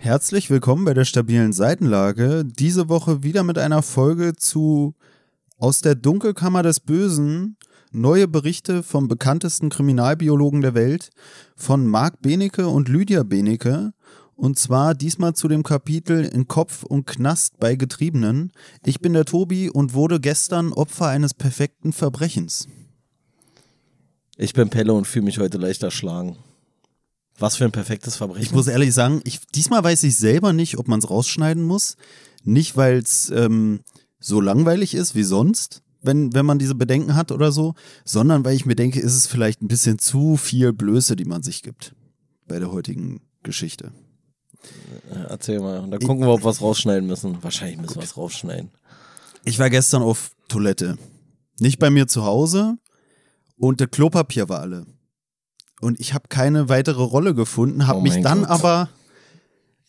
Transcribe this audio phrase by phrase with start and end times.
[0.00, 2.44] Herzlich willkommen bei der stabilen Seitenlage.
[2.44, 4.94] Diese Woche wieder mit einer Folge zu
[5.58, 7.56] Aus der Dunkelkammer des Bösen.
[7.90, 11.10] Neue Berichte vom bekanntesten Kriminalbiologen der Welt,
[11.56, 13.92] von Marc Benecke und Lydia Benecke.
[14.36, 18.52] Und zwar diesmal zu dem Kapitel in Kopf und Knast bei Getriebenen.
[18.84, 22.68] Ich bin der Tobi und wurde gestern Opfer eines perfekten Verbrechens.
[24.36, 26.36] Ich bin Pelle und fühle mich heute leicht erschlagen.
[27.38, 28.42] Was für ein perfektes Verbrechen.
[28.42, 31.96] Ich muss ehrlich sagen, ich, diesmal weiß ich selber nicht, ob man es rausschneiden muss.
[32.44, 33.80] Nicht, weil es ähm,
[34.18, 37.74] so langweilig ist wie sonst, wenn, wenn man diese Bedenken hat oder so,
[38.04, 41.42] sondern weil ich mir denke, ist es vielleicht ein bisschen zu viel Blöße, die man
[41.42, 41.94] sich gibt
[42.46, 43.92] bei der heutigen Geschichte.
[45.28, 45.80] Erzähl mal.
[45.80, 47.42] Und dann gucken wir, ob wir was rausschneiden müssen.
[47.42, 48.70] Wahrscheinlich müssen wir was rausschneiden.
[49.44, 50.98] Ich war gestern auf Toilette.
[51.60, 52.76] Nicht bei mir zu Hause
[53.56, 54.86] und der Klopapier war alle
[55.80, 58.50] und ich habe keine weitere Rolle gefunden, habe Oh mich dann Gott.
[58.50, 58.88] aber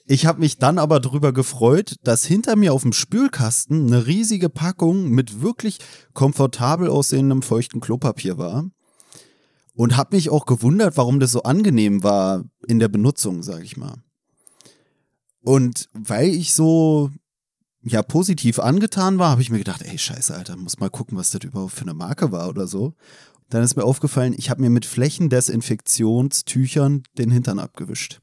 [0.06, 4.50] ich habe mich dann aber darüber gefreut, dass hinter mir auf dem Spülkasten eine riesige
[4.50, 5.78] Packung mit wirklich
[6.14, 8.66] komfortabel aussehendem feuchten Klopapier war
[9.76, 13.78] und habe mich auch gewundert, warum das so angenehm war in der Benutzung, sage ich
[13.78, 14.02] mal.
[15.42, 17.12] Und weil ich so
[17.82, 21.32] ja positiv angetan war, habe ich mir gedacht, ey Scheiße, Alter, muss mal gucken, was
[21.32, 22.94] das überhaupt für eine Marke war oder so.
[23.50, 28.22] Dann ist mir aufgefallen, ich habe mir mit Flächendesinfektionstüchern den Hintern abgewischt.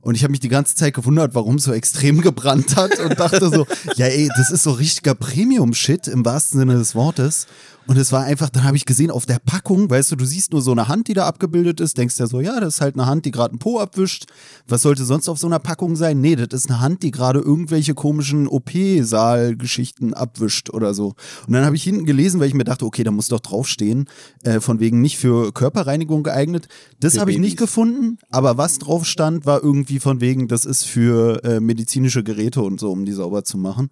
[0.00, 3.50] Und ich habe mich die ganze Zeit gewundert, warum so extrem gebrannt hat und dachte
[3.50, 3.66] so,
[3.96, 7.46] ja ey, das ist so richtiger Premium-Shit im wahrsten Sinne des Wortes.
[7.88, 10.52] Und es war einfach, dann habe ich gesehen auf der Packung, weißt du, du siehst
[10.52, 12.96] nur so eine Hand, die da abgebildet ist, denkst ja so, ja, das ist halt
[12.96, 14.26] eine Hand, die gerade einen Po abwischt.
[14.68, 16.20] Was sollte sonst auf so einer Packung sein?
[16.20, 21.14] Nee, das ist eine Hand, die gerade irgendwelche komischen OP-Saal-Geschichten abwischt oder so.
[21.46, 24.06] Und dann habe ich hinten gelesen, weil ich mir dachte, okay, da muss doch draufstehen,
[24.42, 26.68] äh, von wegen nicht für Körperreinigung geeignet.
[27.00, 30.84] Das habe ich nicht gefunden, aber was drauf stand, war irgendwie von wegen, das ist
[30.84, 33.88] für äh, medizinische Geräte und so, um die sauber zu machen.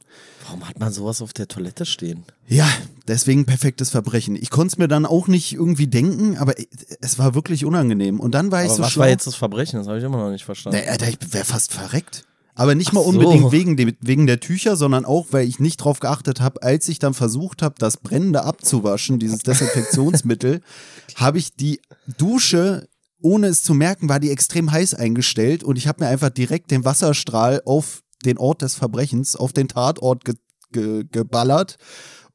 [0.46, 2.24] Warum hat man sowas auf der Toilette stehen?
[2.46, 2.68] Ja,
[3.08, 4.36] deswegen perfektes Verbrechen.
[4.36, 6.54] Ich konnte es mir dann auch nicht irgendwie denken, aber
[7.00, 8.20] es war wirklich unangenehm.
[8.20, 9.02] Und dann war ich Aber so was schlau.
[9.02, 9.78] war jetzt das Verbrechen?
[9.80, 10.80] Das habe ich immer noch nicht verstanden.
[10.88, 12.24] Alter, ich wäre fast verreckt.
[12.54, 13.10] Aber nicht mal Ach so.
[13.10, 16.88] unbedingt wegen, dem, wegen der Tücher, sondern auch, weil ich nicht drauf geachtet habe, als
[16.88, 20.62] ich dann versucht habe, das Brennende abzuwaschen, dieses Desinfektionsmittel,
[21.16, 21.80] habe ich die
[22.16, 22.88] Dusche,
[23.20, 26.70] ohne es zu merken, war die extrem heiß eingestellt und ich habe mir einfach direkt
[26.70, 30.34] den Wasserstrahl auf den Ort des Verbrechens, auf den Tatort ge
[30.72, 31.78] ge geballert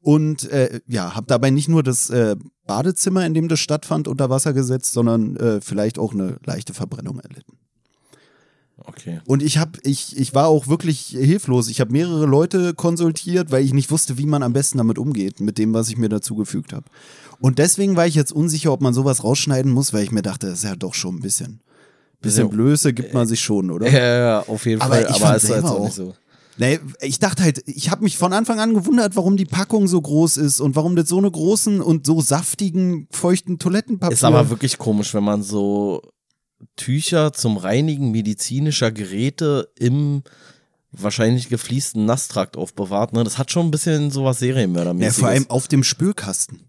[0.00, 4.30] und äh, ja, habe dabei nicht nur das äh, Badezimmer, in dem das stattfand, unter
[4.30, 7.58] Wasser gesetzt, sondern äh, vielleicht auch eine leichte Verbrennung erlitten.
[8.78, 9.20] Okay.
[9.26, 11.68] Und ich habe, ich, ich war auch wirklich hilflos.
[11.68, 15.40] Ich habe mehrere Leute konsultiert, weil ich nicht wusste, wie man am besten damit umgeht,
[15.40, 16.86] mit dem, was ich mir dazugefügt habe.
[17.38, 20.48] Und deswegen war ich jetzt unsicher, ob man sowas rausschneiden muss, weil ich mir dachte,
[20.48, 21.60] das ist ja doch schon ein bisschen.
[22.22, 22.50] Bisschen Ja.
[22.52, 23.88] Blöße gibt man sich schon, oder?
[23.90, 25.06] Ja, ja, auf jeden Aber Fall.
[25.10, 26.14] ich Aber es ist selber auch nicht so.
[26.58, 30.00] Nee, ich dachte halt, ich habe mich von Anfang an gewundert, warum die Packung so
[30.00, 34.50] groß ist und warum das so eine großen und so saftigen, feuchten Toilettenpapier Ist aber
[34.50, 36.02] wirklich komisch, wenn man so
[36.76, 40.22] Tücher zum Reinigen medizinischer Geräte im
[40.92, 43.14] wahrscheinlich gefliesten Nasstrakt aufbewahrt.
[43.14, 43.24] Ne?
[43.24, 45.18] Das hat schon ein bisschen sowas Ja, Serienmördermäßiges.
[45.18, 46.68] vor allem auf dem Spülkasten.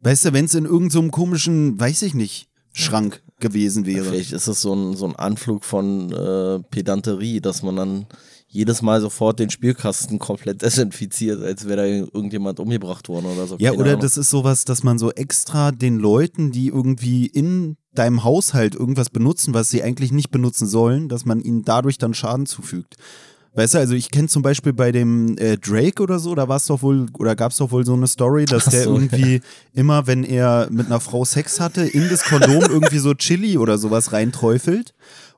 [0.00, 4.06] Weißt du, wenn es in irgendeinem so komischen, weiß ich nicht, Schrank gewesen wäre.
[4.06, 8.06] Vielleicht ist es so ein, so ein Anflug von äh, Pedanterie, dass man dann
[8.48, 13.56] jedes Mal sofort den Spielkasten komplett desinfiziert, als wäre da irgendjemand umgebracht worden oder so.
[13.58, 14.02] Ja, Keine oder Ahnung.
[14.02, 19.10] das ist sowas, dass man so extra den Leuten, die irgendwie in deinem Haushalt irgendwas
[19.10, 22.96] benutzen, was sie eigentlich nicht benutzen sollen, dass man ihnen dadurch dann Schaden zufügt.
[23.54, 26.56] Weißt du, also ich kenne zum Beispiel bei dem äh, Drake oder so, da war
[26.56, 28.94] es doch wohl, oder gab es doch wohl so eine Story, dass Ach der so,
[28.94, 29.42] irgendwie
[29.74, 33.78] immer, wenn er mit einer Frau Sex hatte, in das Kondom irgendwie so Chili oder
[33.78, 34.94] sowas reinträufelt.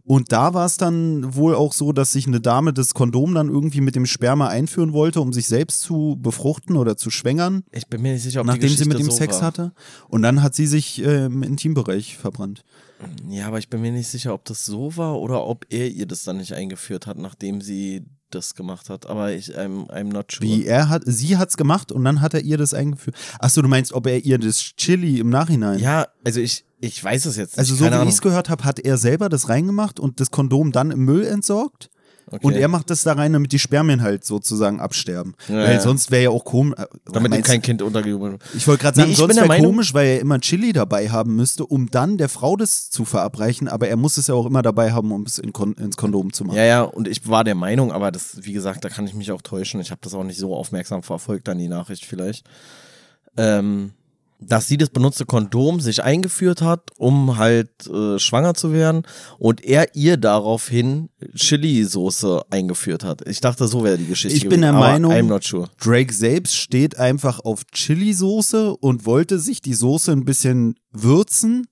[0.06, 3.49] Und da war es dann wohl auch so, dass sich eine Dame das Kondom dann
[3.49, 7.88] irgendwie mit dem Sperma einführen wollte, um sich selbst zu befruchten oder zu schwängern ich
[7.88, 9.43] bin mir nicht sicher, ob nachdem sie mit ihm so Sex war.
[9.43, 9.72] hatte.
[10.09, 12.62] Und dann hat sie sich äh, im Intimbereich verbrannt.
[13.28, 16.07] Ja, aber ich bin mir nicht sicher, ob das so war oder ob er ihr
[16.07, 19.07] das dann nicht eingeführt hat, nachdem sie das gemacht hat.
[19.07, 20.42] Aber ich, I'm, I'm not sure.
[20.42, 23.16] Wie er hat, sie hat's gemacht und dann hat er ihr das eingeführt.
[23.39, 25.78] Achso, du meinst, ob er ihr das Chili im Nachhinein?
[25.78, 27.59] Ja, also ich, ich weiß es jetzt nicht.
[27.59, 30.31] Also so keine wie ich es gehört habe, hat er selber das reingemacht und das
[30.31, 31.91] Kondom dann im Müll entsorgt.
[32.28, 32.45] Okay.
[32.45, 35.34] Und er macht das da rein, damit die Spermien halt sozusagen absterben.
[35.49, 35.81] Ja, weil ja.
[35.81, 36.75] sonst wäre ja auch komisch.
[37.13, 40.07] damit ihm kein Kind untergejubelt Ich wollte gerade Nee, sagen, ich sonst wäre komisch, weil
[40.09, 43.69] er immer Chili dabei haben müsste, um dann der Frau das zu verabreichen.
[43.69, 46.33] Aber er muss es ja auch immer dabei haben, um es in Kon ins Kondom
[46.33, 46.57] zu machen.
[46.57, 49.31] Ja, ja, und ich war der Meinung, aber das, wie gesagt, da kann ich mich
[49.31, 49.81] auch täuschen.
[49.81, 52.45] Ich habe das auch nicht so aufmerksam verfolgt, dann die Nachricht vielleicht.
[53.37, 53.93] Ähm,
[54.38, 59.03] dass sie das benutzte Kondom sich eingeführt hat, um halt äh, schwanger zu werden
[59.38, 63.27] und er ihr daraufhin Chili-Soße eingeführt hat.
[63.27, 64.36] Ich dachte, so wäre die Geschichte.
[64.36, 65.68] Ich bin der gewesen, aber Meinung, I'm not sure.
[65.80, 71.66] Drake selbst steht einfach auf Chili-Soße und wollte sich die Soße ein bisschen würzen,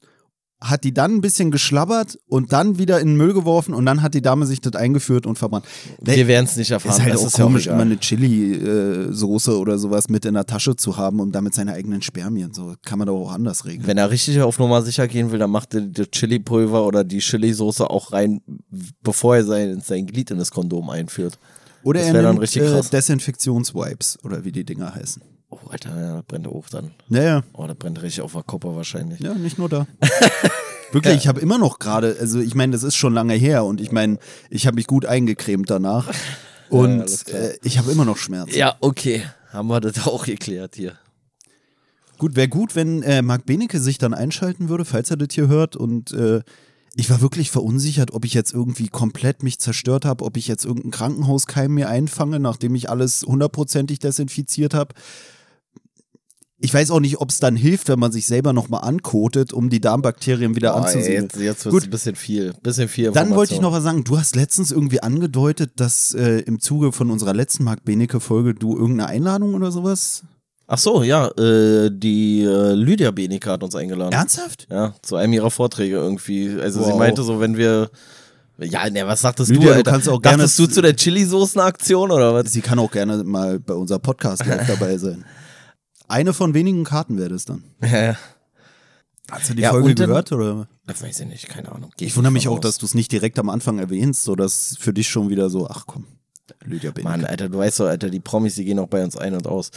[0.60, 4.02] hat die dann ein bisschen geschlabbert und dann wieder in den Müll geworfen und dann
[4.02, 5.66] hat die Dame sich das eingeführt und verbrannt.
[6.00, 6.96] Wir werden es nicht erfahren.
[6.96, 7.74] ist halt das auch ist ja komisch, egal.
[7.74, 12.02] immer eine Chili-Soße oder sowas mit in der Tasche zu haben, um damit seine eigenen
[12.02, 12.54] Spermien.
[12.54, 13.86] So kann man doch auch anders regeln.
[13.86, 17.18] Wenn er richtig auf Nummer sicher gehen will, dann macht er die Chili-Pulver oder die
[17.18, 18.40] Chili-Soße auch rein,
[19.02, 21.38] bevor er sein, sein Glied in das Kondom einführt.
[21.82, 22.80] Oder das er wär dann nimmt richtig äh.
[22.90, 25.22] Desinfektionswipes oder wie die Dinger heißen.
[25.62, 26.92] Oh, Alter, ja, brennt hoch dann.
[27.08, 29.20] Naja, Oh, das brennt richtig auf der Koppe wahrscheinlich.
[29.20, 29.86] ja, nicht nur da.
[30.92, 33.80] Wirklich, ich habe immer noch gerade, also ich meine, das ist schon lange her und
[33.80, 34.18] ich meine,
[34.50, 36.08] ich habe mich gut eingecremt danach
[36.70, 37.40] und klar.
[37.42, 38.56] äh, ich habe immer noch Schmerzen.
[38.56, 39.24] Ja, okay.
[39.52, 40.94] Haben wir das auch geklärt hier.
[42.18, 45.48] Gut, wäre gut, wenn äh, Marc Benecke sich dann einschalten würde, falls er das hier
[45.48, 45.74] hört.
[45.76, 46.42] Und äh,
[46.94, 50.64] ich war wirklich verunsichert, ob ich jetzt irgendwie komplett mich zerstört habe, ob ich jetzt
[50.64, 54.94] irgendeinen Krankenhauskeim mir einfange, nachdem ich alles hundertprozentig desinfiziert habe.
[56.60, 59.70] Ich weiß auch nicht, ob es dann hilft, wenn man sich selber nochmal ankotet, um
[59.70, 61.22] die Darmbakterien wieder Boah, ey, anzusiedeln.
[61.24, 61.82] jetzt jetzt wird Gut.
[61.82, 62.54] es ein bisschen viel.
[62.62, 64.04] Bisschen viel Dann wollte ich noch was sagen.
[64.04, 68.76] Du hast letztens irgendwie angedeutet, dass äh, im Zuge von unserer letzten Marc Benecke-Folge du
[68.78, 70.22] irgendeine Einladung oder sowas.
[70.66, 71.26] Ach so, ja.
[71.36, 74.12] Äh, die äh, Lydia Benecke hat uns eingeladen.
[74.12, 74.66] Ernsthaft?
[74.70, 76.56] Ja, zu einem ihrer Vorträge irgendwie.
[76.60, 76.98] Also sie Wow.
[76.98, 77.90] meinte so, wenn wir.
[78.58, 79.90] Ja, ne, was sagtest Lydia, du, du Alter?
[79.90, 82.52] kannst auch gerne- Dachtest du zu der Chili-Soßen-Aktion oder was?
[82.52, 85.24] Sie kann auch gerne mal bei unser Podcast dabei sein.
[86.14, 87.64] Eine von wenigen Karten wäre das dann.
[87.82, 88.16] Ja,
[89.30, 90.30] Hast du die Ja, Folge dann- gehört?
[90.32, 90.68] Oder?
[90.86, 91.90] das weiß ich nicht, keine Ahnung.
[91.96, 92.78] Geh Ich wundere mich auch, von dass aus.
[92.78, 95.84] du es nicht direkt am Anfang erwähnst, so dass für dich schon wieder so, ach
[95.86, 96.04] komm,
[96.66, 97.08] Lydia Benecke.
[97.10, 99.46] Mann, Alter, du weißt doch, Alter, die Promis, die gehen auch bei uns ein und
[99.46, 99.70] aus.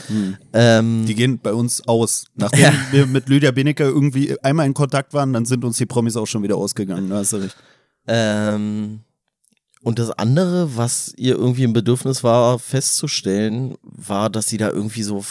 [0.53, 2.25] Ähm, Die gehen bei uns aus.
[2.35, 6.17] Nachdem wir mit Lydia Benecke irgendwie einmal in Kontakt waren, dann sind uns die Promis
[6.17, 7.09] auch schon wieder ausgegangen.
[7.09, 7.55] Da hast du recht.
[8.05, 8.99] Ähm,
[9.81, 15.03] und das andere, was ihr irgendwie im Bedürfnis war festzustellen, war, dass sie da irgendwie
[15.03, 15.23] so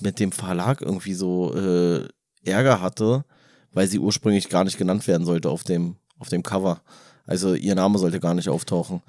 [0.00, 2.08] mit dem Verlag irgendwie so äh,
[2.44, 3.24] Ärger hatte,
[3.72, 6.82] weil sie ursprünglich gar nicht genannt werden sollte auf dem, auf dem Cover.
[7.26, 9.02] Also ihr Name sollte gar nicht auftauchen.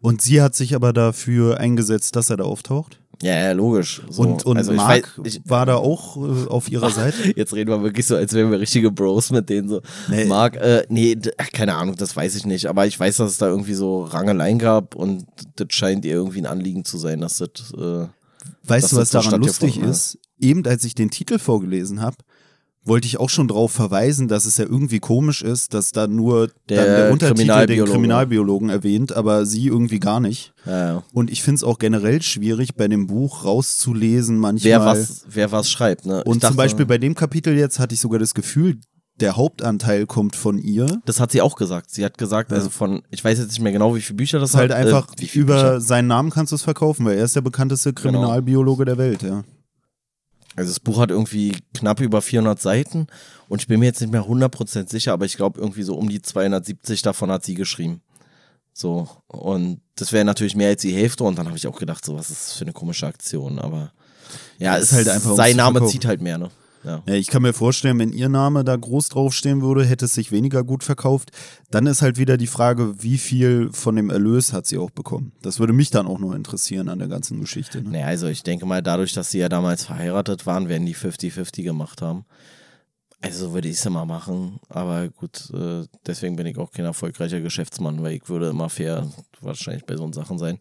[0.00, 3.00] Und sie hat sich aber dafür eingesetzt, dass er da auftaucht.
[3.22, 4.02] Ja, ja, logisch.
[4.10, 7.32] So, und und also ich Marc weiß- war da auch äh, auf ihrer Seite.
[7.36, 9.80] Jetzt reden wir wirklich so, als wären wir richtige Bros mit denen so.
[10.08, 10.24] Nee.
[10.26, 11.16] Marc, äh, nee,
[11.52, 12.66] keine Ahnung, das weiß ich nicht.
[12.66, 15.24] Aber ich weiß, dass es da irgendwie so Rangeleien gab und
[15.56, 17.72] das scheint ihr irgendwie ein Anliegen zu sein, dass das.
[17.76, 18.06] Äh,
[18.66, 20.18] Weißt dass du, was das daran lustig ist?
[20.38, 22.16] Eben als ich den Titel vorgelesen habe,
[22.84, 26.50] wollte ich auch schon darauf verweisen, dass es ja irgendwie komisch ist, dass da nur
[26.68, 27.90] Der der Untertitel den Kriminalbiologe.
[27.92, 30.52] Kriminalbiologen erwähnt, aber sie irgendwie gar nicht.
[30.66, 31.02] ja.
[31.12, 34.70] Und ich finde es auch generell schwierig, bei dem Buch rauszulesen manchmal.
[34.70, 36.20] wer, was, wer was schreibt, ne?
[36.20, 38.78] Ich Und dachte, zum Beispiel bei dem Kapitel jetzt hatte ich sogar das Gefühl,
[39.20, 41.00] der Hauptanteil kommt von ihr.
[41.06, 41.88] Das hat sie auch gesagt.
[41.90, 42.56] Sie hat gesagt, Ja.
[42.56, 44.78] also von, ich weiß jetzt nicht mehr genau, wie viele Bücher das halt hat.
[44.78, 45.80] einfach, äh, über Bücher.
[45.80, 48.10] seinen Namen kannst du es verkaufen, weil er ist der bekannteste Genau.
[48.10, 49.44] Kriminalbiologe der Welt, ja.
[50.56, 53.06] Also das Buch hat irgendwie knapp über 400 Seiten
[53.48, 56.08] und ich bin mir jetzt nicht mehr 100% sicher, aber ich glaube irgendwie so um
[56.08, 58.02] die 270 davon hat sie geschrieben.
[58.72, 62.04] So, und das wäre natürlich mehr als die Hälfte und dann habe ich auch gedacht,
[62.04, 63.92] so was ist das für eine komische Aktion, aber
[64.58, 66.50] ja, Ist halt einfach, sein Name zieht halt mehr, ne?
[66.84, 67.02] Ja.
[67.06, 70.30] Ja, ich kann mir vorstellen, wenn ihr Name da groß draufstehen würde, hätte es sich
[70.32, 71.30] weniger gut verkauft.
[71.70, 75.32] Dann ist halt wieder die Frage, wie viel von dem Erlös hat sie auch bekommen.
[75.42, 77.82] Das würde mich dann auch noch interessieren an der ganzen Geschichte.
[77.82, 77.90] Ne?
[77.90, 81.62] Naja, also ich denke mal, dadurch, dass sie ja damals verheiratet waren, werden die 50-50
[81.62, 82.24] gemacht haben.
[83.24, 84.60] Also so würde ich es immer machen.
[84.68, 89.08] Aber gut, äh, deswegen bin ich auch kein erfolgreicher Geschäftsmann, weil ich würde immer fair
[89.40, 90.58] wahrscheinlich bei so Sachen sein.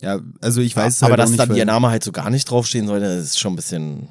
[0.00, 2.30] Ja, also ich weiß aber halt auch dass nicht, dann ihr Name halt so gar
[2.30, 4.08] nicht draufstehen sollte, ist schon ein bisschen,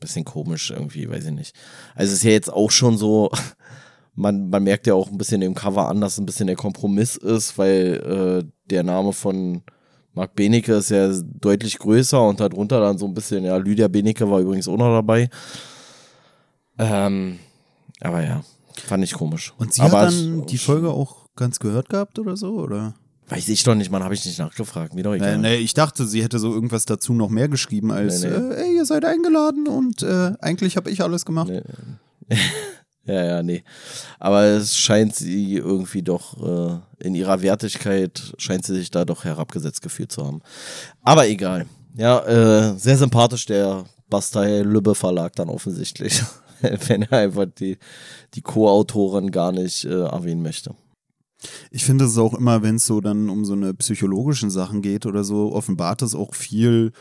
[0.00, 1.54] bisschen komisch irgendwie, weiß ich nicht.
[1.94, 3.30] Also es ist ja jetzt auch schon so,
[4.14, 7.16] man, man merkt ja auch ein bisschen im Cover an, dass ein bisschen der Kompromiss
[7.16, 9.62] ist, weil äh, der Name von
[10.14, 14.28] Marc Benecke ist ja deutlich größer und darunter dann so ein bisschen, ja, Lydia Benecke
[14.30, 15.30] war übrigens auch noch dabei.
[16.78, 17.38] Ähm,
[18.00, 18.42] aber ja,
[18.86, 19.52] fand ich komisch.
[19.58, 22.94] Und sie aber hat dann die Folge auch ganz gehört gehabt oder so, oder?
[23.30, 24.94] Weiß ich doch nicht, man, habe ich nicht nachgefragt.
[24.94, 25.38] Mir doch egal.
[25.38, 28.54] Nee, nee, ich dachte, sie hätte so irgendwas dazu noch mehr geschrieben als, Nee, nee.
[28.54, 31.50] Äh, ey, ihr seid eingeladen und äh, eigentlich habe ich alles gemacht.
[33.06, 33.64] Ja, ja, nee.
[34.18, 39.24] Aber es scheint sie irgendwie doch äh, in ihrer Wertigkeit, scheint sie sich da doch
[39.24, 40.42] herabgesetzt gefühlt zu haben.
[41.02, 41.66] Aber egal.
[41.96, 46.22] Ja, äh, sehr sympathisch der Bastei Lübbe Verlag dann offensichtlich,
[46.60, 47.78] wenn er einfach die,
[48.34, 50.74] die Co-Autorin gar nicht äh, erwähnen möchte.
[51.70, 55.06] Ich finde es auch immer, wenn es so dann um so eine psychologischen Sachen geht
[55.06, 56.92] oder so, offenbart es auch viel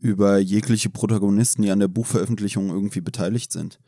[0.00, 3.78] über jegliche Protagonisten, die an der Buchveröffentlichung irgendwie beteiligt sind.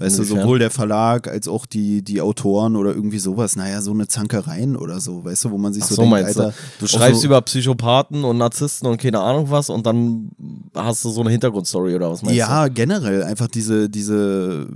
[0.00, 0.42] Weißt du, Inwiefern?
[0.42, 4.76] sowohl der Verlag als auch die, die Autoren oder irgendwie sowas, naja, so eine Zankereien
[4.76, 6.84] oder so, weißt du, wo man sich Ach so, so, denkt, meinst Alter, du?
[6.84, 10.30] Du schreibst so, über Psychopathen und Narzissten und keine Ahnung was und dann
[10.72, 14.68] hast du so eine Hintergrundstory oder was meinst Ja, generell einfach diese, diese,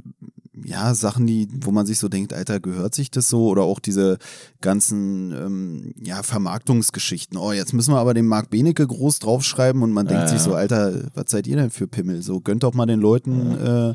[0.64, 3.48] ja, Sachen, die, wo man sich so denkt, Alter, gehört sich das so?
[3.48, 4.18] Oder auch diese
[4.60, 7.38] ganzen, ähm, ja, Vermarktungsgeschichten.
[7.38, 10.38] Oh, jetzt müssen wir aber den Marc Benecke groß draufschreiben und man denkt Ja, sich
[10.38, 10.44] ja.
[10.44, 12.22] so, Alter, was seid ihr denn für Pimmel?
[12.22, 13.94] So, gönnt doch mal den Leuten, äh,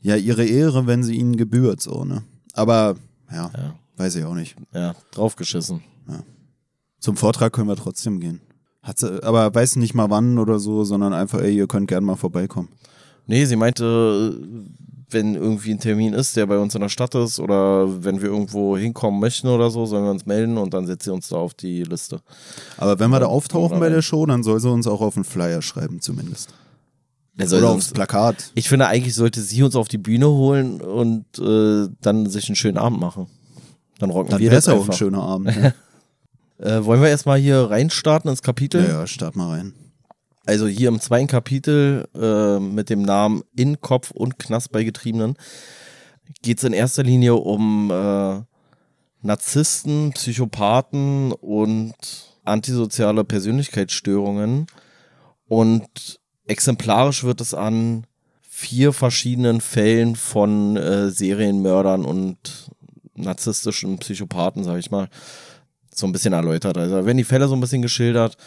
[0.00, 2.22] ja, ihre Ehre, wenn sie ihnen gebührt, so, ne?
[2.54, 2.96] Aber,
[3.30, 3.74] ja, Ja.
[3.96, 4.56] weiß ich auch nicht.
[4.74, 5.82] Ja, draufgeschissen.
[7.00, 8.40] Zum Vortrag können wir trotzdem gehen.
[8.82, 12.04] Hat sie, aber weiß nicht mal wann oder so, sondern einfach, ey, ihr könnt gerne
[12.04, 12.68] mal vorbeikommen.
[13.26, 14.36] Nee, sie meinte,
[15.10, 18.28] wenn irgendwie ein Termin ist, der bei uns in der Stadt ist oder wenn wir
[18.28, 21.36] irgendwo hinkommen möchten oder so, sollen wir uns melden und dann setzt sie uns da
[21.36, 22.20] auf die Liste.
[22.76, 25.24] Aber wenn wir da auftauchen bei der Show, dann soll sie uns auch auf den
[25.24, 26.50] Flyer schreiben zumindest.
[27.40, 28.50] Oder aufs Plakat.
[28.54, 32.56] ich finde, eigentlich sollte sie uns auf die Bühne holen und äh, dann sich einen
[32.56, 33.28] schönen Abend machen.
[34.00, 35.56] Dann rocken Dann wir das auch ein schöner Abend.
[35.56, 35.74] Ne?
[36.60, 38.82] Äh, wollen wir erstmal hier reinstarten ins Kapitel?
[38.82, 39.74] ja, ja, start mal rein.
[40.48, 45.36] Also hier im zweiten Kapitel äh, mit dem Namen In Kopf und Knast bei Getriebenen
[46.40, 48.40] geht es in erster Linie um äh,
[49.20, 51.92] Narzissten, Psychopathen und
[52.44, 54.68] antisoziale Persönlichkeitsstörungen.
[55.48, 58.06] Und exemplarisch wird es an
[58.40, 62.70] vier verschiedenen Fällen von äh, Serienmördern und
[63.14, 65.10] narzisstischen Psychopathen, sag ich mal,
[65.94, 66.78] so ein bisschen erläutert.
[66.78, 68.38] Also werden die Fälle so ein bisschen geschildert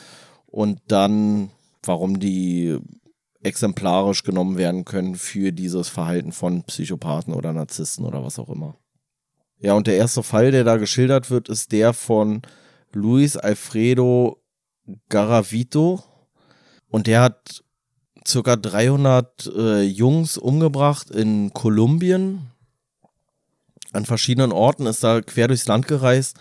[0.47, 1.51] und dann,
[1.83, 2.77] warum die
[3.43, 8.77] exemplarisch genommen werden können für dieses Verhalten von Psychopathen oder Narzissten oder was auch immer.
[9.59, 12.41] Ja, und der erste Fall, der da geschildert wird, ist der von
[12.93, 14.41] Luis Alfredo
[15.09, 16.03] Garavito.
[16.89, 17.63] Und der hat
[18.27, 22.51] circa 300 äh, Jungs umgebracht in Kolumbien.
[23.93, 26.37] An verschiedenen Orten ist da quer durchs Land gereist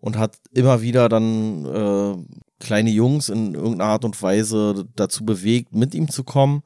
[0.00, 5.74] und hat immer wieder dann äh, kleine Jungs in irgendeiner Art und Weise dazu bewegt,
[5.74, 6.62] mit ihm zu kommen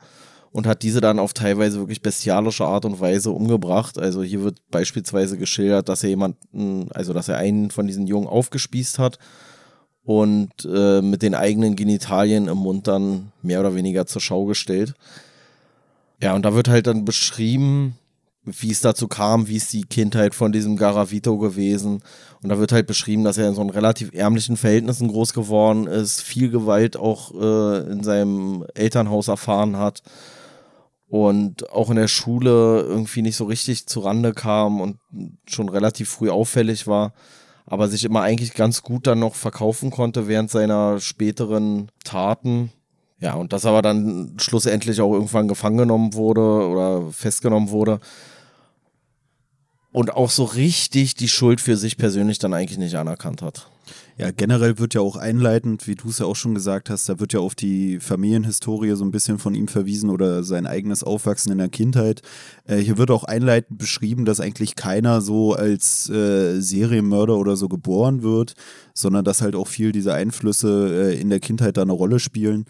[0.50, 3.98] und hat diese dann auf teilweise wirklich bestialische Art und Weise umgebracht.
[3.98, 8.26] Also hier wird beispielsweise geschildert, dass er jemanden, also dass er einen von diesen Jungen
[8.26, 9.18] aufgespießt hat
[10.04, 14.94] und äh, mit den eigenen Genitalien im Mund dann mehr oder weniger zur Schau gestellt.
[16.22, 17.96] Ja, und da wird halt dann beschrieben,
[18.60, 22.02] wie es dazu kam, wie ist die Kindheit von diesem Garavito gewesen.
[22.42, 25.86] Und da wird halt beschrieben, dass er in so einem relativ ärmlichen Verhältnissen groß geworden
[25.86, 30.02] ist, viel Gewalt auch äh, in seinem Elternhaus erfahren hat
[31.08, 34.98] und auch in der Schule irgendwie nicht so richtig zurande kam und
[35.46, 37.12] schon relativ früh auffällig war,
[37.66, 42.72] aber sich immer eigentlich ganz gut dann noch verkaufen konnte während seiner späteren Taten.
[43.20, 48.00] Ja, und dass aber dann schlussendlich auch irgendwann gefangen genommen wurde oder festgenommen wurde
[49.92, 53.68] und auch so richtig die Schuld für sich persönlich dann eigentlich nicht anerkannt hat.
[54.18, 57.20] Ja, generell wird ja auch einleitend, wie du es ja auch schon gesagt hast, da
[57.20, 61.52] wird ja auf die Familienhistorie so ein bisschen von ihm verwiesen oder sein eigenes Aufwachsen
[61.52, 62.22] in der Kindheit.
[62.64, 67.68] Äh, hier wird auch einleitend beschrieben, dass eigentlich keiner so als äh, Serienmörder oder so
[67.68, 68.54] geboren wird,
[68.92, 72.64] sondern dass halt auch viel diese Einflüsse äh, in der Kindheit da eine Rolle spielen.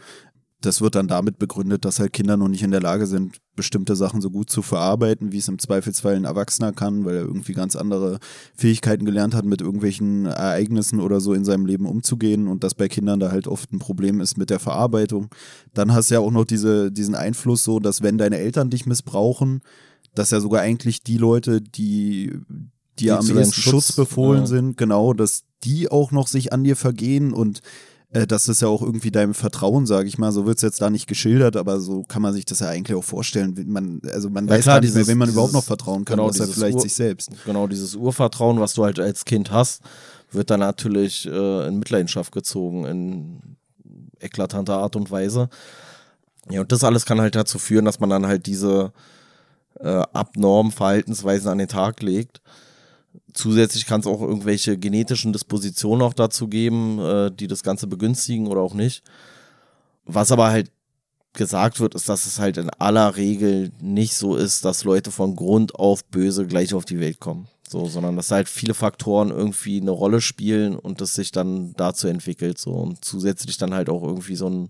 [0.60, 3.94] Das wird dann damit begründet, dass halt Kinder noch nicht in der Lage sind, bestimmte
[3.94, 7.52] Sachen so gut zu verarbeiten, wie es im Zweifelsfall ein Erwachsener kann, weil er irgendwie
[7.52, 8.18] ganz andere
[8.56, 12.88] Fähigkeiten gelernt hat, mit irgendwelchen Ereignissen oder so in seinem Leben umzugehen und das bei
[12.88, 15.28] Kindern da halt oft ein Problem ist mit der Verarbeitung.
[15.74, 18.84] Dann hast du ja auch noch diese, diesen Einfluss so, dass wenn deine Eltern dich
[18.84, 19.60] missbrauchen,
[20.14, 22.32] dass ja sogar eigentlich die Leute, die
[22.98, 24.46] dir am zu deinem ehesten Schutz, Schutz, befohlen ja.
[24.46, 27.60] sind, genau, dass die auch noch sich an dir vergehen und
[28.12, 30.32] äh, das ist ja auch irgendwie deinem Vertrauen, sage ich mal.
[30.32, 32.96] So wird es jetzt da nicht geschildert, aber so kann man sich das ja eigentlich
[32.96, 33.54] auch vorstellen.
[33.68, 35.66] Man, also man Ja, weiß klar, gar nicht mehr, dieses- wem man überhaupt dieses- noch
[35.66, 37.30] vertrauen kann, genau, außer vielleicht Ur- sich selbst.
[37.44, 39.82] Genau, dieses Urvertrauen, was du halt als Kind hast,
[40.30, 43.40] wird dann natürlich äh, in Mitleidenschaft gezogen in
[44.20, 45.48] eklatanter Art und Weise.
[46.50, 48.92] Ja, und das alles kann halt dazu führen, dass man dann halt diese
[49.80, 52.40] äh, abnormen Verhaltensweisen an den Tag legt.
[53.34, 58.46] Zusätzlich kann es auch irgendwelche genetischen Dispositionen auch dazu geben, äh, die das Ganze begünstigen
[58.46, 59.02] oder auch nicht.
[60.04, 60.70] Was aber halt
[61.34, 65.36] gesagt wird, ist, dass es halt in aller Regel nicht so ist, dass Leute von
[65.36, 67.48] Grund auf böse gleich auf die Welt kommen.
[67.68, 72.08] So, sondern dass halt viele Faktoren irgendwie eine Rolle spielen und das sich dann dazu
[72.08, 72.58] entwickelt.
[72.58, 74.68] So und zusätzlich dann halt auch irgendwie so ein,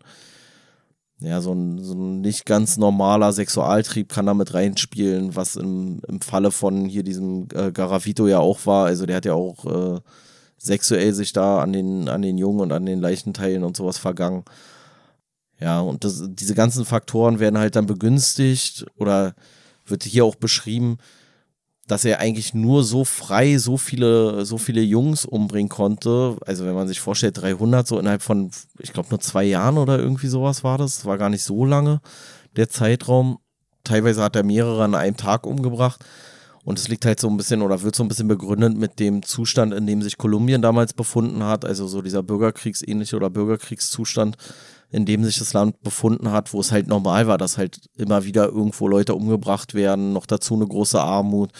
[1.20, 6.20] ja, so ein, so ein nicht ganz normaler Sexualtrieb kann damit reinspielen, was im, im
[6.20, 8.86] Falle von hier diesem äh, Garavito ja auch war.
[8.86, 9.64] Also der hat ja auch
[9.96, 10.00] äh,
[10.58, 14.44] sexuell sich da an den, an den Jungen und an den Leichenteilen und sowas vergangen.
[15.60, 19.34] Ja, und das, diese ganzen Faktoren werden halt dann begünstigt oder
[19.86, 20.98] wird hier auch beschrieben,
[21.88, 26.36] dass er eigentlich nur so frei so viele, so viele Jungs umbringen konnte.
[26.46, 29.98] Also wenn man sich vorstellt, 300 so innerhalb von, ich glaube nur zwei Jahren oder
[29.98, 31.04] irgendwie sowas war das.
[31.04, 32.00] War gar nicht so lange
[32.56, 33.38] der Zeitraum.
[33.84, 36.04] Teilweise hat er mehrere an einem Tag umgebracht.
[36.64, 39.22] Und es liegt halt so ein bisschen oder wird so ein bisschen begründet mit dem
[39.22, 41.64] Zustand, in dem sich Kolumbien damals befunden hat.
[41.64, 44.36] Also so dieser bürgerkriegsähnliche oder Bürgerkriegszustand,
[44.90, 48.24] in dem sich das Land befunden hat, wo es halt normal war, dass halt immer
[48.24, 51.50] wieder irgendwo Leute umgebracht werden, noch dazu eine große Armut.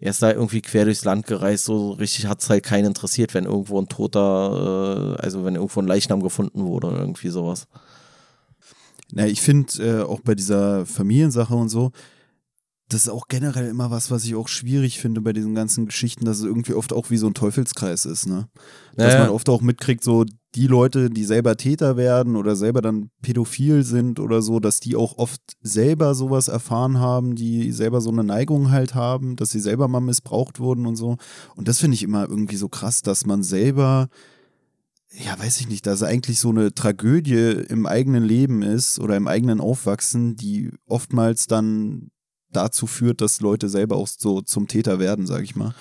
[0.00, 3.34] Er ist da irgendwie quer durchs Land gereist, so richtig hat es halt keinen interessiert,
[3.34, 7.66] wenn irgendwo ein Toter, äh, also wenn irgendwo ein Leichnam gefunden wurde oder irgendwie sowas.
[9.12, 11.92] Na, ich finde äh, auch bei dieser Familiensache und so,
[12.88, 16.24] das ist auch generell immer was, was ich auch schwierig finde bei diesen ganzen Geschichten,
[16.24, 18.48] dass es irgendwie oft auch wie so ein Teufelskreis ist, ne?
[18.96, 19.24] Dass Ja, ja.
[19.26, 23.82] man oft auch mitkriegt, so die Leute, die selber Täter werden oder selber dann pädophil
[23.82, 28.24] sind oder so, dass die auch oft selber sowas erfahren haben, die selber so eine
[28.24, 31.18] Neigung halt haben, dass sie selber mal missbraucht wurden und so.
[31.56, 34.08] Und das finde ich immer irgendwie so krass, dass man selber
[35.10, 39.26] ja, weiß ich nicht, dass eigentlich so eine Tragödie im eigenen Leben ist oder im
[39.26, 42.10] eigenen Aufwachsen, die oftmals dann
[42.52, 45.74] dazu führt, dass Leute selber auch so zum Täter werden, sag ich mal.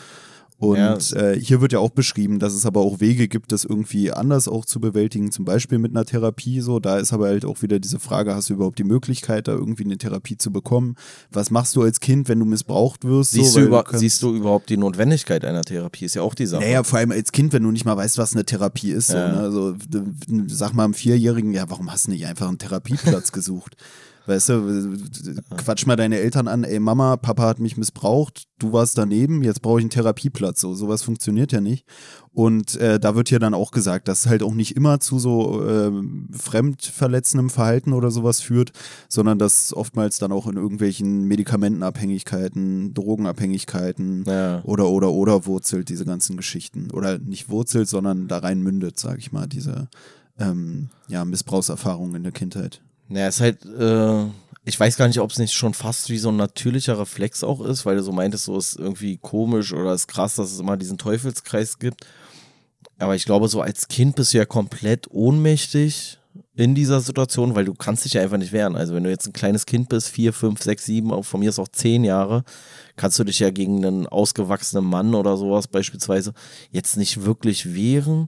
[0.59, 0.97] Und Ja.
[1.17, 4.47] äh, hier wird ja auch beschrieben, dass es aber auch Wege gibt, das irgendwie anders
[4.47, 6.79] auch zu bewältigen, zum Beispiel mit einer Therapie so.
[6.79, 9.83] Da ist aber halt auch wieder diese Frage, hast du überhaupt die Möglichkeit, da irgendwie
[9.83, 10.95] eine Therapie zu bekommen?
[11.31, 13.33] Was machst du als Kind, wenn du missbraucht wirst?
[13.33, 16.05] Siehst, so, du über, kannst- siehst du überhaupt die Notwendigkeit einer Therapie?
[16.05, 16.63] Ist ja auch die Sache.
[16.63, 19.09] naja, vor allem als Kind, wenn du nicht mal weißt, was eine Therapie ist.
[19.11, 19.29] Ja.
[19.29, 19.39] So, ne?
[19.43, 19.75] also,
[20.47, 23.75] sag mal einem Vierjährigen, ja, warum hast du nicht einfach einen Therapieplatz gesucht?
[24.27, 24.97] Weißt du,
[25.55, 29.61] quatsch mal deine Eltern an, ey Mama, Papa hat mich missbraucht, du warst daneben, jetzt
[29.61, 30.59] brauche ich einen Therapieplatz.
[30.59, 31.85] So, sowas funktioniert ja nicht.
[32.33, 35.17] Und äh, da wird ja dann auch gesagt, dass es halt auch nicht immer zu
[35.17, 38.73] so ähm, fremdverletzendem Verhalten oder sowas führt,
[39.07, 44.61] sondern dass oftmals dann auch in irgendwelchen Medikamentenabhängigkeiten, Drogenabhängigkeiten Ja.
[44.65, 46.91] oder oder oder wurzelt diese ganzen Geschichten.
[46.91, 49.87] Oder nicht wurzelt, sondern da rein mündet, sag ich mal, diese
[50.37, 52.81] ähm, ja, Missbrauchserfahrungen in der Kindheit.
[53.09, 54.25] Naja, ist halt, äh,
[54.65, 57.61] ich weiß gar nicht, ob es nicht schon fast wie so ein natürlicher Reflex auch
[57.61, 60.77] ist, weil du so meintest, so ist irgendwie komisch oder ist krass, dass es immer
[60.77, 62.05] diesen Teufelskreis gibt.
[62.99, 66.19] Aber ich glaube, so als Kind bist du ja komplett ohnmächtig
[66.55, 68.75] in dieser Situation, weil du kannst dich ja einfach nicht wehren.
[68.75, 71.49] Also wenn du jetzt ein kleines Kind bist, vier, fünf, sechs, sieben, auch von mir
[71.49, 72.43] ist auch zehn Jahre,
[72.95, 76.33] kannst du dich ja gegen einen ausgewachsenen Mann oder sowas beispielsweise
[76.71, 78.27] jetzt nicht wirklich wehren.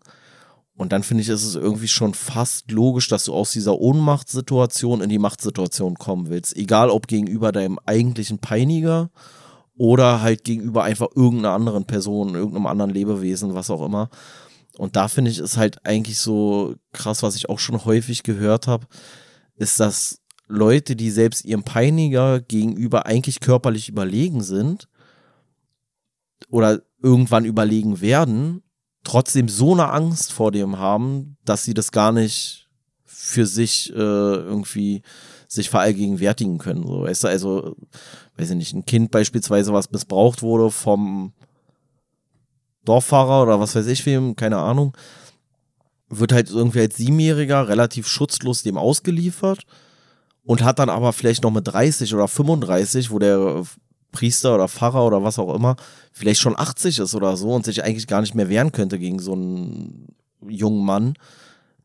[0.80, 5.02] Und dann finde ich, ist es irgendwie schon fast logisch, dass du aus dieser Ohnmachtssituation
[5.02, 6.56] in die Machtsituation kommen willst.
[6.56, 9.10] Egal ob gegenüber deinem eigentlichen Peiniger
[9.76, 14.10] oder halt gegenüber einfach irgendeiner anderen Person, irgendeinem anderen Lebewesen, was auch immer.
[14.78, 18.66] Und da finde ich, ist halt eigentlich so krass, was ich auch schon häufig gehört
[18.66, 18.88] habe,
[19.58, 24.88] ist, dass Leute, die selbst ihrem Peiniger gegenüber eigentlich körperlich überlegen sind
[26.50, 28.64] oder irgendwann überlegen werden,
[29.04, 32.68] trotzdem so eine Angst vor dem haben, dass sie das gar nicht
[33.06, 35.02] für sich äh, irgendwie
[35.48, 36.86] sich verallgegenwärtigen können.
[36.86, 37.76] So, weißt du, also,
[38.38, 41.34] weiß ich nicht, ein Kind beispielsweise, was missbraucht wurde vom
[42.86, 44.96] Dorffahrer oder was weiß ich wem, keine Ahnung,
[46.10, 49.64] wird halt irgendwie als Siebenjähriger relativ schutzlos dem ausgeliefert
[50.44, 53.64] und hat dann aber vielleicht noch mit 30 oder 35, wo der
[54.12, 55.76] Priester oder Pfarrer oder was auch immer
[56.12, 59.20] vielleicht schon 80 ist oder so und sich eigentlich gar nicht mehr wehren könnte gegen
[59.20, 60.16] so einen
[60.48, 61.14] jungen Mann.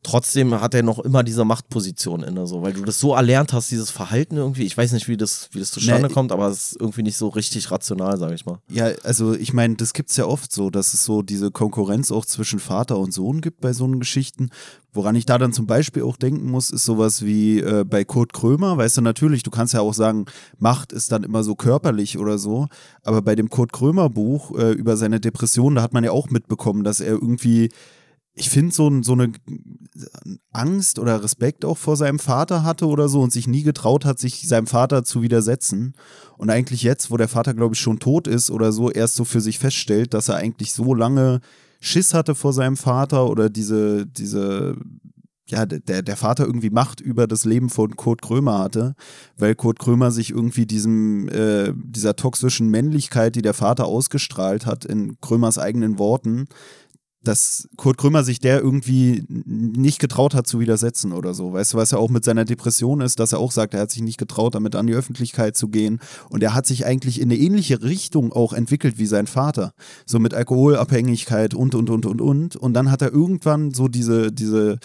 [0.05, 3.71] Trotzdem hat er noch immer diese Machtposition inne, so, weil du das so erlernt hast,
[3.71, 4.65] dieses Verhalten irgendwie.
[4.65, 7.17] Ich weiß nicht, wie das, wie das zustande Nee, kommt, aber es ist irgendwie nicht
[7.17, 8.59] so richtig rational, sage ich mal.
[8.69, 12.27] Ja, also ich meine, das gibt's ja oft so, dass es so diese Konkurrenz auch
[12.27, 14.51] zwischen Vater und Sohn gibt bei so einen Geschichten.
[14.93, 18.35] Woran ich da dann zum Beispiel auch denken muss, ist sowas wie äh, bei Kurt
[18.35, 20.27] Krömer, weißt du, natürlich, du kannst ja auch sagen,
[20.59, 22.69] Macht ist dann immer so körperlich oder so,
[23.03, 26.29] aber bei dem Kurt Krömer Buch äh, über seine Depression, da hat man ja auch
[26.29, 27.71] mitbekommen, dass er irgendwie
[28.37, 29.33] ich finde, so, so eine
[30.53, 34.19] Angst oder Respekt auch vor seinem Vater hatte oder so und sich nie getraut hat,
[34.19, 35.95] sich seinem Vater zu widersetzen.
[36.37, 39.25] Und eigentlich jetzt, wo der Vater, glaube ich, schon tot ist oder so, erst so
[39.25, 41.41] für sich feststellt, dass er eigentlich so lange
[41.81, 44.77] Schiss hatte vor seinem Vater oder diese, diese,
[45.49, 48.95] ja, der, der Vater irgendwie Macht über das Leben von Kurt Krömer hatte,
[49.37, 54.85] weil Kurt Krömer sich irgendwie diesem, äh, dieser toxischen Männlichkeit, die der Vater ausgestrahlt hat,
[54.85, 56.47] in Krömers eigenen Worten,
[57.25, 61.53] dass Kurt Krömer sich der irgendwie nicht getraut hat zu widersetzen oder so.
[61.53, 63.91] Weißt du, was er auch mit seiner Depression ist, dass er auch sagt, er hat
[63.91, 66.01] sich nicht getraut, damit an die Öffentlichkeit zu gehen.
[66.31, 69.73] Und er hat sich eigentlich in eine ähnliche Richtung auch entwickelt wie sein Vater.
[70.07, 72.57] So mit Alkoholabhängigkeit und, und, und, und, und.
[72.57, 74.79] Und dann hat er irgendwann so diese, diese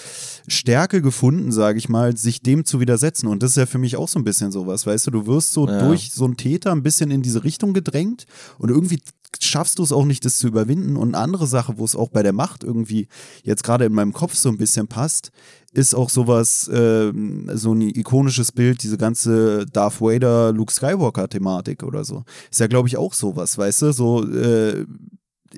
[0.48, 3.28] Stärke gefunden, sage ich mal, sich dem zu widersetzen.
[3.28, 5.54] Und das ist ja für mich auch so ein bisschen sowas, weißt du, du wirst
[5.54, 5.86] so ja.
[5.86, 8.26] durch so einen Täter ein bisschen in diese Richtung gedrängt
[8.58, 9.00] und irgendwie
[9.40, 10.98] schaffst du es auch nicht, das zu überwinden.
[10.98, 13.08] Und eine andere Sache, wo es auch bei der Macht irgendwie
[13.44, 15.32] jetzt gerade in meinem Kopf so ein bisschen passt,
[15.72, 17.12] ist auch sowas, äh,
[17.54, 22.24] so ein ikonisches Bild, diese ganze Darth Vader, Luke Skywalker-Thematik oder so.
[22.50, 23.92] Ist ja, glaube ich, auch sowas, weißt du?
[23.94, 24.86] So, äh,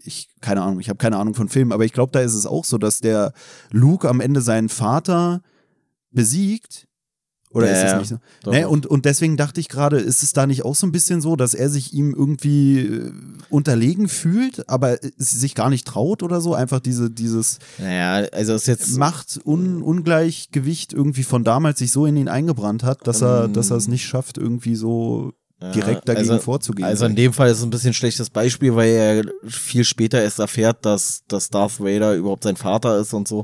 [0.04, 2.46] ich, keine Ahnung, ich habe keine Ahnung von Filmen, aber ich glaube, da ist es
[2.46, 3.34] auch so, dass der
[3.72, 5.42] Luke am Ende seinen Vater
[6.12, 6.88] besiegt
[7.54, 8.18] oder ja, ist es nicht so?
[8.44, 10.92] Doch, nee, und, und deswegen dachte ich gerade, ist es da nicht auch so ein
[10.92, 13.12] bisschen so, dass er sich ihm irgendwie äh,
[13.50, 16.54] unterlegen fühlt, aber sich gar nicht traut oder so?
[16.54, 22.30] Einfach diese, dieses naja, also ist jetzt Macht-Ungleichgewicht irgendwie von damals sich so in ihn
[22.30, 26.88] eingebrannt hat, dass er, dass er es nicht schafft, irgendwie so direkt dagegen also, vorzugehen.
[26.88, 30.20] Also in dem Fall ist es ein bisschen ein schlechtes Beispiel, weil er viel später
[30.20, 33.44] erst erfährt, dass, dass Darth Vader überhaupt sein Vater ist und so.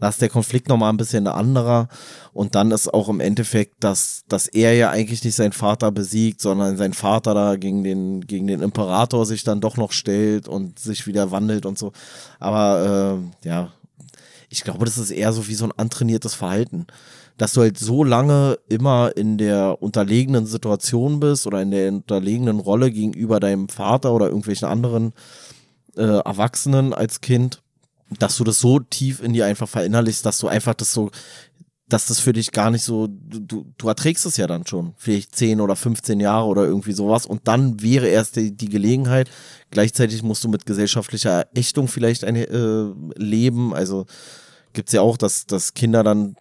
[0.00, 1.88] Da ist der Konflikt nochmal ein bisschen ein anderer.
[2.32, 6.40] Und dann ist auch im Endeffekt, dass, dass er ja eigentlich nicht seinen Vater besiegt,
[6.40, 10.78] sondern sein Vater da gegen den, gegen den Imperator sich dann doch noch stellt und
[10.78, 11.92] sich wieder wandelt und so.
[12.38, 13.72] Aber äh, ja,
[14.48, 16.86] ich glaube, das ist eher so wie so ein antrainiertes Verhalten
[17.38, 22.58] dass du halt so lange immer in der unterlegenen Situation bist oder in der unterlegenen
[22.58, 25.12] Rolle gegenüber deinem Vater oder irgendwelchen anderen
[25.96, 27.62] äh, Erwachsenen als Kind,
[28.18, 31.10] dass du das so tief in dir einfach verinnerlichst, dass du einfach das so,
[31.88, 35.36] dass das für dich gar nicht so, du, du erträgst es ja dann schon, vielleicht
[35.36, 39.30] 10 oder 15 Jahre oder irgendwie sowas und dann wäre erst die, die Gelegenheit,
[39.70, 44.06] gleichzeitig musst du mit gesellschaftlicher Ächtung vielleicht ein, äh, leben, also
[44.72, 46.34] gibt's ja auch, dass, dass Kinder dann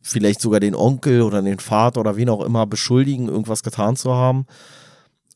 [0.00, 4.12] vielleicht sogar den Onkel oder den Vater oder wen auch immer beschuldigen, irgendwas getan zu
[4.14, 4.46] haben.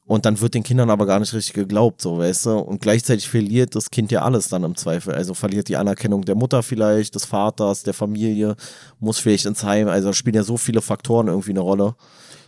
[0.04, 2.58] Und dann wird den Kindern aber gar nicht richtig geglaubt, so, weißt du?
[2.58, 5.14] Und gleichzeitig verliert das Kind ja alles dann im Zweifel.
[5.14, 8.56] Also verliert die Anerkennung der Mutter vielleicht, des Vaters, der Familie,
[8.98, 9.88] muss vielleicht ins Heim.
[9.88, 11.94] Also spielen ja so viele Faktoren irgendwie eine Rolle.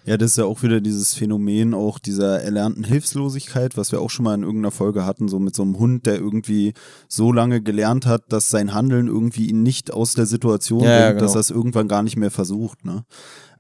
[0.07, 4.11] Ja, das ist ja auch wieder dieses Phänomen auch dieser erlernten Hilflosigkeit, was wir auch
[4.11, 6.75] schon mal in irgendeiner Folge hatten, so mit so einem Hund, der irgendwie
[7.09, 11.01] so lange gelernt hat, dass sein Handeln irgendwie ihn nicht aus der Situation ja, bringt,
[11.01, 11.23] ja, genau.
[11.23, 12.85] dass er es irgendwann gar nicht mehr versucht.
[12.85, 13.05] Ne?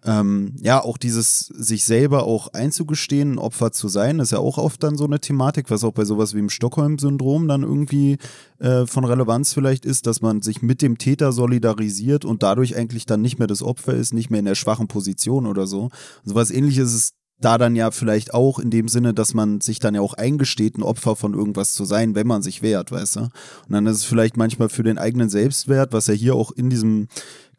[0.05, 4.59] Ähm, ja, auch dieses sich selber auch einzugestehen, ein Opfer zu sein, ist ja auch
[4.59, 8.19] oft dann so eine Thematik, was auch bei sowas wie im Stockholm-Syndrom dann irgendwie
[8.59, 13.07] äh, von Relevanz vielleicht ist, dass man sich mit dem Täter solidarisiert und dadurch eigentlich
[13.07, 15.88] dann nicht mehr das Opfer ist, nicht mehr in der schwachen Position oder so.
[16.25, 19.79] So was ähnliches ist da dann ja vielleicht auch in dem Sinne, dass man sich
[19.79, 23.17] dann ja auch eingesteht, ein Opfer von irgendwas zu sein, wenn man sich wehrt, weißt
[23.17, 23.21] du?
[23.21, 23.31] Und
[23.71, 27.09] dann ist es vielleicht manchmal für den eigenen Selbstwert, was ja hier auch in diesem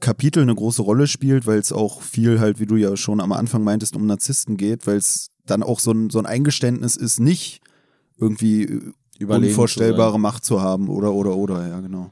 [0.06, 3.32] Kapitel eine große Rolle spielt, weil es auch viel halt, wie du ja schon am
[3.32, 7.20] Anfang meintest, um Narzissten geht, weil es dann auch so ein, so ein Eingeständnis ist,
[7.20, 7.60] nicht
[8.20, 8.82] irgendwie äh,
[9.18, 12.12] Überlegen unvorstellbare zu Macht zu haben oder, oder, oder, ja, genau.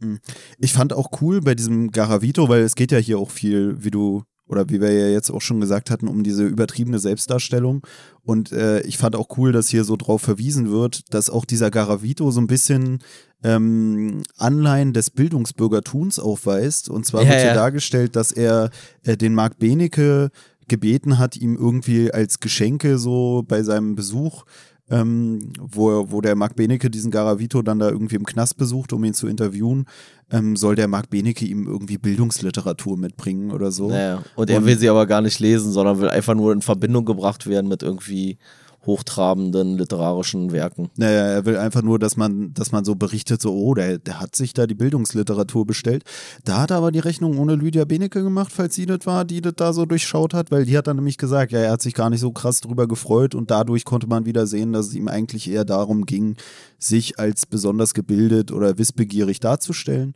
[0.00, 0.18] Hm.
[0.58, 3.92] Ich fand auch cool bei diesem Garavito, weil es geht ja hier auch viel, wie
[3.92, 7.86] du oder wie wir ja jetzt auch schon gesagt hatten, um diese übertriebene Selbstdarstellung.
[8.22, 11.70] Und äh, ich fand auch cool, dass hier so drauf verwiesen wird, dass auch dieser
[11.70, 13.00] Garavito so ein bisschen
[13.42, 16.88] ähm, Anleihen des Bildungsbürgertums aufweist.
[16.88, 17.54] Und zwar ja, wird hier ja.
[17.54, 18.70] dargestellt, dass er
[19.02, 20.30] äh, den Marc Benecke
[20.68, 24.44] gebeten hat, ihm irgendwie als Geschenke so bei seinem Besuch
[24.90, 29.04] ähm, wo, wo der Marc Benecke diesen Garavito dann da irgendwie im Knast besucht, um
[29.04, 29.86] ihn zu interviewen,
[30.30, 33.88] ähm, soll der Marc Benecke ihm irgendwie Bildungsliteratur mitbringen oder so.
[33.88, 34.22] Naja.
[34.36, 37.46] Und er will sie aber gar nicht lesen, sondern will einfach nur in Verbindung gebracht
[37.46, 38.38] werden mit irgendwie
[38.86, 40.90] hochtrabenden literarischen Werken.
[40.96, 44.20] Naja, er will einfach nur, dass man, dass man so berichtet, so, oh, der, der
[44.20, 46.04] hat sich da die Bildungsliteratur bestellt.
[46.44, 49.40] Da hat er aber die Rechnung ohne Lydia Benecke gemacht, falls sie das war, die
[49.40, 51.94] das da so durchschaut hat, weil die hat dann nämlich gesagt, ja, er hat sich
[51.94, 55.08] gar nicht so krass drüber gefreut und dadurch konnte man wieder sehen, dass es ihm
[55.08, 56.36] eigentlich eher darum ging,
[56.78, 60.14] sich als besonders gebildet oder wissbegierig darzustellen.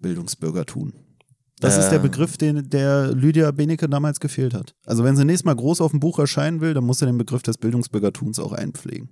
[0.00, 0.92] Bildungsbürgertum.
[1.60, 2.02] Das äh, ist der ähm.
[2.02, 4.74] Begriff, den der Lydia Benecke damals gefehlt hat.
[4.86, 7.18] Also wenn sie nächstes Mal groß auf dem Buch erscheinen will, dann muss sie den
[7.18, 9.10] Begriff des Bildungsbürgertums auch einpflegen.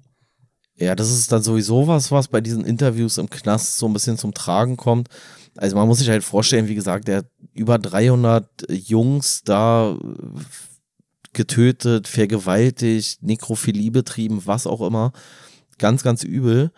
[0.77, 4.17] Ja, das ist dann sowieso was, was bei diesen Interviews im Knast so ein bisschen
[4.17, 5.09] zum Tragen kommt.
[5.57, 9.99] Also man muss sich halt vorstellen, wie gesagt, der hat über 300 Jungs da
[11.33, 15.13] getötet, vergewaltigt, Nekrophilie betrieben, was auch immer.
[15.79, 16.71] Ganz, ganz übel.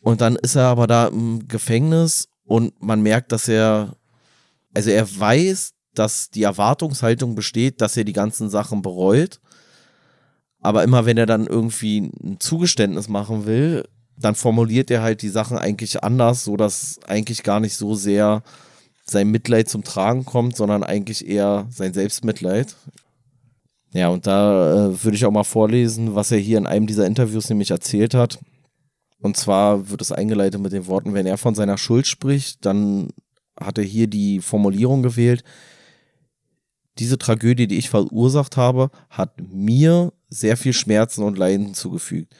[0.00, 3.96] Und dann ist er aber da im Gefängnis und man merkt, dass er
[4.74, 9.40] also er weiß, dass die Erwartungshaltung besteht, dass er die ganzen Sachen bereut.
[10.60, 13.84] Aber immer wenn er dann irgendwie ein Zugeständnis machen will,
[14.16, 18.42] dann formuliert er halt die Sachen eigentlich anders, so dass eigentlich gar nicht so sehr
[19.04, 22.76] sein Mitleid zum Tragen kommt, sondern eigentlich eher sein Selbstmitleid.
[23.92, 27.06] Ja, und da äh, würde ich auch mal vorlesen, was er hier in einem dieser
[27.06, 28.38] Interviews nämlich erzählt hat.
[29.20, 33.08] Und zwar wird es eingeleitet mit den Worten, wenn er von seiner Schuld spricht, dann
[33.60, 35.44] hat er hier die Formulierung gewählt,
[36.98, 42.34] diese Tragödie, die ich verursacht habe, hat mir sehr viel Schmerzen und Leiden zugefügt.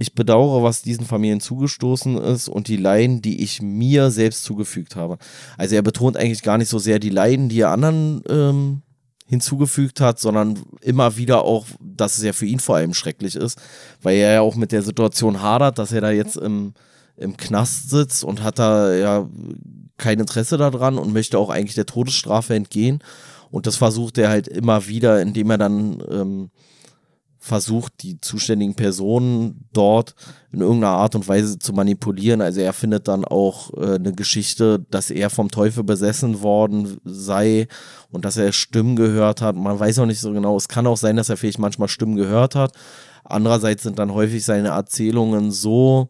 [0.00, 4.96] Ich bedauere, was diesen Familien zugestoßen ist und die Leiden, die ich mir selbst zugefügt
[4.96, 5.18] habe.
[5.56, 8.82] Also er betont eigentlich gar nicht so sehr die Leiden, die er anderen ähm,
[9.26, 13.58] hinzugefügt hat, sondern immer wieder auch, dass es ja für ihn vor allem schrecklich ist,
[14.00, 16.72] weil er ja auch mit der Situation hadert, dass er da jetzt im,
[17.16, 19.28] im Knast sitzt und hat da ja
[19.98, 23.00] kein Interesse daran und möchte auch eigentlich der Todesstrafe entgehen.
[23.50, 26.50] Und das versucht er halt immer wieder, indem er dann ähm,
[27.38, 30.14] versucht, die zuständigen Personen dort
[30.52, 32.40] in irgendeiner Art und Weise zu manipulieren.
[32.40, 37.68] Also er findet dann auch äh, eine Geschichte, dass er vom Teufel besessen worden sei
[38.10, 39.56] und dass er Stimmen gehört hat.
[39.56, 40.56] Man weiß auch nicht so genau.
[40.56, 42.72] Es kann auch sein, dass er vielleicht manchmal Stimmen gehört hat.
[43.24, 46.08] Andererseits sind dann häufig seine Erzählungen so,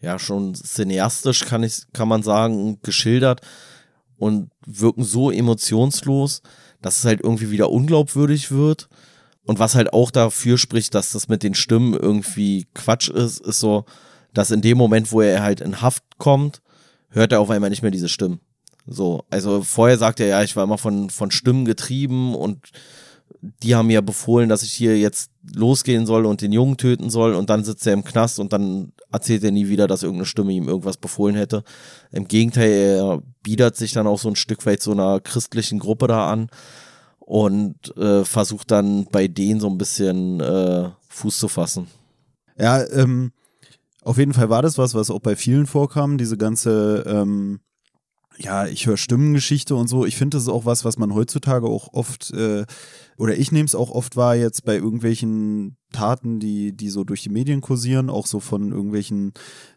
[0.00, 3.40] ja, schon cineastisch kann ich, kann man sagen, geschildert
[4.16, 6.42] und wirken so emotionslos,
[6.82, 8.88] dass es halt irgendwie wieder unglaubwürdig wird.
[9.44, 13.60] Und was halt auch dafür spricht, dass das mit den Stimmen irgendwie Quatsch ist, ist
[13.60, 13.84] so,
[14.32, 16.62] dass in dem Moment, wo er halt in Haft kommt,
[17.08, 18.40] hört er auf einmal nicht mehr diese Stimmen.
[18.86, 22.70] So, also vorher sagt er ja, ich war immer von, von Stimmen getrieben und
[23.42, 27.34] die haben mir befohlen, dass ich hier jetzt losgehen soll und den Jungen töten soll
[27.34, 30.52] und dann sitzt er im Knast und dann erzählt er nie wieder, dass irgendeine Stimme
[30.52, 31.64] ihm irgendwas befohlen hätte.
[32.12, 36.06] Im Gegenteil, er biedert sich dann auch so ein Stück weit so einer christlichen Gruppe
[36.06, 36.50] da an
[37.18, 41.86] und äh, versucht dann bei denen so ein bisschen äh, Fuß zu fassen.
[42.58, 43.32] Ja, ähm,
[44.02, 47.60] auf jeden Fall war das was, was auch bei vielen vorkam, diese ganze ähm,
[48.42, 50.06] ja, ich höre Stimmengeschichte und so.
[50.06, 52.64] Ich finde, das ist auch was, was man heutzutage auch oft, äh,
[53.18, 57.22] oder ich nehme es auch oft wahr jetzt bei irgendwelchen Taten, die, die so durch
[57.22, 59.34] die Medien kursieren, auch so von irgendwelchen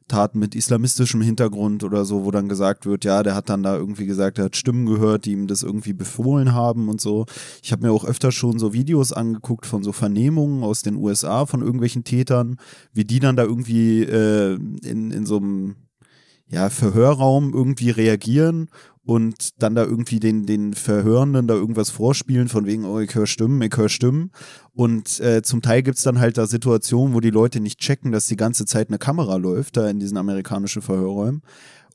[0.07, 3.75] Taten mit islamistischem Hintergrund oder so, wo dann gesagt wird, ja, der hat dann da
[3.75, 7.25] irgendwie gesagt, er hat Stimmen gehört, die ihm das irgendwie befohlen haben und so.
[7.61, 11.45] Ich habe mir auch öfter schon so Videos angeguckt von so Vernehmungen aus den USA
[11.45, 12.57] von irgendwelchen Tätern,
[12.93, 15.75] wie die dann da irgendwie äh, in, in so einem
[16.53, 18.69] ja, Verhörraum irgendwie reagieren
[19.05, 23.27] und dann da irgendwie den, den Verhörenden da irgendwas vorspielen, von wegen, oh, ich höre
[23.27, 24.31] Stimmen, ich höre Stimmen.
[24.73, 28.27] Und äh, zum Teil gibt's dann halt da Situationen, wo die Leute nicht checken, dass
[28.27, 31.41] die ganze Zeit eine Kamera läuft, da in diesen amerikanischen Verhörräumen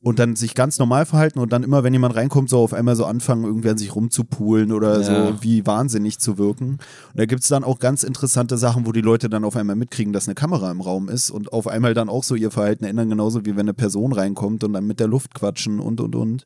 [0.01, 2.97] und dann sich ganz normal verhalten und dann immer, wenn jemand reinkommt, so auf einmal
[2.97, 5.03] so anfangen, irgendwie an sich rumzupulen oder ja.
[5.33, 6.73] so wie wahnsinnig zu wirken.
[6.73, 6.81] Und
[7.15, 10.13] da gibt es dann auch ganz interessante Sachen, wo die Leute dann auf einmal mitkriegen,
[10.13, 13.11] dass eine Kamera im Raum ist und auf einmal dann auch so ihr Verhalten ändern,
[13.11, 16.45] genauso wie wenn eine Person reinkommt und dann mit der Luft quatschen und und und.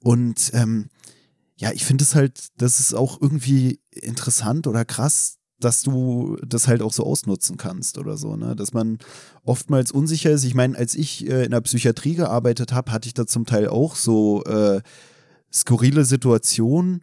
[0.00, 0.86] Und ähm,
[1.56, 6.68] ja, ich finde es halt, das ist auch irgendwie interessant oder krass, dass du das
[6.68, 8.54] halt auch so ausnutzen kannst oder so, ne?
[8.54, 8.98] Dass man
[9.44, 10.44] oftmals unsicher ist.
[10.44, 13.68] Ich meine, als ich äh, in der Psychiatrie gearbeitet habe, hatte ich da zum Teil
[13.68, 14.80] auch so äh,
[15.52, 17.02] skurrile Situationen,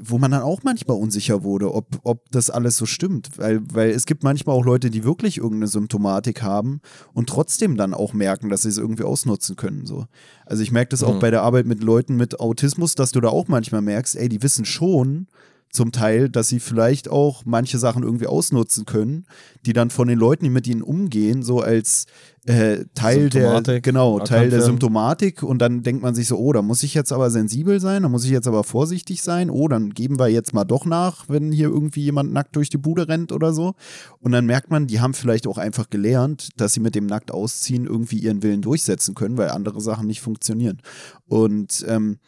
[0.00, 3.30] wo man dann auch manchmal unsicher wurde, ob, ob das alles so stimmt.
[3.36, 6.80] Weil, weil es gibt manchmal auch Leute, die wirklich irgendeine Symptomatik haben
[7.14, 9.86] und trotzdem dann auch merken, dass sie es irgendwie ausnutzen können.
[9.86, 10.06] So.
[10.46, 11.08] Also ich merke das mhm.
[11.08, 14.28] auch bei der Arbeit mit Leuten mit Autismus, dass du da auch manchmal merkst, ey,
[14.28, 15.26] die wissen schon,
[15.70, 19.26] zum Teil, dass sie vielleicht auch manche Sachen irgendwie ausnutzen können,
[19.66, 22.06] die dann von den Leuten, die mit ihnen umgehen, so als
[22.46, 25.42] äh, Teil der genau Teil der Symptomatik.
[25.42, 28.08] Und dann denkt man sich so, oh, da muss ich jetzt aber sensibel sein, da
[28.08, 31.52] muss ich jetzt aber vorsichtig sein, oh, dann geben wir jetzt mal doch nach, wenn
[31.52, 33.74] hier irgendwie jemand nackt durch die Bude rennt oder so.
[34.20, 37.30] Und dann merkt man, die haben vielleicht auch einfach gelernt, dass sie mit dem nackt
[37.30, 40.80] ausziehen irgendwie ihren Willen durchsetzen können, weil andere Sachen nicht funktionieren.
[41.26, 42.18] Und ähm,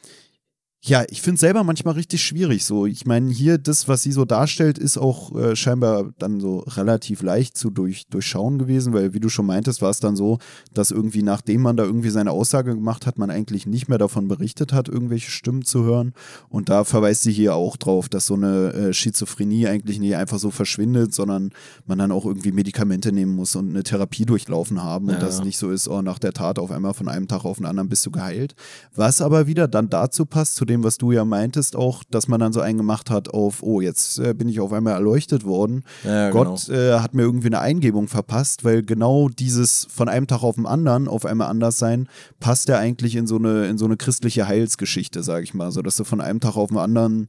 [0.83, 2.65] ja, ich finde es selber manchmal richtig schwierig.
[2.65, 6.61] So, ich meine, hier das, was sie so darstellt, ist auch äh, scheinbar dann so
[6.61, 10.39] relativ leicht zu durch, durchschauen gewesen, weil, wie du schon meintest, war es dann so,
[10.73, 14.27] dass irgendwie nachdem man da irgendwie seine Aussage gemacht hat, man eigentlich nicht mehr davon
[14.27, 16.15] berichtet hat, irgendwelche Stimmen zu hören.
[16.49, 20.39] Und da verweist sie hier auch drauf, dass so eine äh, Schizophrenie eigentlich nicht einfach
[20.39, 21.51] so verschwindet, sondern
[21.85, 25.45] man dann auch irgendwie Medikamente nehmen muss und eine Therapie durchlaufen haben und ja, das
[25.45, 27.91] nicht so ist, oh, nach der Tat auf einmal von einem Tag auf den anderen
[27.91, 28.55] bist du geheilt.
[28.95, 32.41] Was aber wieder dann dazu passt, zu dem, was du ja meintest, auch, dass man
[32.41, 35.85] dann so einen gemacht hat auf, oh, jetzt äh, bin ich auf einmal erleuchtet worden.
[36.05, 36.79] Ja, Gott genau.
[36.79, 40.65] äh, hat mir irgendwie eine Eingebung verpasst, weil genau dieses von einem Tag auf den
[40.67, 44.49] anderen auf einmal anders sein, passt ja eigentlich in so eine, in so eine christliche
[44.49, 45.71] Heilsgeschichte, sag ich mal.
[45.73, 47.27] So, dass du von einem Tag auf den anderen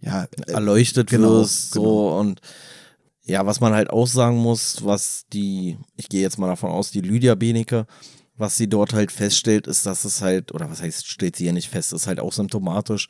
[0.00, 1.84] ja, erleuchtet genau, wirst, genau.
[1.84, 2.40] so und
[3.24, 6.90] Ja, was man halt auch sagen muss, was die, ich gehe jetzt mal davon aus,
[6.90, 7.86] die Lydia Benecke,
[8.40, 11.52] was sie dort halt feststellt, ist, dass es halt, oder was heißt, steht sie ja
[11.52, 13.08] nicht fest, ist halt auch symptomatisch,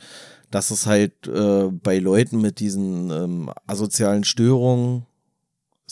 [0.50, 5.06] dass es halt äh, bei Leuten mit diesen ähm, asozialen Störungen,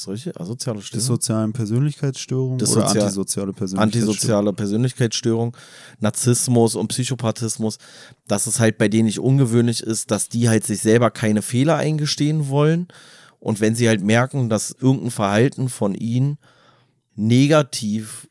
[0.06, 0.38] richtig?
[0.40, 1.00] Asoziale Störung?
[1.00, 3.82] Dissozialen Persönlichkeitsstörung Dissozial- oder antisoziale Persönlichkeitsstörung?
[3.82, 5.56] antisoziale Persönlichkeitsstörung,
[6.00, 7.78] Narzissmus und Psychopathismus,
[8.26, 11.76] dass es halt bei denen nicht ungewöhnlich ist, dass die halt sich selber keine Fehler
[11.76, 12.88] eingestehen wollen.
[13.40, 16.38] Und wenn sie halt merken, dass irgendein Verhalten von ihnen
[17.14, 18.27] negativ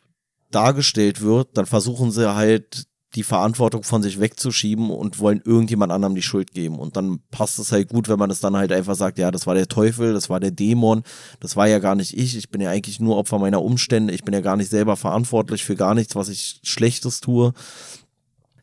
[0.51, 6.13] dargestellt wird, dann versuchen sie halt die Verantwortung von sich wegzuschieben und wollen irgendjemand anderem
[6.13, 6.77] die Schuld geben.
[6.77, 9.47] Und dann passt es halt gut, wenn man es dann halt einfach sagt, ja, das
[9.47, 11.03] war der Teufel, das war der Dämon,
[11.39, 14.23] das war ja gar nicht ich, ich bin ja eigentlich nur Opfer meiner Umstände, ich
[14.23, 17.53] bin ja gar nicht selber verantwortlich für gar nichts, was ich Schlechtes tue.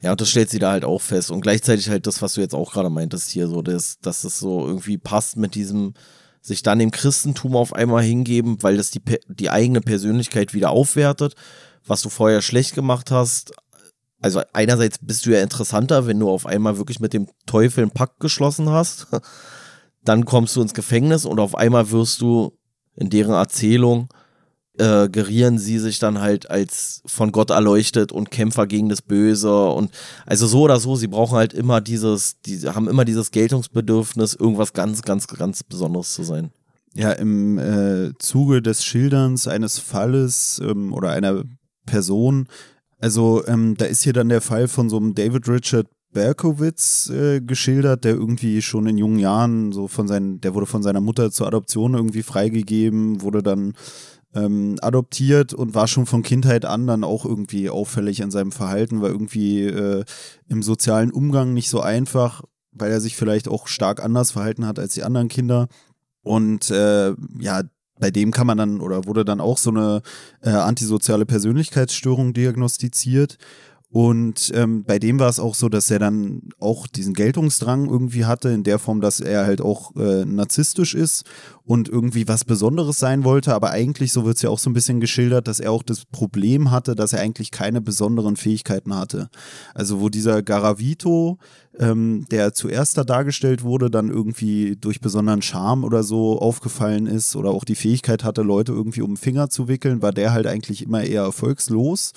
[0.03, 1.31] Ja, und das stellt sie da halt auch fest.
[1.31, 4.39] Und gleichzeitig halt das, was du jetzt auch gerade meintest hier, so, dass, dass es
[4.39, 5.95] so irgendwie passt mit diesem,
[6.43, 11.35] sich dann dem Christentum auf einmal hingeben, weil das die, die eigene Persönlichkeit wieder aufwertet,
[11.87, 13.53] was du vorher schlecht gemacht hast.
[14.21, 17.91] Also einerseits bist du ja interessanter, wenn du auf einmal wirklich mit dem Teufel einen
[17.91, 19.07] Pakt geschlossen hast.
[20.05, 22.57] Dann kommst du ins Gefängnis und auf einmal wirst du
[22.95, 24.09] in deren Erzählung
[24.77, 29.69] äh, gerieren sie sich dann halt als von Gott erleuchtet und Kämpfer gegen das Böse
[29.69, 29.91] und
[30.27, 34.73] also so oder so, sie brauchen halt immer dieses, die haben immer dieses Geltungsbedürfnis, irgendwas
[34.73, 36.51] ganz, ganz, ganz Besonderes zu sein.
[36.95, 41.45] Ja, im äh, Zuge des Schilderns eines Falles ähm, oder einer
[41.87, 42.49] Person,
[42.99, 47.41] also ähm, da ist hier dann der Fall von so einem David Richard Berkowitz äh,
[47.41, 51.31] geschildert, der irgendwie schon in jungen Jahren so von seinen, der wurde von seiner Mutter
[51.31, 53.75] zur Adoption irgendwie freigegeben, wurde dann
[54.35, 59.03] ähm, adoptiert und war schon von Kindheit an dann auch irgendwie auffällig in seinem Verhalten,
[59.03, 60.05] war irgendwie äh,
[60.49, 62.43] im sozialen Umgang nicht so einfach,
[62.73, 65.69] weil er sich vielleicht auch stark anders verhalten hat als die anderen Kinder.
[66.23, 67.63] Und äh, ja,
[67.99, 70.03] bei dem kann man dann oder wurde dann auch so eine
[70.43, 73.39] äh, antisoziale Persönlichkeitsstörung diagnostiziert.
[73.95, 78.25] Und ähm, bei dem war es auch so, dass er dann auch diesen Geltungsdrang irgendwie
[78.25, 81.23] hatte, in der Form, dass er halt auch äh, narzisstisch ist
[81.63, 83.55] und irgendwie was Besonderes sein wollte.
[83.55, 86.07] Aber eigentlich, so wird es ja auch so ein bisschen geschildert, dass er auch das
[86.07, 89.29] Problem hatte, dass er eigentlich keine besonderen Fähigkeiten hatte.
[89.75, 91.39] Also wo dieser Garavito,
[91.79, 97.37] ähm, der zuerst da dargestellt wurde, dann irgendwie durch besonderen Charme oder so aufgefallen ist
[97.37, 100.47] oder auch die Fähigkeit hatte, Leute irgendwie um den Finger zu wickeln, war der halt
[100.47, 102.13] eigentlich immer eher erfolgslos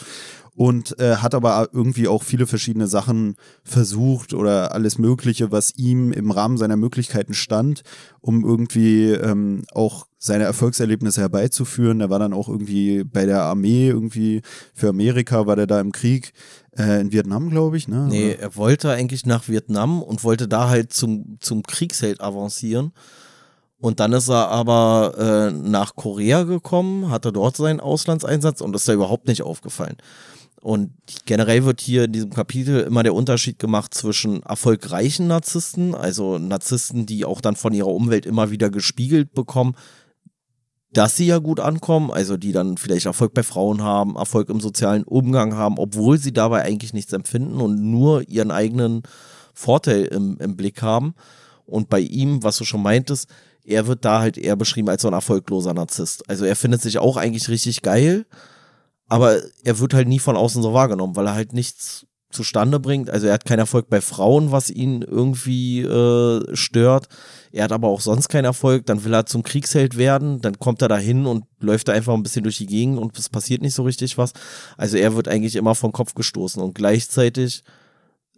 [0.58, 6.12] und äh, hat aber irgendwie auch viele verschiedene Sachen versucht oder alles Mögliche, was ihm
[6.12, 7.84] im Rahmen seiner Möglichkeiten stand,
[8.22, 12.02] um irgendwie ähm, auch seine Erfolgserlebnisse herbeizuführen.
[12.02, 14.42] Er war dann auch irgendwie bei der Armee irgendwie
[14.74, 16.34] für Amerika, war der da im Krieg
[16.78, 17.88] äh, in Vietnam, glaube ich.
[17.88, 18.08] Ne?
[18.10, 22.92] Nee, er wollte eigentlich nach Vietnam und wollte da halt zum, zum Kriegsheld avancieren.
[23.80, 28.88] Und dann ist er aber äh, nach Korea gekommen, hatte dort seinen Auslandseinsatz und ist
[28.88, 29.98] da überhaupt nicht aufgefallen.
[30.62, 30.92] Und
[31.26, 37.06] generell wird hier in diesem Kapitel immer der Unterschied gemacht zwischen erfolgreichen Narzissten, also Narzissten,
[37.06, 39.76] die auch dann von ihrer Umwelt immer wieder gespiegelt bekommen,
[40.92, 44.60] dass sie ja gut ankommen, also die dann vielleicht Erfolg bei Frauen haben, Erfolg im
[44.60, 49.04] sozialen Umgang haben, obwohl sie dabei eigentlich nichts empfinden und nur ihren eigenen
[49.54, 51.14] Vorteil im, im Blick haben.
[51.66, 53.30] Und bei ihm, was du schon meintest,
[53.66, 56.30] er wird da halt eher beschrieben als so ein erfolgloser Narzisst.
[56.30, 58.26] Also er findet sich auch eigentlich richtig geil,
[59.08, 62.07] aber er wird halt nie von außen so wahrgenommen, weil er halt nichts
[62.38, 63.10] zustande bringt.
[63.10, 67.08] Also er hat keinen Erfolg bei Frauen, was ihn irgendwie äh, stört.
[67.52, 68.86] Er hat aber auch sonst keinen Erfolg.
[68.86, 70.40] Dann will er zum Kriegsheld werden.
[70.42, 73.30] Dann kommt er dahin und läuft da einfach ein bisschen durch die Gegend und es
[73.30, 74.34] passiert nicht so richtig was.
[74.78, 77.64] Also er wird eigentlich immer vom Kopf gestoßen und gleichzeitig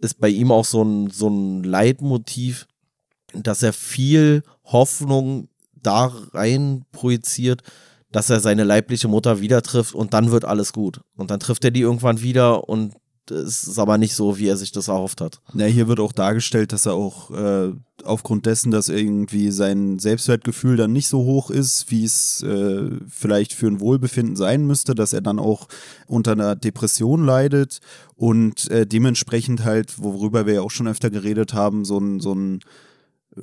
[0.00, 2.66] ist bei ihm auch so ein, so ein Leitmotiv,
[3.34, 7.62] dass er viel Hoffnung da rein projiziert,
[8.12, 11.00] dass er seine leibliche Mutter wieder trifft und dann wird alles gut.
[11.16, 12.94] Und dann trifft er die irgendwann wieder und
[13.30, 15.40] es ist aber nicht so, wie er sich das erhofft hat.
[15.54, 17.72] Ja, hier wird auch dargestellt, dass er auch äh,
[18.04, 23.52] aufgrund dessen, dass irgendwie sein Selbstwertgefühl dann nicht so hoch ist, wie es äh, vielleicht
[23.52, 25.68] für ein Wohlbefinden sein müsste, dass er dann auch
[26.06, 27.80] unter einer Depression leidet
[28.16, 32.34] und äh, dementsprechend halt, worüber wir ja auch schon öfter geredet haben, so ein, so
[32.34, 32.60] ein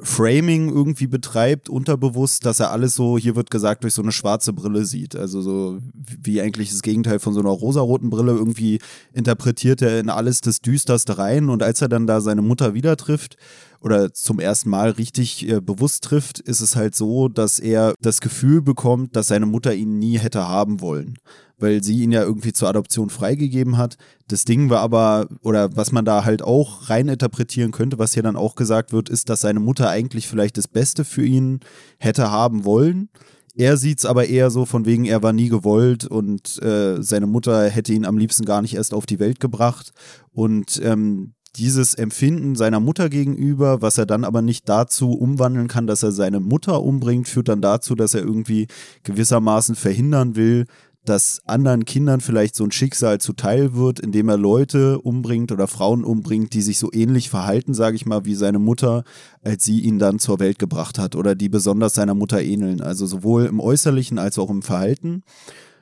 [0.02, 4.52] Framing irgendwie betreibt, unterbewusst, dass er alles so, hier wird gesagt, durch so eine schwarze
[4.52, 5.16] Brille sieht.
[5.16, 8.34] Also so wie eigentlich das Gegenteil von so einer rosaroten Brille.
[8.34, 8.80] Irgendwie
[9.14, 11.50] interpretiert er in alles das Düsterste rein.
[11.50, 13.38] Und als er dann da seine Mutter wieder trifft
[13.82, 18.22] oder zum ersten Mal richtig äh, bewusst trifft, ist es halt so, dass er das
[18.22, 21.18] Gefühl bekommt, dass seine Mutter ihn nie hätte haben wollen
[21.60, 23.98] weil sie ihn ja irgendwie zur Adoption freigegeben hat.
[24.28, 28.24] Das Ding war aber, oder was man da halt auch rein interpretieren könnte, was hier
[28.24, 31.60] dann auch gesagt wird, ist, dass seine Mutter eigentlich vielleicht das Beste für ihn
[31.98, 33.10] hätte haben wollen.
[33.56, 37.26] Er sieht es aber eher so, von wegen, er war nie gewollt und äh, seine
[37.26, 39.94] Mutter hätte ihn am liebsten gar nicht erst auf die Welt gebracht.
[40.32, 45.88] Und ähm, dieses Empfinden seiner Mutter gegenüber, was er dann aber nicht dazu umwandeln kann,
[45.88, 48.68] dass er seine Mutter umbringt, führt dann dazu, dass er irgendwie
[49.04, 50.66] gewissermaßen verhindern will,
[51.08, 56.04] dass anderen Kindern vielleicht so ein Schicksal zuteil wird, indem er Leute umbringt oder Frauen
[56.04, 59.04] umbringt, die sich so ähnlich verhalten, sage ich mal, wie seine Mutter,
[59.42, 62.82] als sie ihn dann zur Welt gebracht hat oder die besonders seiner Mutter ähneln.
[62.82, 65.24] Also sowohl im Äußerlichen als auch im Verhalten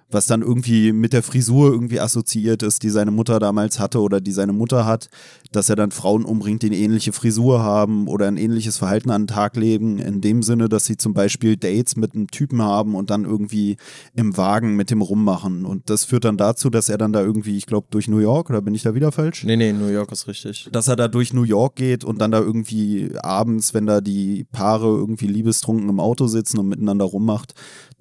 [0.09, 4.21] was dann irgendwie mit der Frisur irgendwie assoziiert ist, die seine Mutter damals hatte oder
[4.21, 5.09] die seine Mutter hat,
[5.51, 9.23] dass er dann Frauen umbringt, die eine ähnliche Frisur haben oder ein ähnliches Verhalten an
[9.23, 12.95] den Tag legen, in dem Sinne, dass sie zum Beispiel Dates mit einem Typen haben
[12.95, 13.77] und dann irgendwie
[14.13, 15.65] im Wagen mit dem rummachen.
[15.65, 18.49] Und das führt dann dazu, dass er dann da irgendwie, ich glaube, durch New York,
[18.49, 19.43] oder bin ich da wieder falsch?
[19.43, 20.69] Nee, nee, New York ist richtig.
[20.71, 24.45] Dass er da durch New York geht und dann da irgendwie abends, wenn da die
[24.51, 27.53] Paare irgendwie liebestrunken im Auto sitzen und miteinander rummacht,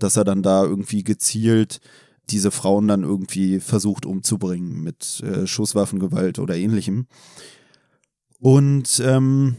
[0.05, 1.81] dass er dann da irgendwie gezielt
[2.31, 7.07] diese Frauen dann irgendwie versucht umzubringen mit äh, Schusswaffengewalt oder ähnlichem.
[8.39, 9.57] Und ähm,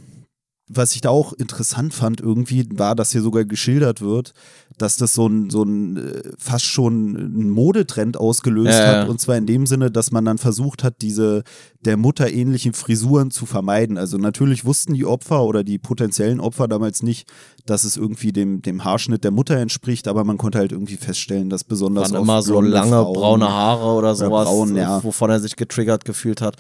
[0.68, 4.34] was ich da auch interessant fand irgendwie, war, dass hier sogar geschildert wird,
[4.78, 9.10] dass das so ein, so ein äh, fast schon ein Modetrend ausgelöst ja, hat.
[9.10, 11.44] Und zwar in dem Sinne, dass man dann versucht hat, diese
[11.86, 13.98] der Mutter ähnlichen Frisuren zu vermeiden.
[13.98, 17.28] Also natürlich wussten die Opfer oder die potenziellen Opfer damals nicht,
[17.66, 21.50] dass es irgendwie dem, dem Haarschnitt der Mutter entspricht, aber man konnte halt irgendwie feststellen,
[21.50, 25.04] dass besonders Waren immer so lange Frauen, braune Haare oder sowas, braun, ja.
[25.04, 26.58] wovon er sich getriggert gefühlt hat.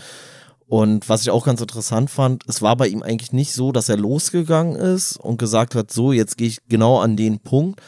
[0.67, 3.89] Und was ich auch ganz interessant fand, es war bei ihm eigentlich nicht so, dass
[3.89, 7.81] er losgegangen ist und gesagt hat, so, jetzt gehe ich genau an den Punkt,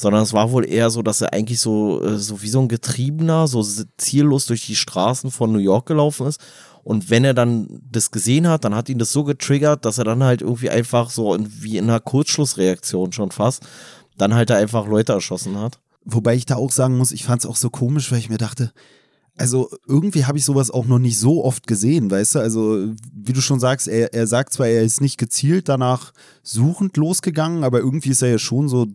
[0.00, 2.68] sondern es war wohl eher so, dass er eigentlich so, äh, so wie so ein
[2.68, 3.64] Getriebener, so
[3.96, 6.40] ziellos durch die Straßen von New York gelaufen ist.
[6.84, 10.04] Und wenn er dann das gesehen hat, dann hat ihn das so getriggert, dass er
[10.04, 13.62] dann halt irgendwie einfach so wie in einer Kurzschlussreaktion schon fast,
[14.16, 15.80] dann halt da einfach Leute erschossen hat.
[16.04, 18.38] Wobei ich da auch sagen muss, ich fand es auch so komisch, weil ich mir
[18.38, 18.72] dachte,
[19.38, 22.38] also irgendwie habe ich sowas auch noch nicht so oft gesehen, weißt du?
[22.40, 26.12] Also, wie du schon sagst, er, er sagt zwar, er ist nicht gezielt danach
[26.42, 28.88] suchend losgegangen, aber irgendwie ist er ja schon so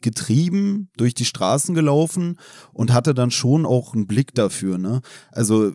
[0.00, 2.38] getrieben durch die Straßen gelaufen
[2.72, 5.00] und hatte dann schon auch einen Blick dafür, ne?
[5.32, 5.72] Also,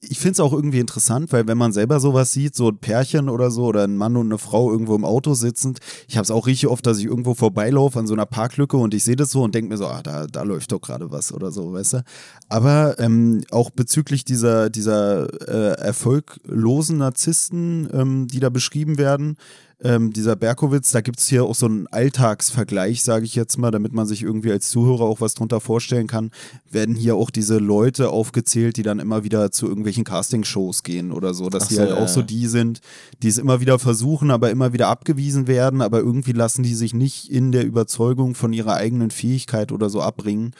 [0.00, 3.30] ich finde es auch irgendwie interessant, weil wenn man selber sowas sieht, so ein Pärchen
[3.30, 6.30] oder so oder ein Mann und eine Frau irgendwo im Auto sitzend, ich habe es
[6.30, 9.30] auch richtig oft, dass ich irgendwo vorbeilaufe an so einer Parklücke und ich sehe das
[9.30, 11.94] so und denke mir so, ah, da, da läuft doch gerade was oder so, weißt
[11.94, 12.04] du.
[12.50, 19.36] Aber ähm, auch bezüglich dieser, dieser äh, erfolglosen Narzissten, ähm, die da beschrieben werden,
[19.82, 23.70] ähm, dieser Berkowitz, da gibt es hier auch so einen Alltagsvergleich, sage ich jetzt mal,
[23.70, 26.30] damit man sich irgendwie als Zuhörer auch was drunter vorstellen kann,
[26.70, 31.32] werden hier auch diese Leute aufgezählt, die dann immer wieder zu irgendwelchen Castingshows gehen oder
[31.32, 32.80] so, dass Ach die halt ja, auch so die sind,
[33.22, 36.92] die es immer wieder versuchen, aber immer wieder abgewiesen werden, aber irgendwie lassen die sich
[36.92, 40.52] nicht in der Überzeugung von ihrer eigenen Fähigkeit oder so abbringen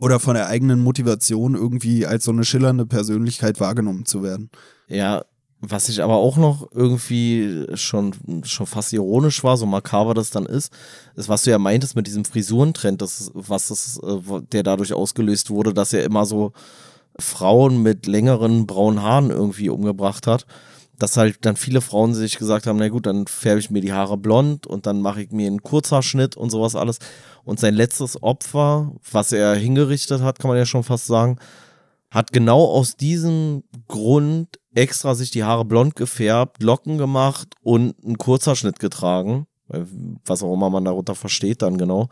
[0.00, 4.50] oder von der eigenen Motivation irgendwie als so eine schillernde Persönlichkeit wahrgenommen zu werden.
[4.88, 5.24] Ja,
[5.70, 10.46] was ich aber auch noch irgendwie schon, schon fast ironisch war, so makaber das dann
[10.46, 10.72] ist,
[11.16, 15.50] ist, was du ja meintest mit diesem Frisurentrend, das, was das, äh, der dadurch ausgelöst
[15.50, 16.52] wurde, dass er immer so
[17.18, 20.46] Frauen mit längeren braunen Haaren irgendwie umgebracht hat.
[20.96, 23.92] Dass halt dann viele Frauen sich gesagt haben, na gut, dann färbe ich mir die
[23.92, 26.98] Haare blond und dann mache ich mir einen Kurzhaarschnitt und sowas alles.
[27.42, 31.38] Und sein letztes Opfer, was er hingerichtet hat, kann man ja schon fast sagen,
[32.12, 38.18] hat genau aus diesem Grund extra sich die Haare blond gefärbt, Locken gemacht und einen
[38.18, 39.46] Kurzhaarschnitt getragen.
[40.24, 42.08] Was auch immer man darunter versteht dann genau.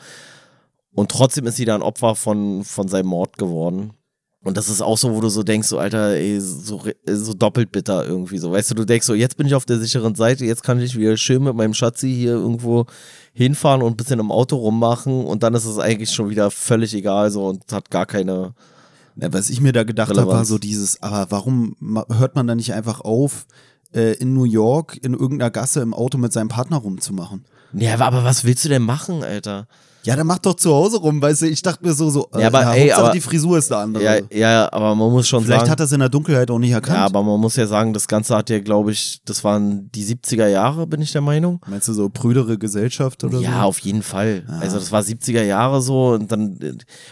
[0.94, 3.92] Und trotzdem ist sie dann Opfer von, von seinem Mord geworden.
[4.44, 7.70] Und das ist auch so, wo du so denkst, so, Alter, ey, so, so doppelt
[7.70, 8.50] bitter irgendwie so.
[8.50, 10.98] Weißt du, du denkst so, jetzt bin ich auf der sicheren Seite, jetzt kann ich
[10.98, 12.86] wieder schön mit meinem Schatzi hier irgendwo
[13.32, 16.92] hinfahren und ein bisschen im Auto rummachen und dann ist es eigentlich schon wieder völlig
[16.92, 18.54] egal so und hat gar keine,
[19.16, 21.76] ja, was ich mir da gedacht habe, war so dieses, aber warum
[22.08, 23.46] hört man da nicht einfach auf,
[23.94, 27.44] äh, in New York in irgendeiner Gasse im Auto mit seinem Partner rumzumachen?
[27.74, 29.66] Ja, aber was willst du denn machen, Alter?
[30.04, 32.48] Ja, dann mach doch zu Hause rum, weißt du, ich dachte mir so, so ja,
[32.48, 34.02] aber, ja, ey, aber die Frisur ist da andere.
[34.02, 35.60] Ja, ja, aber man muss schon Vielleicht sagen.
[35.60, 36.98] Vielleicht hat er es in der Dunkelheit auch nicht erkannt.
[36.98, 40.04] Ja, aber man muss ja sagen, das Ganze hat ja, glaube ich, das waren die
[40.04, 41.60] 70er Jahre, bin ich der Meinung.
[41.68, 43.44] Meinst du so prüdere Gesellschaft oder ja, so?
[43.44, 44.44] Ja, auf jeden Fall.
[44.48, 44.58] Ah.
[44.60, 46.58] Also das war 70er Jahre so und dann,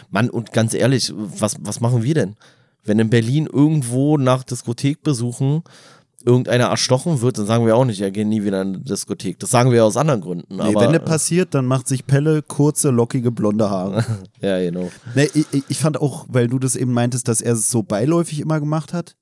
[0.09, 2.35] Mann, und ganz ehrlich, was, was machen wir denn?
[2.83, 5.63] Wenn in Berlin irgendwo nach Diskothekbesuchen
[6.25, 9.39] irgendeiner erstochen wird, dann sagen wir auch nicht, er geht nie wieder in eine Diskothek.
[9.39, 10.55] Das sagen wir aus anderen Gründen.
[10.55, 14.05] Nee, aber, wenn das passiert, dann macht sich Pelle kurze, lockige, blonde Haare.
[14.41, 14.89] ja, genau.
[15.15, 18.39] nee, ich, ich fand auch, weil du das eben meintest, dass er es so beiläufig
[18.39, 19.15] immer gemacht hat.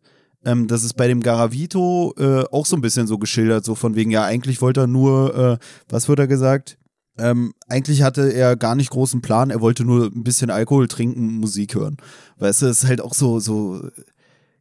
[0.45, 3.95] Ähm, das ist bei dem Garavito äh, auch so ein bisschen so geschildert, so von
[3.95, 5.57] wegen, ja, eigentlich wollte er nur, äh,
[5.89, 6.77] was wird er gesagt?
[7.17, 11.39] Ähm, eigentlich hatte er gar nicht großen Plan, er wollte nur ein bisschen Alkohol trinken,
[11.39, 11.97] Musik hören.
[12.37, 13.81] Weißt du, es ist halt auch so, so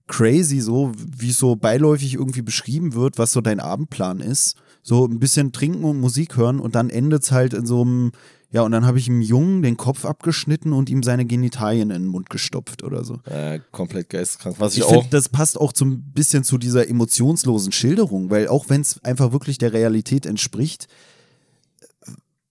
[0.08, 4.56] crazy, so wie es so beiläufig irgendwie beschrieben wird, was so dein Abendplan ist.
[4.82, 8.12] So ein bisschen trinken und Musik hören und dann endet es halt in so einem,
[8.50, 12.04] ja, und dann habe ich einem Jungen den Kopf abgeschnitten und ihm seine Genitalien in
[12.04, 13.20] den Mund gestopft oder so.
[13.24, 14.56] Äh, komplett geisteskrank.
[14.58, 18.48] Was ich, Ich finde, das passt auch so ein bisschen zu dieser emotionslosen Schilderung, weil
[18.48, 20.88] auch wenn es einfach wirklich der Realität entspricht,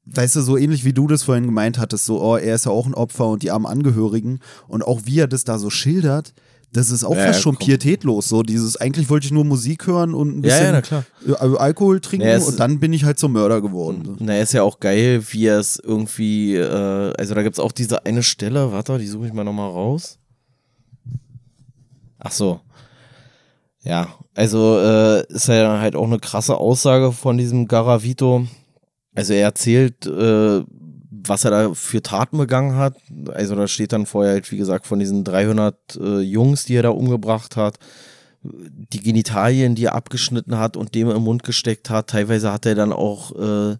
[0.05, 2.72] weißt du, so ähnlich wie du das vorhin gemeint hattest, so, oh, er ist ja
[2.72, 6.34] auch ein Opfer und die armen Angehörigen und auch wie er das da so schildert,
[6.74, 7.65] das ist auch Ja, fast ja, schon komm.
[7.68, 11.05] pietätlos, so dieses, eigentlich wollte ich nur Musik hören und ein Ja, bisschen ja, klar.
[11.26, 14.15] äh, Alkohol trinken Ja, es- und dann bin ich halt zum Mörder geworden.
[14.20, 18.05] Na, ist ja auch geil, wie er es irgendwie, äh, also da gibt's auch diese
[18.05, 20.20] eine Stelle, warte, die suche ich mal nochmal raus.
[22.20, 22.59] Ach so.
[23.84, 28.45] Ja, also äh, ist ja halt auch eine krasse Aussage von diesem Garavito.
[29.15, 30.63] Also er erzählt, äh,
[31.26, 32.95] was er da für Taten begangen hat.
[33.34, 36.84] Also da steht dann vorher halt, wie gesagt, von diesen 300 äh, Jungs, die er
[36.84, 37.80] da umgebracht hat
[38.43, 42.09] die Genitalien, die er abgeschnitten hat und dem im Mund gesteckt hat.
[42.09, 43.78] Teilweise hat er dann auch äh,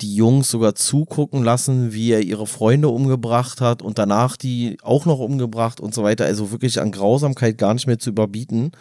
[0.00, 5.06] die Jungs sogar zugucken lassen, wie er ihre Freunde umgebracht hat und danach die auch
[5.06, 6.24] noch umgebracht und so weiter.
[6.24, 8.72] Also wirklich an Grausamkeit gar nicht mehr zu überbieten.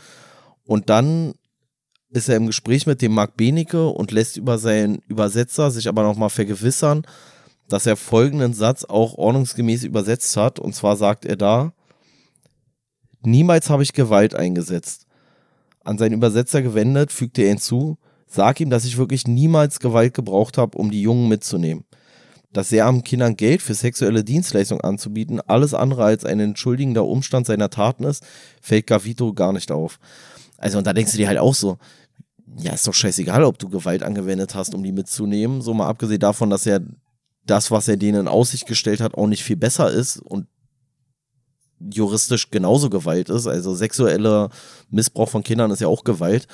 [0.66, 1.34] Und dann
[2.10, 6.04] ist er im Gespräch mit dem Marc Benecke und lässt über seinen Übersetzer sich aber
[6.04, 7.06] nochmal vergewissern,
[7.68, 10.60] dass er folgenden Satz auch ordnungsgemäß übersetzt hat.
[10.60, 11.74] Und zwar sagt er da,
[13.26, 15.06] Niemals habe ich Gewalt eingesetzt.
[15.84, 17.98] An seinen Übersetzer gewendet, fügte er hinzu,
[18.28, 21.86] sag ihm, dass ich wirklich niemals Gewalt gebraucht habe, um die Jungen mitzunehmen.
[22.52, 27.48] Dass sehr armen Kindern Geld für sexuelle Dienstleistungen anzubieten, alles andere als ein entschuldigender Umstand
[27.48, 28.24] seiner Taten ist,
[28.62, 30.00] fällt Gavito gar nicht auf.
[30.58, 31.78] Also, und da denkst du dir halt auch so,
[32.58, 35.62] ja, ist doch scheißegal, ob du Gewalt angewendet hast, um die mitzunehmen.
[35.62, 36.82] So mal abgesehen davon, dass er
[37.46, 40.48] das, was er denen in Aussicht gestellt hat, auch nicht viel besser ist und
[41.80, 43.48] juristisch genauso Gewalt ist.
[43.48, 44.50] Also sexueller
[44.90, 46.48] Missbrauch von Kindern ist ja auch Gewalt.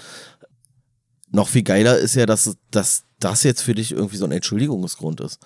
[1.32, 5.22] Noch viel geiler ist ja, dass, dass das jetzt für dich irgendwie so ein Entschuldigungsgrund
[5.22, 5.40] ist.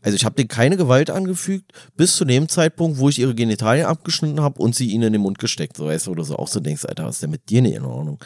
[0.00, 3.86] Also ich habe denen keine Gewalt angefügt, bis zu dem Zeitpunkt, wo ich ihre Genitalien
[3.86, 5.76] abgeschnitten habe und sie ihnen in den Mund gesteckt.
[5.76, 7.74] So weißt du, oder so auch so denkst, Alter, was ist denn mit dir nicht
[7.74, 8.18] in Ordnung?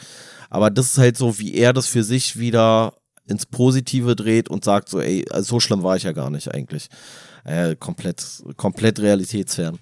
[0.49, 2.93] Aber das ist halt so, wie er das für sich wieder
[3.31, 6.53] ins Positive dreht und sagt so, ey, also so schlimm war ich ja gar nicht
[6.53, 6.89] eigentlich.
[7.43, 8.23] Äh, komplett,
[8.57, 9.79] komplett realitätsfern.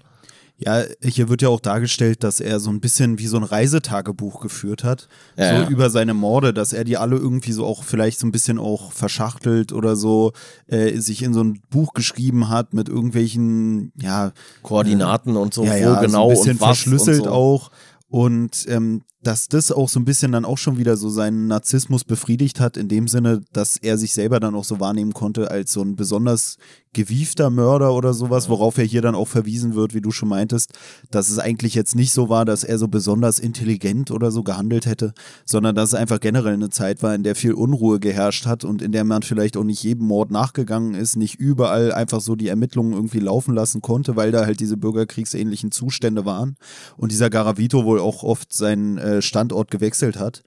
[0.62, 4.40] Ja, hier wird ja auch dargestellt, dass er so ein bisschen wie so ein Reisetagebuch
[4.40, 5.08] geführt hat.
[5.36, 5.68] Ja, so ja.
[5.70, 8.92] über seine Morde, dass er die alle irgendwie so auch vielleicht so ein bisschen auch
[8.92, 10.32] verschachtelt oder so
[10.66, 14.32] äh, sich in so ein Buch geschrieben hat mit irgendwelchen, ja,
[14.62, 17.30] Koordinaten und so, ja, wo genau so ein bisschen und verschlüsselt und so.
[17.30, 17.70] auch.
[18.10, 22.04] Und ähm, dass das auch so ein bisschen dann auch schon wieder so seinen Narzissmus
[22.04, 25.72] befriedigt hat, in dem Sinne, dass er sich selber dann auch so wahrnehmen konnte als
[25.72, 26.56] so ein besonders
[26.92, 30.72] gewiefter Mörder oder sowas, worauf er hier dann auch verwiesen wird, wie du schon meintest,
[31.10, 34.86] dass es eigentlich jetzt nicht so war, dass er so besonders intelligent oder so gehandelt
[34.86, 35.12] hätte,
[35.44, 38.82] sondern dass es einfach generell eine Zeit war, in der viel Unruhe geherrscht hat und
[38.82, 42.48] in der man vielleicht auch nicht jedem Mord nachgegangen ist, nicht überall einfach so die
[42.48, 46.56] Ermittlungen irgendwie laufen lassen konnte, weil da halt diese bürgerkriegsähnlichen Zustände waren.
[46.96, 50.42] Und dieser Garavito wohl auch oft seinen äh, Standort gewechselt hat.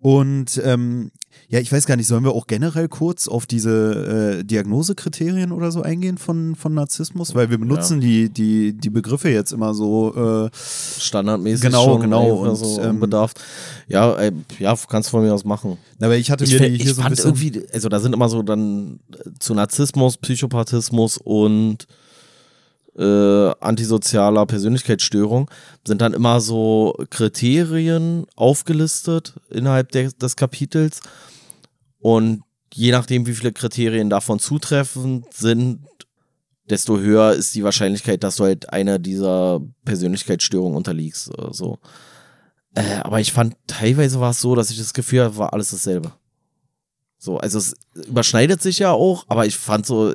[0.00, 1.10] Und ähm,
[1.48, 5.72] ja, ich weiß gar nicht, sollen wir auch generell kurz auf diese äh, Diagnosekriterien oder
[5.72, 7.34] so eingehen von, von Narzissmus?
[7.34, 10.46] Weil wir benutzen die, die, die Begriffe jetzt immer so.
[10.46, 10.50] Äh,
[11.00, 13.40] Standardmäßig Genau, genau, und, so ähm, unbedarft.
[13.88, 15.78] Ja, ey, ja, kannst von mir aus machen.
[16.00, 17.34] aber ich hatte Ich, mir die ich hier so ein bisschen.
[17.34, 21.86] irgendwie, also da sind immer so dann äh, zu Narzissmus, Psychopathismus und
[22.98, 25.50] äh, antisozialer Persönlichkeitsstörung
[25.86, 31.00] sind dann immer so Kriterien aufgelistet innerhalb der, des Kapitels
[32.00, 32.42] und
[32.74, 35.80] je nachdem, wie viele Kriterien davon zutreffend sind,
[36.68, 41.30] desto höher ist die Wahrscheinlichkeit, dass du halt einer dieser Persönlichkeitsstörungen unterliegst.
[41.38, 41.78] äh, So.
[42.74, 45.70] Äh, aber ich fand, teilweise war es so, dass ich das Gefühl hatte, war alles
[45.70, 46.12] dasselbe.
[47.18, 47.74] So, also es
[48.06, 50.14] überschneidet sich ja auch, aber ich fand so,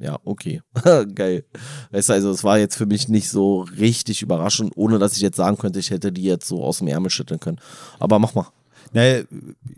[0.00, 0.62] ja, okay,
[1.14, 1.44] geil.
[1.90, 5.20] Weißt du, also es war jetzt für mich nicht so richtig überraschend, ohne dass ich
[5.20, 7.60] jetzt sagen könnte, ich hätte die jetzt so aus dem Ärmel schütteln können.
[7.98, 8.46] Aber mach mal.
[8.94, 9.22] Naja,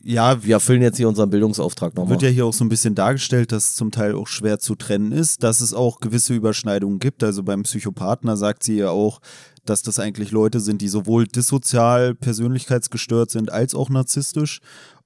[0.04, 2.10] ja, Wir erfüllen jetzt hier unseren Bildungsauftrag nochmal.
[2.12, 4.76] wird ja hier auch so ein bisschen dargestellt, dass es zum Teil auch schwer zu
[4.76, 7.24] trennen ist, dass es auch gewisse Überschneidungen gibt.
[7.24, 9.20] Also beim Psychopathen, da sagt sie ja auch,
[9.64, 14.60] dass das eigentlich Leute sind, die sowohl dissozial, persönlichkeitsgestört sind, als auch narzisstisch.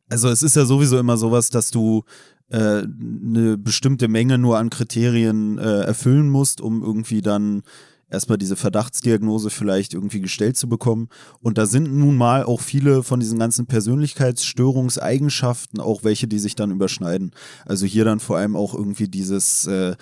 [0.08, 2.04] Also es ist ja sowieso immer sowas, dass du
[2.50, 7.62] äh, eine bestimmte Menge nur an Kriterien äh, erfüllen musst, um irgendwie dann
[8.10, 11.08] erstmal diese Verdachtsdiagnose vielleicht irgendwie gestellt zu bekommen.
[11.40, 16.54] Und da sind nun mal auch viele von diesen ganzen Persönlichkeitsstörungseigenschaften auch welche, die sich
[16.54, 17.32] dann überschneiden.
[17.66, 19.96] Also hier dann vor allem auch irgendwie dieses äh,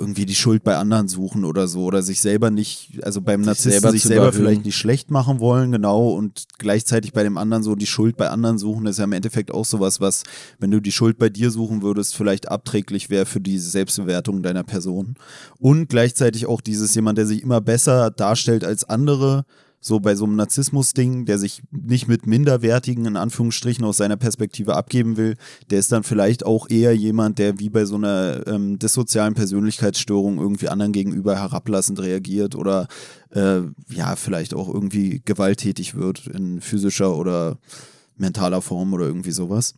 [0.00, 3.46] irgendwie die Schuld bei anderen suchen oder so oder sich selber nicht, also beim sich
[3.46, 7.62] Narzissten selber sich selber vielleicht nicht schlecht machen wollen, genau, und gleichzeitig bei dem anderen
[7.62, 10.24] so die Schuld bei anderen suchen, das ist ja im Endeffekt auch sowas, was,
[10.58, 14.64] wenn du die Schuld bei dir suchen würdest, vielleicht abträglich wäre für die Selbstbewertung deiner
[14.64, 15.16] Person.
[15.58, 19.44] Und gleichzeitig auch dieses jemand, der sich immer besser darstellt als andere,
[19.80, 24.76] so bei so einem Narzissmus-Ding, der sich nicht mit minderwertigen, in Anführungsstrichen, aus seiner Perspektive
[24.76, 25.36] abgeben will,
[25.70, 30.38] der ist dann vielleicht auch eher jemand, der wie bei so einer ähm, dissozialen Persönlichkeitsstörung
[30.38, 32.88] irgendwie anderen gegenüber herablassend reagiert oder
[33.30, 37.58] äh, ja, vielleicht auch irgendwie gewalttätig wird in physischer oder
[38.16, 39.74] mentaler Form oder irgendwie sowas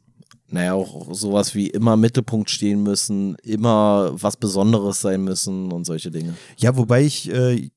[0.52, 6.10] naja, auch sowas wie immer Mittelpunkt stehen müssen, immer was Besonderes sein müssen und solche
[6.10, 6.34] Dinge.
[6.58, 7.70] Ja, wobei ich äh,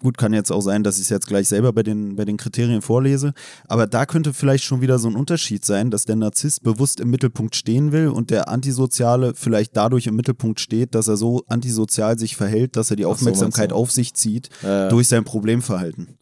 [0.00, 2.36] Gut, kann jetzt auch sein, dass ich es jetzt gleich selber bei den, bei den
[2.36, 3.32] Kriterien vorlese.
[3.66, 7.10] Aber da könnte vielleicht schon wieder so ein Unterschied sein, dass der Narzisst bewusst im
[7.10, 12.16] Mittelpunkt stehen will und der Antisoziale vielleicht dadurch im Mittelpunkt steht, dass er so antisozial
[12.16, 14.88] sich verhält, dass er die Aufmerksamkeit so, auf sich zieht ja.
[14.88, 16.18] durch sein Problemverhalten.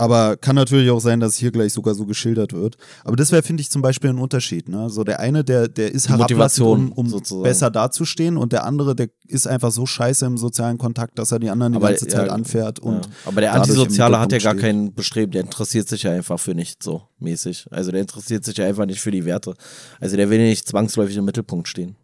[0.00, 2.78] Aber kann natürlich auch sein, dass hier gleich sogar so geschildert wird.
[3.04, 4.66] Aber das wäre, finde ich, zum Beispiel ein Unterschied.
[4.66, 4.88] Ne?
[4.88, 9.10] So der eine, der, der ist herablassend, um, um besser dazustehen und der andere, der
[9.28, 12.78] ist einfach so scheiße im sozialen Kontakt, dass er die anderen die ganze Zeit anfährt.
[12.78, 13.12] Und ja.
[13.26, 14.62] Aber der Antisoziale hat ja gar steht.
[14.62, 17.66] kein Bestreben, der interessiert sich ja einfach für nichts so mäßig.
[17.70, 19.54] Also der interessiert sich ja einfach nicht für die Werte.
[20.00, 21.96] Also der will nicht zwangsläufig im Mittelpunkt stehen.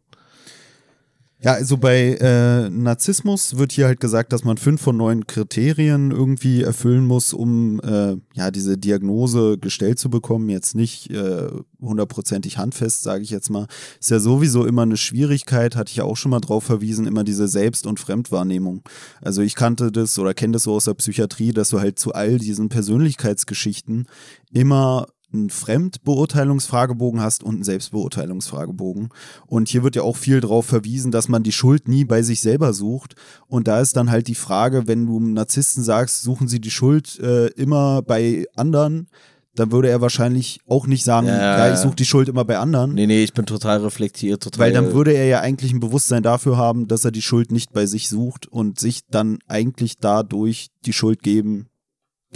[1.38, 6.10] Ja, also bei äh, Narzissmus wird hier halt gesagt, dass man fünf von neun Kriterien
[6.10, 10.48] irgendwie erfüllen muss, um äh, ja diese Diagnose gestellt zu bekommen.
[10.48, 13.66] Jetzt nicht äh, hundertprozentig handfest, sage ich jetzt mal.
[14.00, 17.22] Ist ja sowieso immer eine Schwierigkeit, hatte ich ja auch schon mal drauf verwiesen, immer
[17.22, 18.82] diese Selbst- und Fremdwahrnehmung.
[19.20, 22.14] Also ich kannte das oder kenne das so aus der Psychiatrie, dass du halt zu
[22.14, 24.06] all diesen Persönlichkeitsgeschichten
[24.52, 29.10] immer einen Fremdbeurteilungsfragebogen hast und einen Selbstbeurteilungsfragebogen.
[29.46, 32.40] Und hier wird ja auch viel darauf verwiesen, dass man die Schuld nie bei sich
[32.40, 33.14] selber sucht.
[33.48, 36.70] Und da ist dann halt die Frage, wenn du einem Narzissten sagst, suchen sie die
[36.70, 39.08] Schuld äh, immer bei anderen,
[39.56, 42.58] dann würde er wahrscheinlich auch nicht sagen, ja, ja ich suche die Schuld immer bei
[42.58, 42.94] anderen.
[42.94, 44.66] Nee, nee, ich bin total reflektiert, total.
[44.66, 47.72] Weil dann würde er ja eigentlich ein Bewusstsein dafür haben, dass er die Schuld nicht
[47.72, 51.68] bei sich sucht und sich dann eigentlich dadurch die Schuld geben,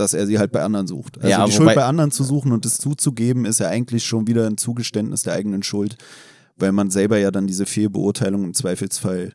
[0.01, 1.19] dass er sie halt bei anderen sucht.
[1.19, 4.27] Also ja, die Schuld bei anderen zu suchen und es zuzugeben, ist ja eigentlich schon
[4.27, 5.97] wieder ein Zugeständnis der eigenen Schuld,
[6.57, 9.33] weil man selber ja dann diese Fehlbeurteilung im Zweifelsfall.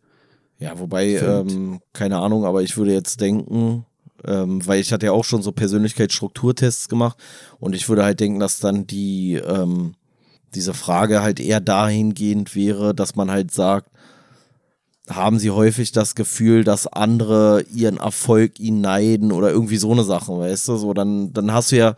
[0.58, 3.86] Ja, wobei, ähm, keine Ahnung, aber ich würde jetzt denken,
[4.26, 7.18] ähm, weil ich hatte ja auch schon so Persönlichkeitsstrukturtests gemacht
[7.60, 9.96] und ich würde halt denken, dass dann die, ähm,
[10.56, 13.90] diese Frage halt eher dahingehend wäre, dass man halt sagt,
[15.10, 20.04] haben sie häufig das Gefühl, dass andere ihren Erfolg ihnen neiden oder irgendwie so eine
[20.04, 20.78] Sache, weißt du?
[20.78, 21.96] So, dann, dann hast du ja,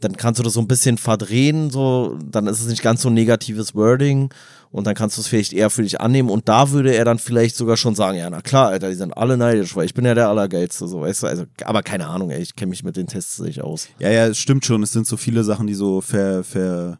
[0.00, 3.08] dann kannst du das so ein bisschen verdrehen, so, dann ist es nicht ganz so
[3.08, 4.30] ein negatives Wording
[4.70, 7.18] und dann kannst du es vielleicht eher für dich annehmen und da würde er dann
[7.18, 10.04] vielleicht sogar schon sagen, ja, na klar, Alter, die sind alle neidisch, weil ich bin
[10.04, 12.96] ja der Allergeilste, so, weißt du, also, aber keine Ahnung, ey, ich kenne mich mit
[12.96, 13.88] den Tests nicht aus.
[13.98, 16.98] Ja, ja, es stimmt schon, es sind so viele Sachen, die so ver, ver,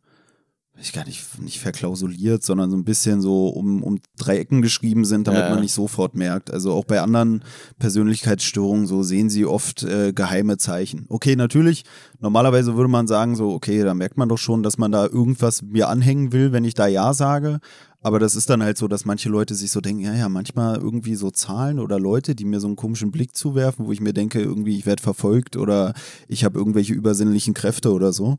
[0.80, 5.26] ich gar nicht, nicht verklausuliert, sondern so ein bisschen so um, um Dreiecken geschrieben sind,
[5.28, 5.50] damit ja.
[5.50, 6.50] man nicht sofort merkt.
[6.50, 7.44] Also auch bei anderen
[7.78, 11.04] Persönlichkeitsstörungen so sehen sie oft äh, geheime Zeichen.
[11.08, 11.84] Okay, natürlich,
[12.20, 15.62] normalerweise würde man sagen so, okay, da merkt man doch schon, dass man da irgendwas
[15.62, 17.60] mir anhängen will, wenn ich da Ja sage.
[18.03, 20.76] Aber das ist dann halt so, dass manche Leute sich so denken, ja, ja, manchmal
[20.76, 24.12] irgendwie so Zahlen oder Leute, die mir so einen komischen Blick zuwerfen, wo ich mir
[24.12, 25.94] denke, irgendwie ich werde verfolgt oder
[26.26, 28.38] ich habe irgendwelche übersinnlichen Kräfte oder so.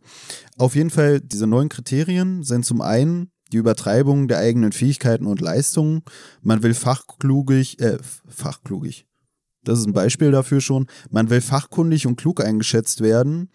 [0.57, 5.39] Auf jeden Fall, diese neuen Kriterien sind zum einen die Übertreibung der eigenen Fähigkeiten und
[5.39, 6.01] Leistungen.
[6.41, 9.05] Man will fachklugig, äh, fachklugig.
[9.63, 10.87] Das ist ein Beispiel dafür schon.
[11.09, 13.49] Man will fachkundig und klug eingeschätzt werden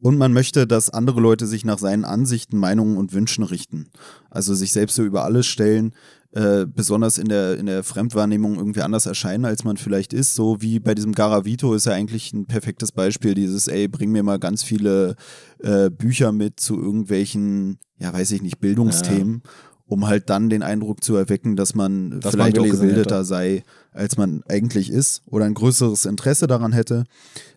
[0.00, 3.88] und man möchte, dass andere Leute sich nach seinen Ansichten, Meinungen und Wünschen richten.
[4.30, 5.94] Also sich selbst so über alles stellen,
[6.32, 10.34] äh, besonders in der, in der Fremdwahrnehmung irgendwie anders erscheinen, als man vielleicht ist.
[10.34, 14.22] So wie bei diesem Garavito ist ja eigentlich ein perfektes Beispiel, dieses, ey, bring mir
[14.22, 15.16] mal ganz viele
[15.60, 19.42] äh, Bücher mit zu irgendwelchen, ja, weiß ich nicht, Bildungsthemen.
[19.44, 19.50] Ja
[19.88, 23.24] um halt dann den Eindruck zu erwecken, dass man Dass vielleicht man auch gebildeter hätte.
[23.24, 27.04] sei, als man eigentlich ist oder ein größeres Interesse daran hätte.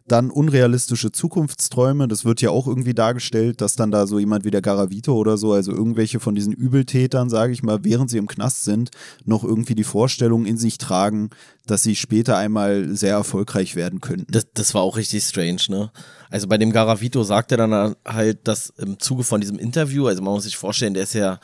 [0.08, 4.50] Dann unrealistische Zukunftsträume, das wird ja auch irgendwie dargestellt, dass dann da so jemand wie
[4.50, 8.28] der Garavito oder so, also irgendwelche von diesen Übeltätern, sage ich mal, während sie im
[8.28, 8.90] Knast sind,
[9.26, 11.30] noch irgendwie die Vorstellung in sich tragen,
[11.68, 14.32] dass sie später einmal sehr erfolgreich werden könnten.
[14.32, 15.92] Das, das war auch richtig strange, ne?
[16.32, 20.24] Also bei dem Garavito sagt er dann halt, dass im Zuge von diesem Interview, also
[20.24, 21.40] man muss sich vorstellen, der ist ja,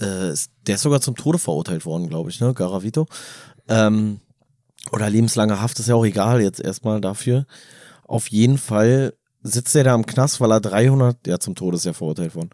[0.00, 0.34] äh,
[0.66, 3.06] der ist sogar zum Tode verurteilt worden, glaube ich, ne, Garavito.
[3.68, 4.20] Ähm,
[4.92, 7.46] oder lebenslange Haft ist ja auch egal jetzt erstmal dafür.
[8.04, 11.84] Auf jeden Fall sitzt er da im Knast, weil er 300, ja zum Tode ist
[11.84, 12.50] ja verurteilt worden.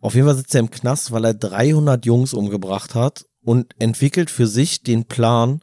[0.00, 4.30] Auf jeden Fall sitzt er im Knast, weil er 300 Jungs umgebracht hat und entwickelt
[4.30, 5.60] für sich den Plan,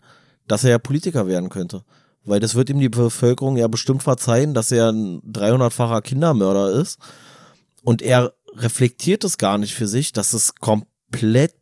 [0.48, 1.84] dass er ja Politiker werden könnte.
[2.26, 7.00] Weil das wird ihm die Bevölkerung ja bestimmt verzeihen, dass er ein 300-facher Kindermörder ist.
[7.84, 10.56] Und er reflektiert es gar nicht für sich, dass es
[11.14, 11.56] komplett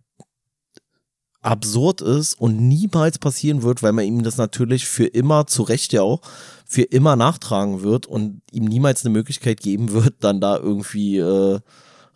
[1.41, 5.91] absurd ist und niemals passieren wird, weil man ihm das natürlich für immer, zu Recht
[5.91, 6.21] ja auch,
[6.65, 11.59] für immer nachtragen wird und ihm niemals eine Möglichkeit geben wird, dann da irgendwie äh,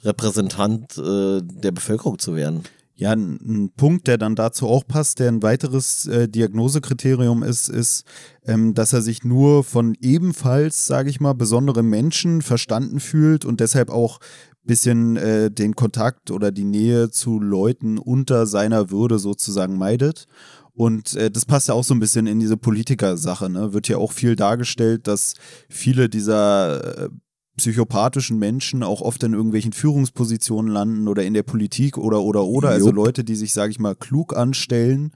[0.04, 2.64] Repräsentant äh, der Bevölkerung zu werden.
[2.98, 7.68] Ja, ein, ein Punkt, der dann dazu auch passt, der ein weiteres äh, Diagnosekriterium ist,
[7.68, 8.06] ist,
[8.46, 13.60] ähm, dass er sich nur von ebenfalls, sage ich mal, besonderen Menschen verstanden fühlt und
[13.60, 14.20] deshalb auch
[14.66, 20.28] bisschen äh, den Kontakt oder die Nähe zu Leuten unter seiner Würde sozusagen meidet.
[20.74, 23.50] Und äh, das passt ja auch so ein bisschen in diese Politiker-Sache.
[23.50, 23.74] Ne?
[23.74, 25.36] Wird ja auch viel dargestellt, dass
[25.70, 27.10] viele dieser äh,
[27.58, 32.70] psychopathischen Menschen auch oft in irgendwelchen Führungspositionen landen oder in der Politik oder oder oder.
[32.70, 32.92] Also.
[32.92, 35.12] Leute, die sich, sage ich mal, klug anstellen,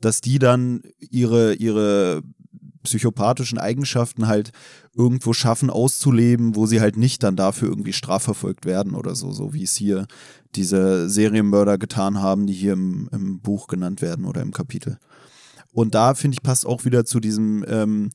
[0.00, 2.22] dass die dann ihre, ihre
[2.82, 4.52] psychopathischen Eigenschaften halt
[4.94, 9.52] irgendwo schaffen auszuleben, wo sie halt nicht dann dafür irgendwie strafverfolgt werden oder so, so
[9.52, 10.06] wie es hier
[10.54, 14.98] diese Serienmörder getan haben, die hier im, im Buch genannt werden oder im Kapitel.
[15.72, 18.10] Und da finde ich passt auch wieder zu diesem ähm,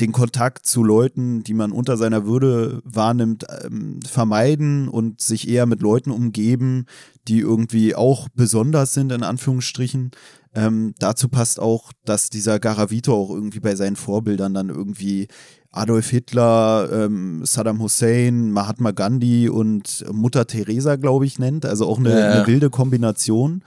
[0.00, 5.66] den Kontakt zu Leuten, die man unter seiner Würde wahrnimmt, ähm, vermeiden und sich eher
[5.66, 6.86] mit Leuten umgeben,
[7.26, 10.12] die irgendwie auch besonders sind, in Anführungsstrichen.
[10.58, 15.28] Ähm, dazu passt auch, dass dieser Garavito auch irgendwie bei seinen Vorbildern dann irgendwie
[15.70, 21.64] Adolf Hitler, ähm, Saddam Hussein, Mahatma Gandhi und Mutter Teresa, glaube ich, nennt.
[21.64, 22.30] Also auch eine, Ja, ja.
[22.32, 23.62] eine wilde Kombination.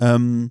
[0.00, 0.50] Ähm,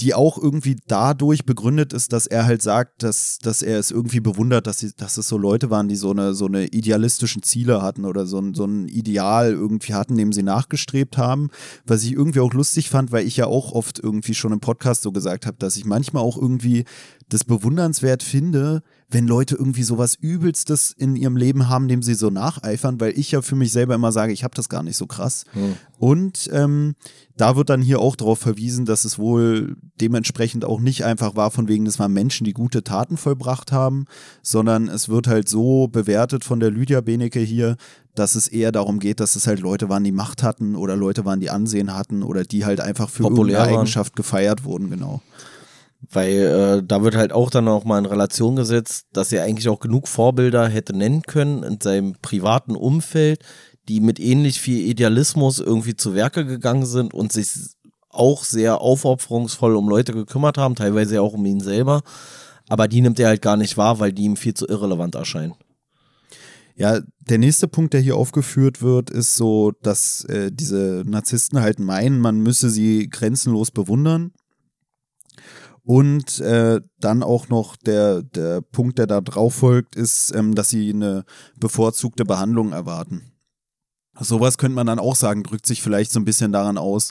[0.00, 4.20] die auch irgendwie dadurch begründet ist, dass er halt sagt, dass, dass er es irgendwie
[4.20, 7.82] bewundert, dass, sie, dass es so Leute waren, die so eine, so eine idealistischen Ziele
[7.82, 11.50] hatten oder so ein, so ein Ideal irgendwie hatten, dem sie nachgestrebt haben.
[11.86, 15.02] Was ich irgendwie auch lustig fand, weil ich ja auch oft irgendwie schon im Podcast
[15.02, 16.84] so gesagt habe, dass ich manchmal auch irgendwie
[17.28, 22.30] das bewundernswert finde, wenn Leute irgendwie sowas Übelstes in ihrem Leben haben, dem sie so
[22.30, 25.06] nacheifern, weil ich ja für mich selber immer sage, ich habe das gar nicht so
[25.06, 25.44] krass.
[25.98, 26.94] Und ähm,
[27.36, 31.50] da wird dann hier auch darauf verwiesen, dass es wohl dementsprechend auch nicht einfach war,
[31.50, 34.04] von wegen, das waren Menschen, die gute Taten vollbracht haben,
[34.42, 37.76] sondern es wird halt so bewertet von der Lydia Benecke hier,
[38.14, 41.24] dass es eher darum geht, dass es halt Leute waren, die Macht hatten oder Leute
[41.24, 43.80] waren, die Ansehen hatten oder die halt einfach für Populär irgendeine waren.
[43.80, 45.20] Eigenschaft gefeiert wurden, genau.
[46.08, 49.68] Weil äh, da wird halt auch dann auch mal in Relation gesetzt, dass er eigentlich
[49.68, 53.44] auch genug Vorbilder hätte nennen können in seinem privaten Umfeld,
[53.88, 57.50] die mit ähnlich viel Idealismus irgendwie zu Werke gegangen sind und sich
[58.08, 62.02] auch sehr aufopferungsvoll um Leute gekümmert haben, teilweise auch um ihn selber.
[62.68, 65.54] Aber die nimmt er halt gar nicht wahr, weil die ihm viel zu irrelevant erscheinen.
[66.76, 71.78] Ja, der nächste Punkt, der hier aufgeführt wird, ist so, dass äh, diese Narzissten halt
[71.78, 74.32] meinen, man müsse sie grenzenlos bewundern.
[75.90, 80.68] Und äh, dann auch noch der, der Punkt, der da drauf folgt, ist, ähm, dass
[80.68, 81.24] sie eine
[81.58, 83.32] bevorzugte Behandlung erwarten.
[84.16, 87.10] Sowas könnte man dann auch sagen, drückt sich vielleicht so ein bisschen daran aus,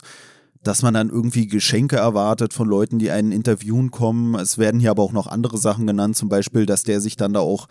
[0.64, 4.36] dass man dann irgendwie Geschenke erwartet von Leuten, die einen interviewen kommen.
[4.36, 7.34] Es werden hier aber auch noch andere Sachen genannt, zum Beispiel, dass der sich dann
[7.34, 7.68] da auch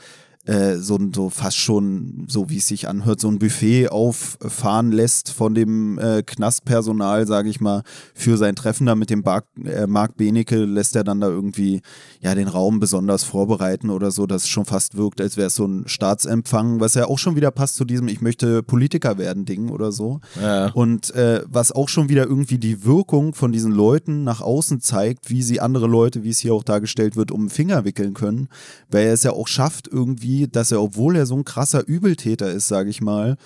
[0.49, 5.31] äh, so, so fast schon, so wie es sich anhört, so ein Buffet auffahren lässt
[5.31, 7.83] von dem äh, Knastpersonal, sage ich mal,
[8.15, 11.83] für sein Treffen da mit dem Bar äh, Marc Benecke lässt er dann da irgendwie
[12.21, 15.55] ja den Raum besonders vorbereiten oder so, dass es schon fast wirkt, als wäre es
[15.55, 19.45] so ein Staatsempfang, was ja auch schon wieder passt zu diesem Ich möchte Politiker werden
[19.45, 20.21] Ding oder so.
[20.41, 20.71] Ja.
[20.73, 25.31] Und äh, was auch schon wieder irgendwie die Wirkung von diesen Leuten nach außen zeigt,
[25.31, 28.49] wie sie andere Leute, wie es hier auch dargestellt wird, um den Finger wickeln können,
[28.91, 32.51] weil er es ja auch schafft irgendwie, dass er, obwohl er so ein krasser Übeltäter
[32.51, 33.37] ist, sage ich mal,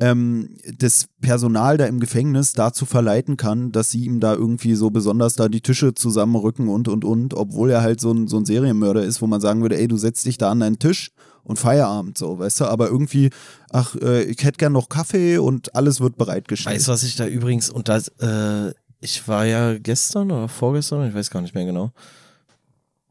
[0.00, 4.90] ähm, das Personal da im Gefängnis dazu verleiten kann, dass sie ihm da irgendwie so
[4.90, 8.44] besonders da die Tische zusammenrücken und und und, obwohl er halt so ein, so ein
[8.44, 11.10] Serienmörder ist, wo man sagen würde, ey, du setzt dich da an deinen Tisch
[11.42, 13.30] und Feierabend, so, weißt du, aber irgendwie,
[13.70, 16.76] ach, äh, ich hätte gern noch Kaffee und alles wird bereitgestellt.
[16.76, 21.08] Weißt du, was ich da übrigens, und das, äh, ich war ja gestern oder vorgestern,
[21.08, 21.90] ich weiß gar nicht mehr genau,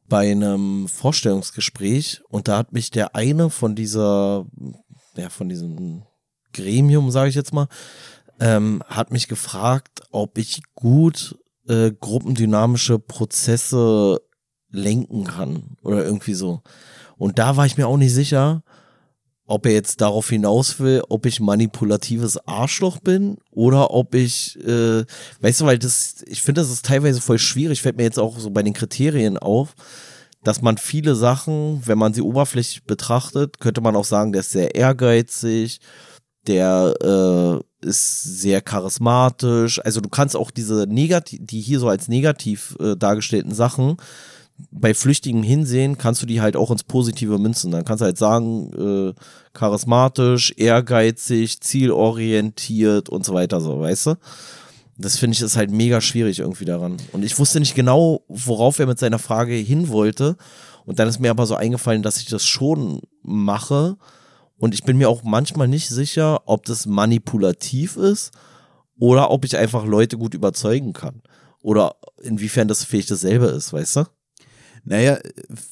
[0.08, 4.46] bei einem Vorstellungsgespräch und da hat mich der eine von dieser,
[5.18, 6.04] ja, von diesem
[6.58, 7.68] Gremium, sage ich jetzt mal,
[8.40, 11.38] ähm, hat mich gefragt, ob ich gut
[11.68, 14.22] äh, gruppendynamische Prozesse
[14.70, 16.62] lenken kann oder irgendwie so.
[17.18, 18.64] Und da war ich mir auch nicht sicher,
[19.48, 25.06] ob er jetzt darauf hinaus will, ob ich manipulatives Arschloch bin oder ob ich, äh,
[25.40, 28.38] weißt du, weil das, ich finde, das ist teilweise voll schwierig, fällt mir jetzt auch
[28.38, 29.74] so bei den Kriterien auf,
[30.44, 34.52] dass man viele Sachen, wenn man sie oberflächlich betrachtet, könnte man auch sagen, der ist
[34.52, 35.80] sehr ehrgeizig,
[36.48, 39.80] der äh, ist sehr charismatisch.
[39.84, 43.98] Also du kannst auch diese negativ, die hier so als negativ äh, dargestellten Sachen
[44.72, 47.72] bei Flüchtigen hinsehen, kannst du die halt auch ins Positive münzen.
[47.72, 49.14] Dann kannst du halt sagen, äh,
[49.54, 54.16] charismatisch, ehrgeizig, zielorientiert und so weiter, so, weißt du?
[54.98, 56.98] Das finde ich ist halt mega schwierig irgendwie daran.
[57.12, 60.38] Und ich wusste nicht genau, worauf er mit seiner Frage hin wollte.
[60.86, 63.98] Und dann ist mir aber so eingefallen, dass ich das schon mache.
[64.58, 68.32] Und ich bin mir auch manchmal nicht sicher, ob das manipulativ ist
[69.00, 71.22] oder ob ich einfach Leute gut überzeugen kann.
[71.62, 74.06] Oder inwiefern das vielleicht dasselbe ist, weißt du?
[74.90, 75.20] Naja,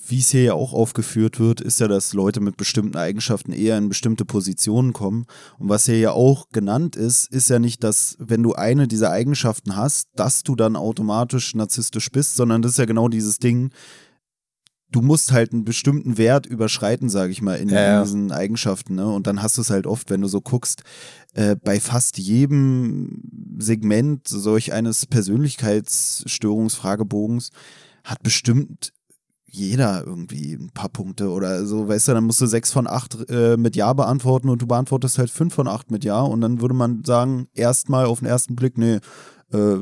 [0.08, 3.78] wie es hier ja auch aufgeführt wird, ist ja, dass Leute mit bestimmten Eigenschaften eher
[3.78, 5.26] in bestimmte Positionen kommen.
[5.58, 9.12] Und was hier ja auch genannt ist, ist ja nicht, dass wenn du eine dieser
[9.12, 13.72] Eigenschaften hast, dass du dann automatisch narzisstisch bist, sondern das ist ja genau dieses Ding,
[14.96, 18.02] du musst halt einen bestimmten Wert überschreiten, sage ich mal, in, ja, ja.
[18.04, 18.96] diesen Eigenschaften.
[18.96, 19.06] Ne?
[19.06, 20.84] Und dann hast du es halt oft, wenn du so guckst,
[21.34, 23.22] äh, bei fast jedem
[23.58, 27.50] Segment solch eines Persönlichkeitsstörungsfragebogens
[28.06, 28.94] hat bestimmt
[29.46, 33.18] jeder irgendwie ein paar Punkte oder so, weißt du, dann musst du sechs von acht
[33.30, 36.62] äh, mit Ja beantworten und du beantwortest halt fünf von acht mit Ja und dann
[36.62, 39.00] würde man sagen, erstmal auf den ersten Blick, nee,
[39.52, 39.78] äh,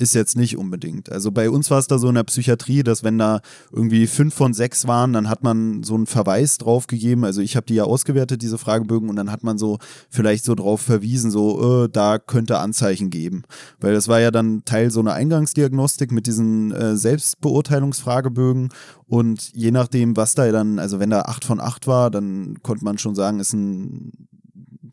[0.00, 1.12] ist jetzt nicht unbedingt.
[1.12, 3.40] Also bei uns war es da so in der Psychiatrie, dass wenn da
[3.70, 7.24] irgendwie fünf von sechs waren, dann hat man so einen Verweis drauf gegeben.
[7.24, 9.78] Also ich habe die ja ausgewertet, diese Fragebögen, und dann hat man so
[10.08, 13.42] vielleicht so drauf verwiesen, so, äh, da könnte Anzeichen geben.
[13.78, 18.70] Weil das war ja dann Teil so einer Eingangsdiagnostik mit diesen äh, Selbstbeurteilungsfragebögen.
[19.06, 22.84] Und je nachdem, was da dann, also wenn da acht von acht war, dann konnte
[22.84, 24.12] man schon sagen, ist ein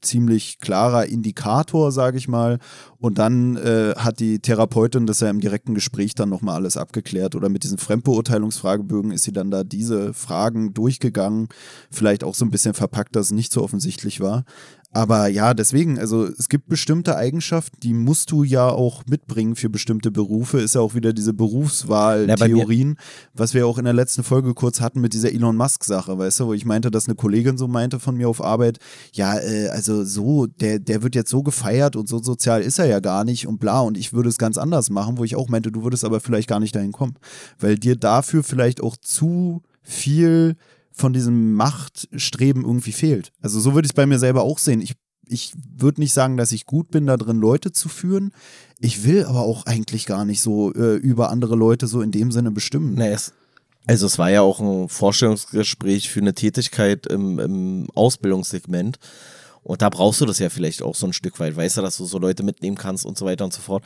[0.07, 2.59] ziemlich klarer Indikator, sage ich mal.
[2.99, 7.35] Und dann äh, hat die Therapeutin das ja im direkten Gespräch dann nochmal alles abgeklärt.
[7.35, 11.47] Oder mit diesen Fremdbeurteilungsfragebögen ist sie dann da diese Fragen durchgegangen.
[11.91, 14.45] Vielleicht auch so ein bisschen verpackt, dass es nicht so offensichtlich war.
[14.91, 19.69] Aber ja, deswegen, also es gibt bestimmte Eigenschaften, die musst du ja auch mitbringen für
[19.69, 20.59] bestimmte Berufe.
[20.59, 22.97] Ist ja auch wieder diese Berufswahl-Theorien,
[23.33, 26.47] was wir auch in der letzten Folge kurz hatten mit dieser Elon Musk-Sache, weißt du,
[26.47, 28.79] wo ich meinte, dass eine Kollegin so meinte von mir auf Arbeit,
[29.11, 32.85] ja, äh, also so, der, der wird jetzt so gefeiert und so sozial ist er
[32.85, 33.81] ja gar nicht und bla.
[33.81, 36.47] Und ich würde es ganz anders machen, wo ich auch meinte, du würdest aber vielleicht
[36.47, 37.15] gar nicht dahin kommen.
[37.59, 40.55] Weil dir dafür vielleicht auch zu viel
[40.97, 43.31] von diesem Machtstreben irgendwie fehlt.
[43.41, 44.81] Also so würde ich es bei mir selber auch sehen.
[44.81, 44.93] Ich,
[45.27, 48.31] ich würde nicht sagen, dass ich gut bin, da drin Leute zu führen.
[48.79, 52.31] Ich will aber auch eigentlich gar nicht so äh, über andere Leute so in dem
[52.31, 52.95] Sinne bestimmen.
[52.95, 53.33] Nee, es,
[53.85, 58.97] also es war ja auch ein Vorstellungsgespräch für eine Tätigkeit im, im Ausbildungssegment.
[59.63, 61.97] Und da brauchst du das ja vielleicht auch so ein Stück weit, weißt du, dass
[61.97, 63.83] du so Leute mitnehmen kannst und so weiter und so fort.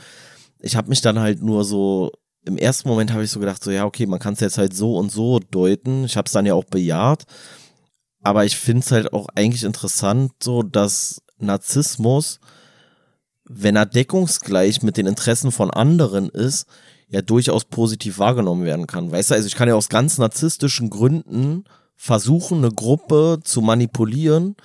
[0.60, 2.12] Ich habe mich dann halt nur so
[2.46, 4.76] im ersten Moment habe ich so gedacht, so ja, okay, man kann es jetzt halt
[4.76, 6.06] so und so deuten.
[6.06, 7.26] Ich habe es dann ja auch bejaht.
[8.24, 12.40] Aber ich finde es halt auch eigentlich interessant, so dass Narzissmus,
[13.44, 16.68] wenn er deckungsgleich mit den Interessen von anderen ist,
[17.10, 19.12] ja durchaus positiv wahrgenommen werden kann.
[19.12, 21.66] Weißt du, also ich kann ja aus ganz narzisstischen Gründen
[21.96, 24.56] versuchen, eine Gruppe zu manipulieren,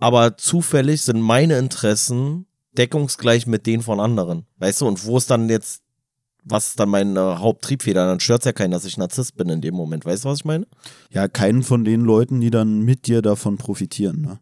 [0.00, 4.46] aber zufällig sind meine Interessen deckungsgleich mit denen von anderen.
[4.56, 5.83] Weißt du, und wo ist dann jetzt
[6.44, 8.06] was ist dann meine Haupttriebfeder?
[8.06, 10.04] Dann stört es ja keinen, dass ich Narzisst bin in dem Moment.
[10.04, 10.66] Weißt du, was ich meine?
[11.10, 14.20] Ja, keinen von den Leuten, die dann mit dir davon profitieren.
[14.20, 14.38] Ne?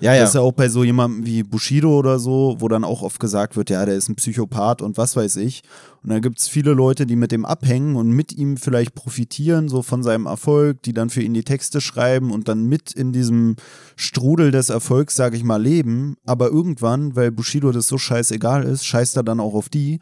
[0.00, 0.20] Ja, ja.
[0.20, 3.18] Das ist ja auch bei so jemandem wie Bushido oder so, wo dann auch oft
[3.18, 5.62] gesagt wird, ja, der ist ein Psychopath und was weiß ich.
[6.02, 9.68] Und da gibt es viele Leute, die mit dem abhängen und mit ihm vielleicht profitieren,
[9.68, 13.12] so von seinem Erfolg, die dann für ihn die Texte schreiben und dann mit in
[13.12, 13.56] diesem
[13.96, 16.16] Strudel des Erfolgs, sage ich mal, leben.
[16.26, 20.00] Aber irgendwann, weil Bushido das so scheißegal ist, scheißt er dann auch auf die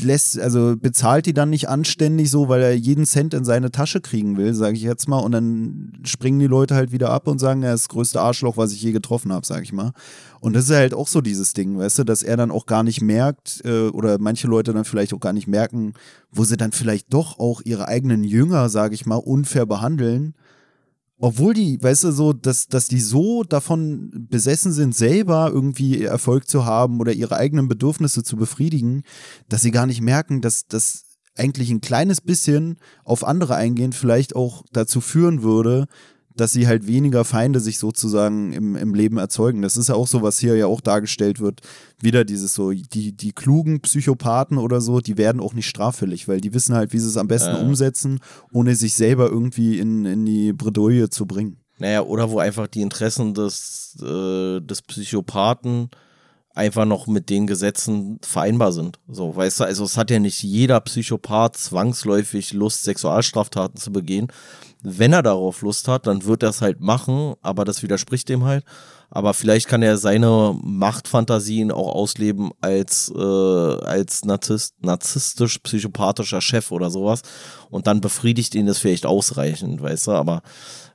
[0.00, 4.00] lässt, also bezahlt die dann nicht anständig so, weil er jeden Cent in seine Tasche
[4.00, 5.18] kriegen will, sage ich jetzt mal.
[5.18, 8.56] Und dann springen die Leute halt wieder ab und sagen, er ist das größte Arschloch,
[8.56, 9.92] was ich je getroffen habe, sage ich mal.
[10.40, 12.82] Und das ist halt auch so dieses Ding, weißt du, dass er dann auch gar
[12.82, 15.94] nicht merkt äh, oder manche Leute dann vielleicht auch gar nicht merken,
[16.30, 20.34] wo sie dann vielleicht doch auch ihre eigenen Jünger, sage ich mal, unfair behandeln
[21.20, 26.48] obwohl die, weißt du, so, dass, dass die so davon besessen sind, selber irgendwie Erfolg
[26.48, 29.02] zu haben oder ihre eigenen Bedürfnisse zu befriedigen,
[29.48, 31.04] dass sie gar nicht merken, dass das
[31.36, 35.86] eigentlich ein kleines bisschen auf andere eingehen vielleicht auch dazu führen würde,
[36.40, 39.62] dass sie halt weniger Feinde sich sozusagen im, im Leben erzeugen.
[39.62, 41.60] Das ist ja auch so, was hier ja auch dargestellt wird.
[42.00, 46.40] Wieder dieses so, die, die klugen Psychopathen oder so, die werden auch nicht straffällig, weil
[46.40, 47.60] die wissen halt, wie sie es am besten äh.
[47.60, 48.20] umsetzen,
[48.52, 51.58] ohne sich selber irgendwie in, in die Bredouille zu bringen.
[51.78, 55.90] Naja, oder wo einfach die Interessen des, äh, des Psychopathen
[56.58, 58.98] einfach noch mit den Gesetzen vereinbar sind.
[59.08, 64.28] So, weißt du, also es hat ja nicht jeder Psychopath zwangsläufig Lust, Sexualstraftaten zu begehen
[64.82, 68.44] wenn er darauf Lust hat, dann wird er es halt machen, aber das widerspricht dem
[68.44, 68.64] halt.
[69.10, 76.90] Aber vielleicht kann er seine Machtfantasien auch ausleben als, äh, als Narzisst, narzisstisch-psychopathischer Chef oder
[76.90, 77.22] sowas.
[77.70, 80.42] Und dann befriedigt ihn das vielleicht ausreichend, weißt du, aber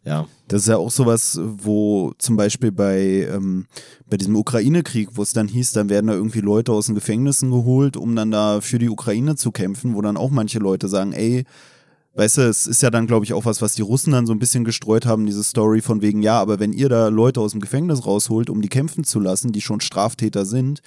[0.04, 0.28] ja.
[0.48, 3.66] Das ist ja auch sowas, wo zum Beispiel bei, ähm,
[4.10, 7.50] bei diesem Ukraine-Krieg, wo es dann hieß, dann werden da irgendwie Leute aus den Gefängnissen
[7.50, 11.14] geholt, um dann da für die Ukraine zu kämpfen, wo dann auch manche Leute sagen,
[11.14, 11.46] ey,
[12.16, 14.34] Weißt du, es ist ja dann, glaube ich, auch was, was die Russen dann so
[14.34, 17.54] ein bisschen gestreut haben, diese Story von wegen, ja, aber wenn ihr da Leute aus
[17.54, 20.82] dem Gefängnis rausholt, um die kämpfen zu lassen, die schon Straftäter sind,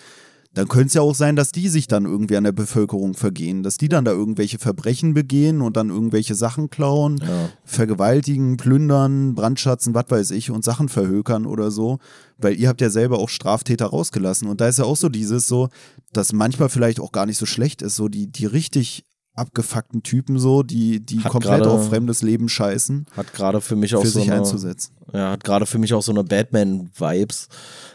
[0.56, 3.62] dann könnte es ja auch sein, dass die sich dann irgendwie an der Bevölkerung vergehen,
[3.62, 7.50] dass die dann da irgendwelche Verbrechen begehen und dann irgendwelche Sachen klauen, ja.
[7.64, 11.98] vergewaltigen, plündern, brandschatzen, was weiß ich und Sachen verhökern oder so,
[12.38, 15.46] weil ihr habt ja selber auch Straftäter rausgelassen und da ist ja auch so dieses
[15.46, 15.68] so,
[16.14, 19.04] dass manchmal vielleicht auch gar nicht so schlecht ist, so die die richtig
[19.36, 23.06] abgefuckten Typen so, die, die komplett grade, auf fremdes Leben scheißen.
[23.16, 24.94] Hat gerade für mich auch für so sich eine, einzusetzen.
[25.12, 27.48] Ja, hat gerade für mich auch so eine Batman-Vibes.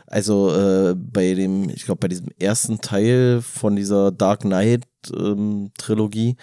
[0.08, 6.36] Also äh, bei dem, ich glaube, bei diesem ersten Teil von dieser Dark Knight-Trilogie, ähm,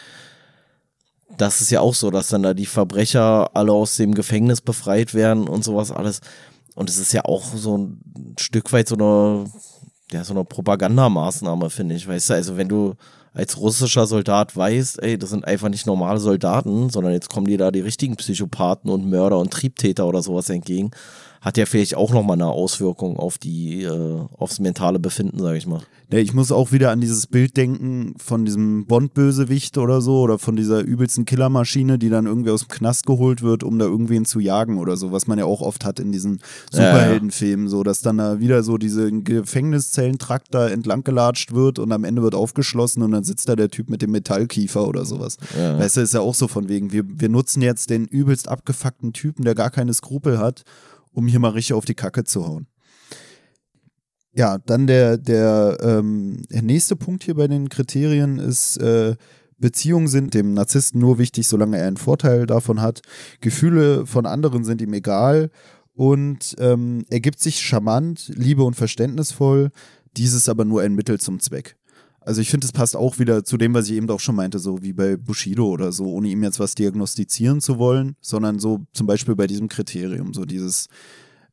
[1.36, 5.14] das ist ja auch so, dass dann da die Verbrecher alle aus dem Gefängnis befreit
[5.14, 6.20] werden und sowas alles.
[6.74, 9.44] Und es ist ja auch so ein Stück weit so eine,
[10.12, 12.08] ja, so eine Propagandamaßnahme, finde ich.
[12.08, 12.94] Weißt du, also wenn du
[13.38, 17.56] als russischer Soldat weißt, ey, das sind einfach nicht normale Soldaten, sondern jetzt kommen dir
[17.56, 20.90] da die richtigen Psychopathen und Mörder und Triebtäter oder sowas entgegen,
[21.40, 25.66] hat ja vielleicht auch nochmal eine Auswirkung auf die, äh, aufs mentale Befinden, sag ich
[25.66, 25.82] mal.
[26.10, 30.38] Ja, ich muss auch wieder an dieses Bild denken von diesem Bond-Bösewicht oder so oder
[30.38, 34.24] von dieser übelsten Killermaschine, die dann irgendwie aus dem Knast geholt wird, um da irgendwen
[34.24, 36.40] zu jagen oder so, was man ja auch oft hat in diesen
[36.72, 42.04] Superheldenfilmen, so dass dann da wieder so diese Gefängniszellentrakt da entlang gelatscht wird und am
[42.04, 45.36] Ende wird aufgeschlossen und dann sitzt da der Typ mit dem Metallkiefer oder sowas.
[45.58, 45.78] Ja.
[45.78, 49.12] Weißt du, ist ja auch so von wegen, wir, wir nutzen jetzt den übelst abgefuckten
[49.12, 50.64] Typen, der gar keine Skrupel hat
[51.18, 52.68] um hier mal richtig auf die Kacke zu hauen.
[54.32, 59.16] Ja, dann der, der, ähm, der nächste Punkt hier bei den Kriterien ist, äh,
[59.58, 63.02] Beziehungen sind dem Narzissten nur wichtig, solange er einen Vorteil davon hat.
[63.40, 65.50] Gefühle von anderen sind ihm egal
[65.92, 69.70] und ähm, er gibt sich charmant, liebe und verständnisvoll.
[70.16, 71.74] Dieses aber nur ein Mittel zum Zweck.
[72.28, 74.58] Also ich finde, es passt auch wieder zu dem, was ich eben auch schon meinte,
[74.58, 78.80] so wie bei Bushido oder so, ohne ihm jetzt was diagnostizieren zu wollen, sondern so
[78.92, 80.88] zum Beispiel bei diesem Kriterium, so dieses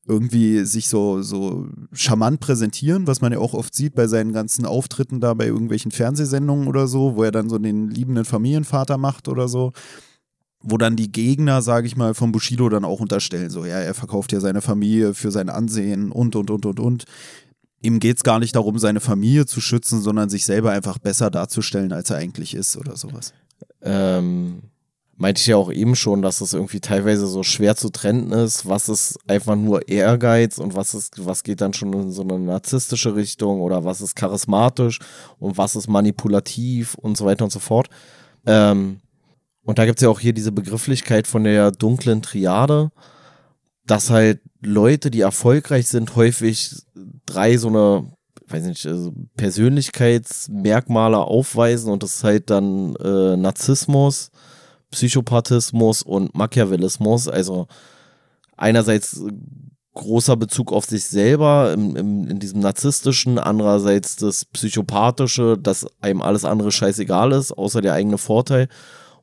[0.05, 4.65] irgendwie sich so, so charmant präsentieren, was man ja auch oft sieht bei seinen ganzen
[4.65, 9.29] Auftritten da bei irgendwelchen Fernsehsendungen oder so, wo er dann so den liebenden Familienvater macht
[9.29, 9.71] oder so
[10.67, 13.93] wo dann die Gegner, sage ich mal, von Bushido dann auch unterstellen, so, ja, er
[13.93, 17.05] verkauft ja seine Familie für sein Ansehen und, und, und, und, und
[17.81, 21.29] ihm geht es gar nicht darum, seine Familie zu schützen, sondern sich selber einfach besser
[21.29, 23.33] darzustellen, als er eigentlich ist oder sowas.
[23.81, 24.63] Ähm,
[25.17, 28.67] meinte ich ja auch eben schon, dass es irgendwie teilweise so schwer zu trennen ist,
[28.67, 32.37] was ist einfach nur Ehrgeiz und was ist, was geht dann schon in so eine
[32.39, 34.99] narzisstische Richtung oder was ist charismatisch
[35.39, 37.87] und was ist manipulativ und so weiter und so fort.
[38.45, 38.99] Ähm,
[39.63, 42.91] und da gibt es ja auch hier diese Begrifflichkeit von der dunklen Triade,
[43.85, 46.75] dass halt Leute, die erfolgreich sind, häufig
[47.25, 48.11] drei so eine,
[48.47, 54.31] weiß nicht, also Persönlichkeitsmerkmale aufweisen und das ist halt dann äh, Narzissmus,
[54.91, 57.27] Psychopathismus und Machiavellismus.
[57.27, 57.67] Also
[58.55, 59.21] einerseits
[59.93, 66.21] großer Bezug auf sich selber im, im, in diesem narzisstischen, andererseits das psychopathische, dass einem
[66.21, 68.67] alles andere scheißegal ist, außer der eigene Vorteil.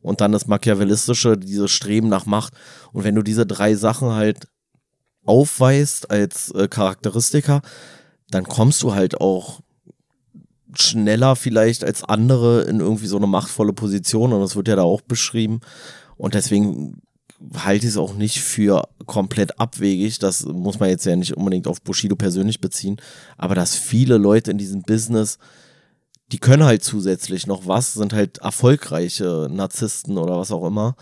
[0.00, 2.54] Und dann das machiavellistische, dieses Streben nach Macht.
[2.92, 4.48] Und wenn du diese drei Sachen halt
[5.24, 7.62] aufweist als äh, Charakteristika,
[8.30, 9.60] dann kommst du halt auch
[10.74, 14.82] schneller vielleicht als andere in irgendwie so eine machtvolle Position und das wird ja da
[14.82, 15.60] auch beschrieben.
[16.16, 17.02] Und deswegen
[17.56, 20.18] halte ich es auch nicht für komplett abwegig.
[20.18, 22.96] Das muss man jetzt ja nicht unbedingt auf Bushido persönlich beziehen.
[23.36, 25.38] Aber dass viele Leute in diesem Business,
[26.30, 30.96] die können halt zusätzlich noch was, sind halt erfolgreiche Narzissten oder was auch immer.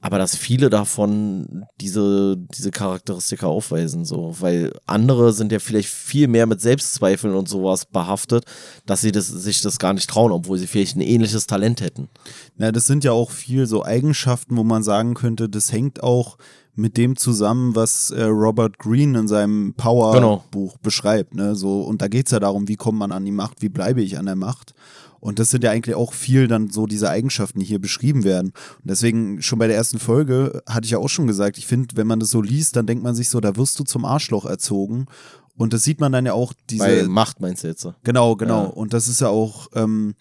[0.00, 6.28] Aber dass viele davon diese, diese Charakteristika aufweisen, so, weil andere sind ja vielleicht viel
[6.28, 8.44] mehr mit Selbstzweifeln und sowas behaftet,
[8.86, 12.08] dass sie das, sich das gar nicht trauen, obwohl sie vielleicht ein ähnliches Talent hätten.
[12.56, 16.38] Na, das sind ja auch viel so Eigenschaften, wo man sagen könnte, das hängt auch
[16.78, 20.80] mit dem zusammen, was äh, Robert Greene in seinem Power-Buch genau.
[20.80, 21.34] beschreibt.
[21.34, 21.56] Ne?
[21.56, 24.00] So, und da geht es ja darum, wie kommt man an die Macht, wie bleibe
[24.00, 24.74] ich an der Macht.
[25.20, 28.52] Und das sind ja eigentlich auch viel dann so diese Eigenschaften, die hier beschrieben werden.
[28.82, 31.96] Und deswegen schon bei der ersten Folge hatte ich ja auch schon gesagt, ich finde,
[31.96, 34.44] wenn man das so liest, dann denkt man sich so, da wirst du zum Arschloch
[34.44, 35.06] erzogen.
[35.56, 36.84] Und das sieht man dann ja auch diese.
[36.84, 37.94] Bei Macht meinst du jetzt so?
[38.04, 38.64] Genau, genau.
[38.64, 38.70] Ja.
[38.70, 40.14] Und das ist ja auch, ähm,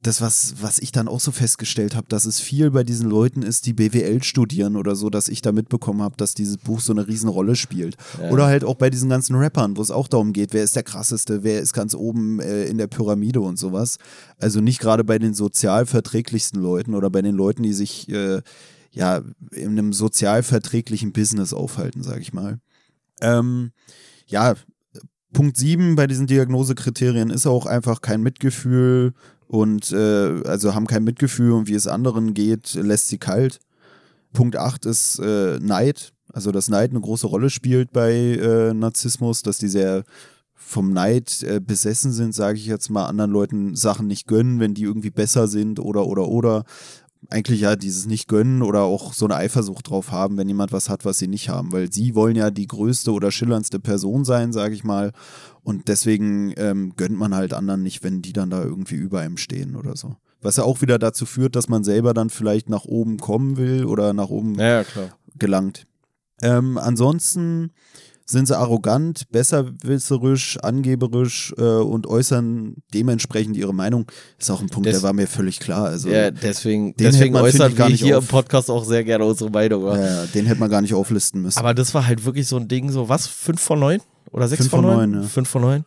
[0.00, 3.42] das, was, was ich dann auch so festgestellt habe, dass es viel bei diesen Leuten
[3.42, 6.92] ist, die BWL studieren oder so, dass ich da mitbekommen habe, dass dieses Buch so
[6.92, 7.96] eine Riesenrolle spielt.
[8.22, 8.30] Ja.
[8.30, 10.84] Oder halt auch bei diesen ganzen Rappern, wo es auch darum geht, wer ist der
[10.84, 13.98] krasseste, wer ist ganz oben äh, in der Pyramide und sowas.
[14.38, 18.40] Also nicht gerade bei den sozial verträglichsten Leuten oder bei den Leuten, die sich äh,
[18.92, 22.60] ja in einem sozial verträglichen Business aufhalten, sage ich mal.
[23.20, 23.72] Ähm,
[24.28, 24.54] ja,
[25.32, 29.12] Punkt 7 bei diesen Diagnosekriterien ist auch einfach kein Mitgefühl,
[29.48, 33.60] und äh, also haben kein Mitgefühl und wie es anderen geht, lässt sie kalt.
[34.32, 39.42] Punkt 8 ist äh, Neid, also dass Neid eine große Rolle spielt bei äh, Narzissmus,
[39.42, 40.04] dass die sehr
[40.54, 44.74] vom Neid äh, besessen sind, sage ich jetzt mal, anderen Leuten Sachen nicht gönnen, wenn
[44.74, 46.64] die irgendwie besser sind oder oder oder.
[47.30, 50.88] Eigentlich ja dieses nicht gönnen oder auch so eine Eifersucht drauf haben, wenn jemand was
[50.88, 54.52] hat, was sie nicht haben, weil sie wollen ja die größte oder schillerndste Person sein,
[54.52, 55.12] sage ich mal,
[55.68, 59.36] und deswegen ähm, gönnt man halt anderen nicht, wenn die dann da irgendwie über einem
[59.36, 60.16] stehen oder so.
[60.40, 63.84] Was ja auch wieder dazu führt, dass man selber dann vielleicht nach oben kommen will
[63.84, 64.82] oder nach oben ja,
[65.38, 65.86] gelangt.
[66.40, 67.72] Ähm, ansonsten
[68.24, 74.10] sind sie arrogant, besserwisserisch, angeberisch äh, und äußern dementsprechend ihre Meinung.
[74.38, 75.84] Ist auch ein Punkt, Des der war mir völlig klar.
[75.84, 78.24] Also, ja, deswegen, deswegen man, äußern wir hier auf.
[78.24, 79.84] im Podcast auch sehr gerne unsere Meinung.
[79.84, 81.58] Ja, den hätte man gar nicht auflisten müssen.
[81.58, 84.00] Aber das war halt wirklich so ein Ding, so was, fünf von neun?
[84.30, 85.14] Oder sechs von, von neun?
[85.14, 85.28] Ja.
[85.28, 85.84] Fünf von neun?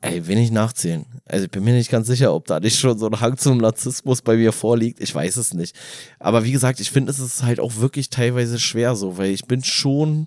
[0.00, 1.06] Ey, will ich nachzählen.
[1.26, 3.58] Also ich bin mir nicht ganz sicher, ob da nicht schon so ein Hang zum
[3.58, 5.00] Narzissmus bei mir vorliegt.
[5.00, 5.76] Ich weiß es nicht.
[6.18, 9.46] Aber wie gesagt, ich finde, es ist halt auch wirklich teilweise schwer so, weil ich
[9.46, 10.26] bin schon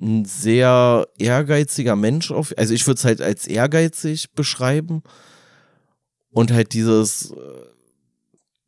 [0.00, 5.02] ein sehr ehrgeiziger Mensch auf, also ich würde es halt als ehrgeizig beschreiben
[6.30, 7.34] und halt dieses, äh,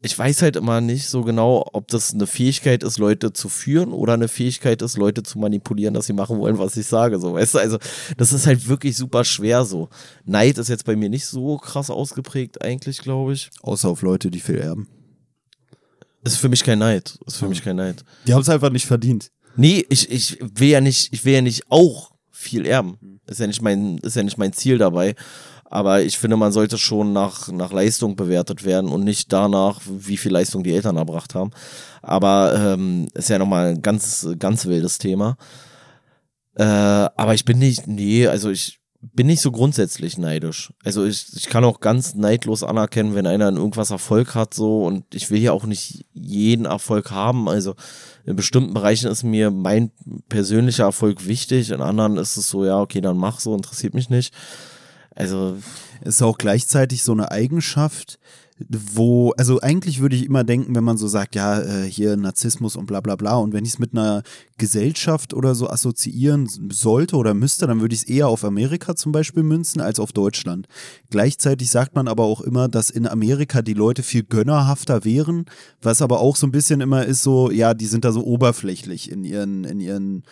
[0.04, 3.90] ich weiß halt immer nicht so genau, ob das eine Fähigkeit ist, Leute zu führen
[3.92, 7.32] oder eine Fähigkeit ist, Leute zu manipulieren, dass sie machen wollen, was ich sage, so,
[7.32, 7.78] weißt du, also
[8.18, 9.88] das ist halt wirklich super schwer so.
[10.26, 13.48] Neid ist jetzt bei mir nicht so krass ausgeprägt eigentlich, glaube ich.
[13.62, 14.88] Außer auf Leute, die viel erben.
[16.22, 18.04] Ist für mich kein Neid, ist für mich kein Neid.
[18.26, 19.30] Die haben es einfach nicht verdient.
[19.56, 23.20] Nee, ich, ich will ja nicht, ich will ja nicht auch viel erben.
[23.26, 25.14] Ist ja nicht mein, ist ja nicht mein Ziel dabei.
[25.64, 30.16] Aber ich finde, man sollte schon nach, nach Leistung bewertet werden und nicht danach, wie
[30.16, 31.50] viel Leistung die Eltern erbracht haben.
[32.02, 35.36] Aber ähm, ist ja nochmal ein ganz, ganz wildes Thema.
[36.56, 38.80] Äh, aber ich bin nicht, nee, also ich,
[39.12, 40.72] bin nicht so grundsätzlich neidisch.
[40.82, 44.84] Also ich, ich kann auch ganz neidlos anerkennen, wenn einer in irgendwas Erfolg hat, so
[44.84, 47.48] und ich will ja auch nicht jeden Erfolg haben.
[47.48, 47.74] Also
[48.24, 49.90] in bestimmten Bereichen ist mir mein
[50.28, 54.08] persönlicher Erfolg wichtig, in anderen ist es so, ja, okay, dann mach so, interessiert mich
[54.08, 54.32] nicht.
[55.14, 55.56] Also.
[56.04, 58.18] Ist auch gleichzeitig so eine Eigenschaft,
[58.68, 62.76] wo, also eigentlich würde ich immer denken, wenn man so sagt, ja, äh, hier Narzissmus
[62.76, 64.22] und bla bla bla, und wenn ich es mit einer
[64.58, 69.12] Gesellschaft oder so assoziieren sollte oder müsste, dann würde ich es eher auf Amerika zum
[69.12, 70.68] Beispiel münzen als auf Deutschland.
[71.10, 75.46] Gleichzeitig sagt man aber auch immer, dass in Amerika die Leute viel gönnerhafter wären,
[75.82, 79.10] was aber auch so ein bisschen immer ist so, ja, die sind da so oberflächlich
[79.10, 80.22] in ihren, in ihren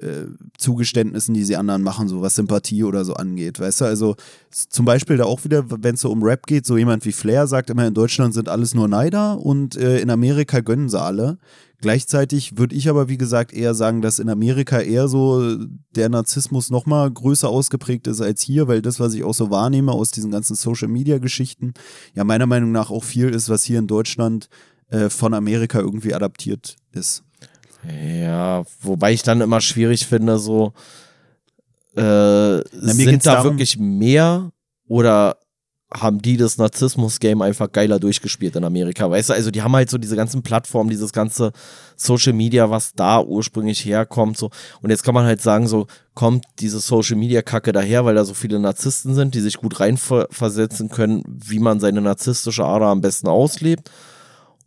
[0.00, 0.26] äh,
[0.58, 3.60] Zugeständnissen, die sie anderen machen, so was Sympathie oder so angeht.
[3.60, 4.16] Weißt du, also
[4.50, 7.46] zum Beispiel da auch wieder, wenn es so um Rap geht, so jemand wie Flair
[7.46, 11.38] sagt immer, in Deutschland sind alles nur Neider und äh, in Amerika gönnen sie alle.
[11.82, 15.56] Gleichzeitig würde ich aber, wie gesagt, eher sagen, dass in Amerika eher so
[15.96, 19.50] der Narzissmus noch mal größer ausgeprägt ist als hier, weil das, was ich auch so
[19.50, 21.74] wahrnehme aus diesen ganzen Social-Media-Geschichten,
[22.14, 24.48] ja meiner Meinung nach auch viel ist, was hier in Deutschland
[24.90, 27.24] äh, von Amerika irgendwie adaptiert ist.
[27.88, 30.72] Ja, wobei ich dann immer schwierig finde, so
[31.96, 34.50] äh, Na, sind da darum, wirklich mehr
[34.86, 35.36] oder
[35.94, 39.34] haben die das Narzissmus-Game einfach geiler durchgespielt in Amerika, weißt du?
[39.34, 41.52] Also die haben halt so diese ganzen Plattformen, dieses ganze
[41.96, 44.50] Social Media, was da ursprünglich herkommt, so.
[44.80, 48.34] Und jetzt kann man halt sagen, so kommt diese Social Media-Kacke daher, weil da so
[48.34, 53.28] viele Narzissten sind, die sich gut reinversetzen können, wie man seine narzisstische Ader am besten
[53.28, 53.90] auslebt.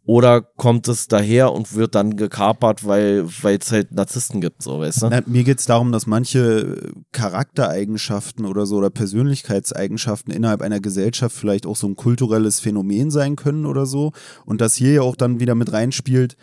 [0.08, 5.02] Oder kommt es daher und wird dann gekapert, weil es halt Narzissten gibt, so weißt
[5.02, 5.10] du?
[5.10, 11.36] Na, mir geht es darum, dass manche Charaktereigenschaften oder so oder Persönlichkeitseigenschaften innerhalb einer Gesellschaft
[11.36, 14.12] vielleicht auch so ein kulturelles Phänomen sein können oder so.
[14.46, 16.38] Und das hier ja auch dann wieder mit reinspielt,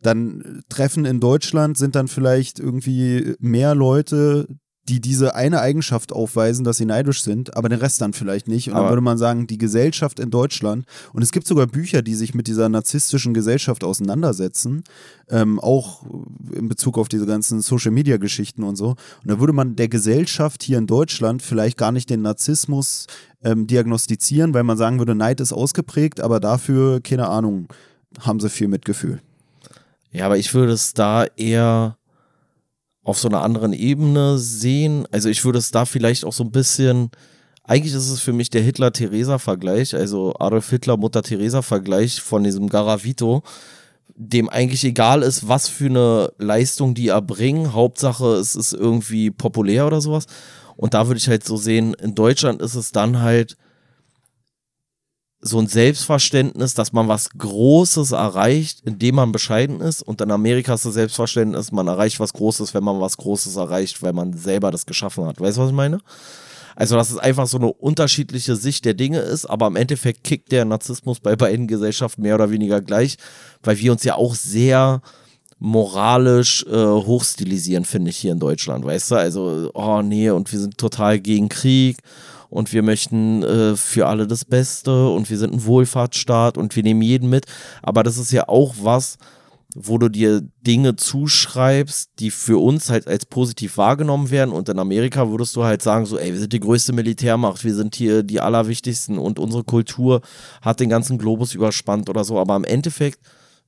[0.00, 4.46] dann treffen in Deutschland sind dann vielleicht irgendwie mehr Leute,
[4.88, 8.68] die diese eine Eigenschaft aufweisen, dass sie neidisch sind, aber den Rest dann vielleicht nicht.
[8.68, 12.02] Und Aber- dann würde man sagen, die Gesellschaft in Deutschland, und es gibt sogar Bücher,
[12.02, 14.84] die sich mit dieser narzisstischen Gesellschaft auseinandersetzen,
[15.30, 16.04] ähm, auch
[16.52, 18.88] in Bezug auf diese ganzen Social-Media-Geschichten und so.
[18.90, 23.06] Und da würde man der Gesellschaft hier in Deutschland vielleicht gar nicht den Narzissmus
[23.42, 27.68] ähm, diagnostizieren, weil man sagen würde, Neid ist ausgeprägt, aber dafür, keine Ahnung,
[28.20, 29.20] haben sie viel Mitgefühl.
[30.12, 31.96] Ja, aber ich würde es da eher
[33.04, 35.06] auf so einer anderen Ebene sehen.
[35.12, 37.10] Also ich würde es da vielleicht auch so ein bisschen,
[37.62, 43.42] eigentlich ist es für mich der Hitler-Theresa-Vergleich, also Adolf Hitler, Mutter-Theresa-Vergleich von diesem Garavito,
[44.16, 47.74] dem eigentlich egal ist, was für eine Leistung die erbringen.
[47.74, 50.26] Hauptsache, es ist irgendwie populär oder sowas.
[50.76, 53.56] Und da würde ich halt so sehen, in Deutschland ist es dann halt
[55.46, 60.00] so ein Selbstverständnis, dass man was Großes erreicht, indem man bescheiden ist.
[60.00, 64.02] Und in Amerika ist das Selbstverständnis, man erreicht was Großes, wenn man was Großes erreicht,
[64.02, 65.38] weil man selber das geschaffen hat.
[65.38, 66.00] Weißt du, was ich meine?
[66.76, 70.50] Also, dass es einfach so eine unterschiedliche Sicht der Dinge ist, aber im Endeffekt kickt
[70.50, 73.16] der Narzissmus bei beiden Gesellschaften mehr oder weniger gleich,
[73.62, 75.02] weil wir uns ja auch sehr
[75.58, 79.14] moralisch äh, hochstilisieren, finde ich, hier in Deutschland, weißt du?
[79.16, 81.98] Also, oh nee, und wir sind total gegen Krieg
[82.50, 86.82] und wir möchten äh, für alle das Beste und wir sind ein Wohlfahrtsstaat und wir
[86.82, 87.46] nehmen jeden mit.
[87.82, 89.18] Aber das ist ja auch was,
[89.74, 94.52] wo du dir Dinge zuschreibst, die für uns halt als positiv wahrgenommen werden.
[94.52, 97.74] Und in Amerika würdest du halt sagen, so, ey, wir sind die größte Militärmacht, wir
[97.74, 100.20] sind hier die allerwichtigsten und unsere Kultur
[100.62, 102.38] hat den ganzen Globus überspannt oder so.
[102.38, 103.18] Aber im Endeffekt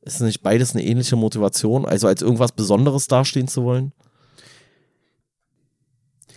[0.02, 3.92] ist nicht beides eine ähnliche Motivation, also als irgendwas Besonderes dastehen zu wollen?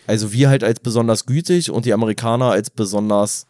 [0.09, 3.45] Also wir halt als besonders gütig und die Amerikaner als besonders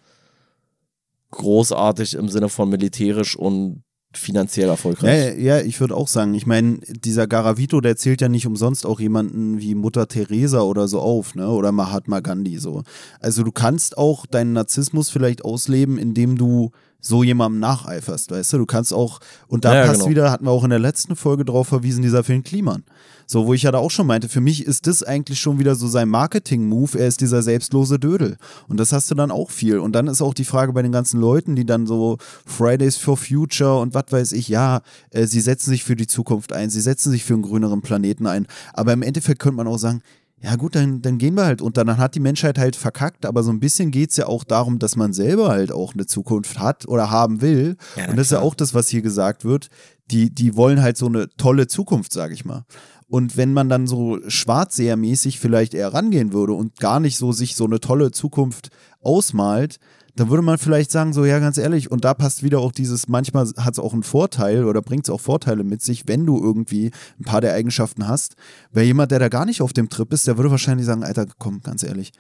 [1.32, 3.84] großartig im Sinne von militärisch und
[4.14, 5.38] finanziell erfolgreich.
[5.38, 8.86] ja, ja, ich würde auch sagen, ich meine, dieser Garavito, der zählt ja nicht umsonst
[8.86, 11.48] auch jemanden wie Mutter Teresa oder so auf, ne?
[11.48, 12.84] Oder Mahatma Gandhi so.
[13.22, 18.58] Also du kannst auch deinen Narzissmus vielleicht ausleben, indem du so jemandem nacheiferst, weißt du?
[18.58, 20.10] Du kannst auch, und da ja, passt genau.
[20.10, 22.84] wieder, hatten wir auch in der letzten Folge drauf verwiesen, dieser Film Kliman.
[23.32, 25.76] So, wo ich ja da auch schon meinte, für mich ist das eigentlich schon wieder
[25.76, 28.38] so sein Marketing-Move, er ist dieser selbstlose Dödel.
[28.68, 29.78] Und das hast du dann auch viel.
[29.78, 33.18] Und dann ist auch die Frage bei den ganzen Leuten, die dann so Fridays for
[33.18, 34.82] Future und was weiß ich, ja,
[35.12, 38.26] äh, sie setzen sich für die Zukunft ein, sie setzen sich für einen grüneren Planeten
[38.26, 38.48] ein.
[38.74, 40.02] Aber im Endeffekt könnte man auch sagen,
[40.42, 41.86] ja gut, dann, dann gehen wir halt unter.
[41.86, 44.80] Dann hat die Menschheit halt verkackt, aber so ein bisschen geht es ja auch darum,
[44.80, 47.78] dass man selber halt auch eine Zukunft hat oder haben will.
[47.96, 48.48] Ja, und das ist ja klar.
[48.48, 49.70] auch das, was hier gesagt wird.
[50.10, 52.66] Die, die wollen halt so eine tolle Zukunft, sage ich mal.
[53.10, 57.56] Und wenn man dann so schwarzsehermäßig vielleicht eher rangehen würde und gar nicht so sich
[57.56, 58.70] so eine tolle Zukunft
[59.02, 59.80] ausmalt,
[60.16, 63.08] dann würde man vielleicht sagen, so ja, ganz ehrlich, und da passt wieder auch dieses,
[63.08, 66.42] manchmal hat es auch einen Vorteil oder bringt es auch Vorteile mit sich, wenn du
[66.44, 68.36] irgendwie ein paar der Eigenschaften hast.
[68.72, 71.26] Weil jemand, der da gar nicht auf dem Trip ist, der würde wahrscheinlich sagen, Alter,
[71.38, 72.12] komm, ganz ehrlich,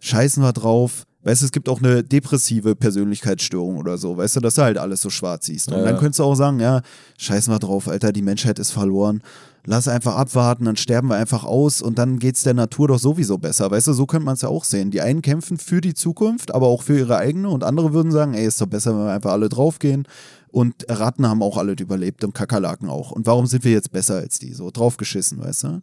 [0.00, 1.04] scheißen wir drauf.
[1.22, 4.78] Weißt du, es gibt auch eine depressive Persönlichkeitsstörung oder so, weißt du, dass du halt
[4.78, 5.68] alles so schwarz siehst.
[5.68, 6.80] Und Ja, dann könntest du auch sagen, ja,
[7.18, 9.22] scheißen wir drauf, Alter, die Menschheit ist verloren.
[9.70, 13.36] Lass einfach abwarten, dann sterben wir einfach aus und dann geht's der Natur doch sowieso
[13.36, 13.70] besser.
[13.70, 14.90] Weißt du, so könnte man es ja auch sehen.
[14.90, 18.32] Die einen kämpfen für die Zukunft, aber auch für ihre eigene und andere würden sagen,
[18.32, 20.08] ey, ist doch besser, wenn wir einfach alle draufgehen.
[20.50, 23.10] Und Ratten haben auch alle überlebt und Kakerlaken auch.
[23.10, 24.54] Und warum sind wir jetzt besser als die?
[24.54, 25.82] So draufgeschissen, weißt du?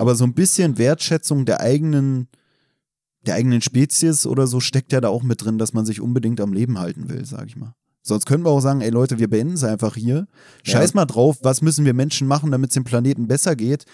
[0.00, 2.26] Aber so ein bisschen Wertschätzung der eigenen,
[3.26, 6.40] der eigenen Spezies oder so steckt ja da auch mit drin, dass man sich unbedingt
[6.40, 7.74] am Leben halten will, sag ich mal.
[8.10, 10.26] Sonst könnten wir auch sagen, ey Leute, wir beenden es einfach hier.
[10.64, 13.84] Scheiß mal drauf, was müssen wir Menschen machen, damit es dem Planeten besser geht?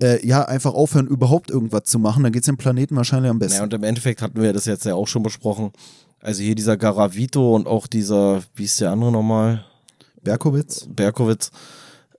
[0.00, 3.38] Äh, ja, einfach aufhören, überhaupt irgendwas zu machen, dann geht es dem Planeten wahrscheinlich am
[3.38, 3.58] besten.
[3.58, 5.72] Ja, und im Endeffekt hatten wir das jetzt ja auch schon besprochen.
[6.20, 9.64] Also hier dieser Garavito und auch dieser, wie ist der andere nochmal?
[10.22, 10.86] Berkowitz?
[10.88, 11.50] Berkowitz,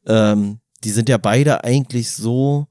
[0.06, 2.68] ähm, die sind ja beide eigentlich so,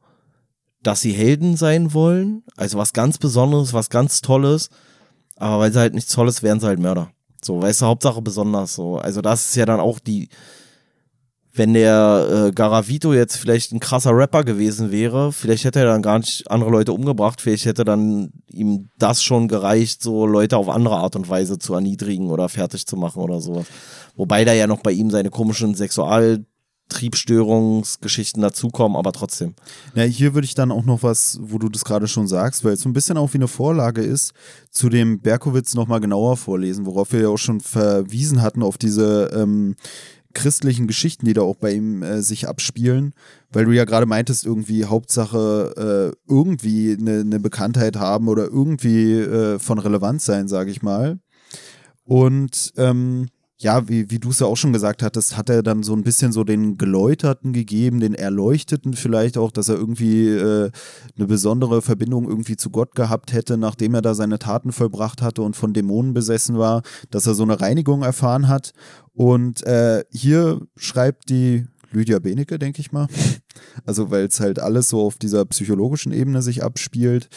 [0.82, 2.42] dass sie Helden sein wollen.
[2.56, 4.70] Also was ganz Besonderes, was ganz Tolles.
[5.36, 7.10] Aber weil sie halt nichts Tolles wären sie halt Mörder.
[7.46, 8.96] So, weißt du, Hauptsache besonders so.
[8.96, 10.28] Also das ist ja dann auch die,
[11.52, 16.02] wenn der äh, Garavito jetzt vielleicht ein krasser Rapper gewesen wäre, vielleicht hätte er dann
[16.02, 20.68] gar nicht andere Leute umgebracht, vielleicht hätte dann ihm das schon gereicht, so Leute auf
[20.68, 23.66] andere Art und Weise zu erniedrigen oder fertig zu machen oder sowas.
[24.16, 25.74] Wobei da ja noch bei ihm seine komischen
[26.88, 29.54] Sexualtriebstörungsgeschichten dazukommen, aber trotzdem.
[29.94, 32.74] Ja, hier würde ich dann auch noch was, wo du das gerade schon sagst, weil
[32.74, 34.32] es so ein bisschen auch wie eine Vorlage ist,
[34.70, 39.30] zu dem Berkowitz nochmal genauer vorlesen, worauf wir ja auch schon verwiesen hatten auf diese
[39.34, 39.76] ähm,
[40.34, 43.14] christlichen Geschichten, die da auch bei ihm äh, sich abspielen,
[43.52, 49.12] weil du ja gerade meintest, irgendwie Hauptsache äh, irgendwie eine, eine Bekanntheit haben oder irgendwie
[49.14, 51.18] äh, von Relevanz sein, sage ich mal.
[52.04, 55.82] Und ähm, ja, wie, wie du es ja auch schon gesagt hattest, hat er dann
[55.82, 60.70] so ein bisschen so den Geläuterten gegeben, den Erleuchteten vielleicht auch, dass er irgendwie äh,
[61.16, 65.40] eine besondere Verbindung irgendwie zu Gott gehabt hätte, nachdem er da seine Taten vollbracht hatte
[65.40, 68.72] und von Dämonen besessen war, dass er so eine Reinigung erfahren hat.
[69.14, 71.66] Und äh, hier schreibt die
[71.96, 73.06] Lydia Benecke, denke ich mal.
[73.86, 77.28] Also, weil es halt alles so auf dieser psychologischen Ebene sich abspielt.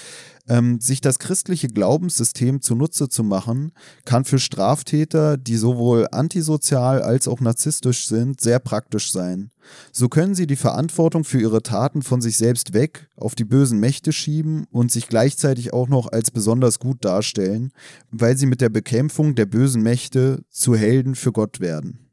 [0.50, 3.72] Ähm, sich das christliche Glaubenssystem zunutze zu machen,
[4.04, 9.52] kann für Straftäter, die sowohl antisozial als auch narzisstisch sind, sehr praktisch sein.
[9.92, 13.80] So können sie die Verantwortung für ihre Taten von sich selbst weg auf die bösen
[13.80, 17.72] Mächte schieben und sich gleichzeitig auch noch als besonders gut darstellen,
[18.12, 22.10] weil sie mit der Bekämpfung der bösen Mächte zu Helden für Gott werden.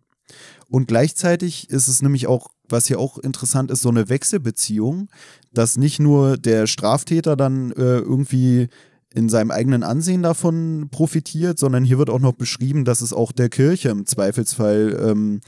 [0.68, 5.08] Und gleichzeitig ist es nämlich auch, was hier auch interessant ist, so eine Wechselbeziehung,
[5.52, 8.68] dass nicht nur der Straftäter dann äh, irgendwie
[9.14, 13.32] in seinem eigenen Ansehen davon profitiert, sondern hier wird auch noch beschrieben, dass es auch
[13.32, 15.40] der Kirche im Zweifelsfall ähm,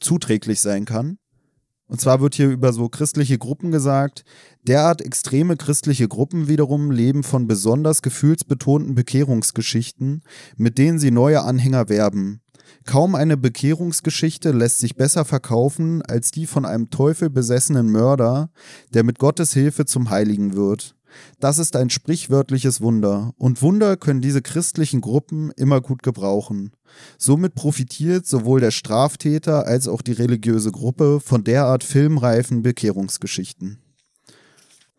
[0.00, 1.18] zuträglich sein kann.
[1.92, 4.24] Und zwar wird hier über so christliche Gruppen gesagt,
[4.66, 10.22] derart extreme christliche Gruppen wiederum leben von besonders gefühlsbetonten Bekehrungsgeschichten,
[10.56, 12.40] mit denen sie neue Anhänger werben.
[12.84, 18.50] Kaum eine Bekehrungsgeschichte lässt sich besser verkaufen als die von einem Teufel besessenen Mörder,
[18.92, 20.96] der mit Gottes Hilfe zum Heiligen wird.
[21.40, 26.72] Das ist ein sprichwörtliches Wunder, und Wunder können diese christlichen Gruppen immer gut gebrauchen.
[27.18, 33.78] Somit profitiert sowohl der Straftäter als auch die religiöse Gruppe von derart filmreifen Bekehrungsgeschichten.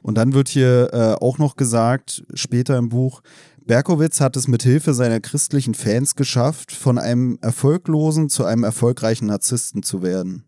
[0.04, 3.22] Und dann wird hier äh, auch noch gesagt, später im Buch,
[3.66, 9.28] Berkowitz hat es mit Hilfe seiner christlichen Fans geschafft, von einem erfolglosen zu einem erfolgreichen
[9.28, 10.46] Narzissten zu werden.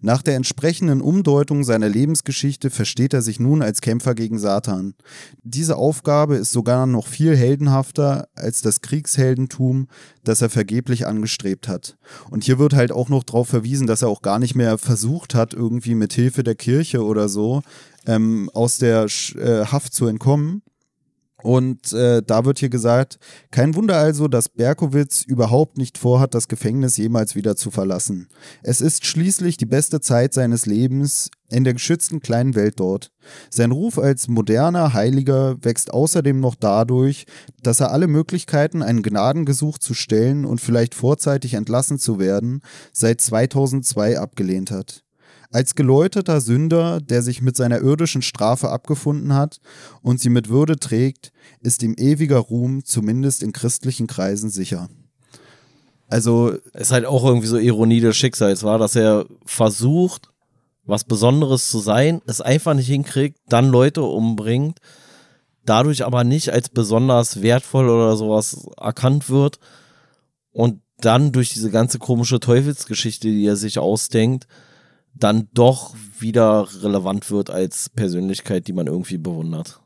[0.00, 4.94] Nach der entsprechenden Umdeutung seiner Lebensgeschichte versteht er sich nun als Kämpfer gegen Satan.
[5.42, 9.88] Diese Aufgabe ist sogar noch viel heldenhafter als das Kriegsheldentum,
[10.24, 11.96] das er vergeblich angestrebt hat.
[12.30, 15.34] Und hier wird halt auch noch darauf verwiesen, dass er auch gar nicht mehr versucht
[15.34, 17.62] hat, irgendwie mit Hilfe der Kirche oder so
[18.06, 20.62] ähm, aus der äh, Haft zu entkommen,
[21.42, 23.18] und äh, da wird hier gesagt,
[23.52, 28.28] kein Wunder also, dass Berkowitz überhaupt nicht vorhat, das Gefängnis jemals wieder zu verlassen.
[28.62, 33.12] Es ist schließlich die beste Zeit seines Lebens in der geschützten kleinen Welt dort.
[33.50, 37.24] Sein Ruf als moderner Heiliger wächst außerdem noch dadurch,
[37.62, 42.62] dass er alle Möglichkeiten, einen Gnadengesuch zu stellen und vielleicht vorzeitig entlassen zu werden,
[42.92, 45.04] seit 2002 abgelehnt hat.
[45.50, 49.60] Als geläuterter Sünder, der sich mit seiner irdischen Strafe abgefunden hat
[50.02, 54.88] und sie mit Würde trägt, ist ihm ewiger Ruhm zumindest in christlichen Kreisen sicher.
[56.08, 56.56] Also.
[56.74, 60.30] Ist halt auch irgendwie so Ironie des Schicksals, war, dass er versucht,
[60.84, 64.78] was Besonderes zu sein, es einfach nicht hinkriegt, dann Leute umbringt,
[65.66, 69.58] dadurch aber nicht als besonders wertvoll oder sowas erkannt wird
[70.50, 74.46] und dann durch diese ganze komische Teufelsgeschichte, die er sich ausdenkt,
[75.18, 79.80] dann doch wieder relevant wird als Persönlichkeit, die man irgendwie bewundert.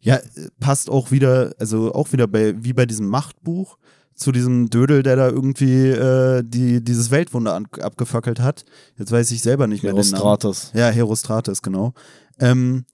[0.00, 0.18] Ja,
[0.58, 3.76] passt auch wieder, also auch wieder bei, wie bei diesem Machtbuch
[4.14, 8.64] zu diesem Dödel, der da irgendwie äh, die, dieses Weltwunder an, abgefackelt hat.
[8.98, 10.72] Jetzt weiß ich selber nicht mehr Herostrates.
[10.74, 11.94] Ja, Herostrates, genau.
[12.38, 12.84] Ähm,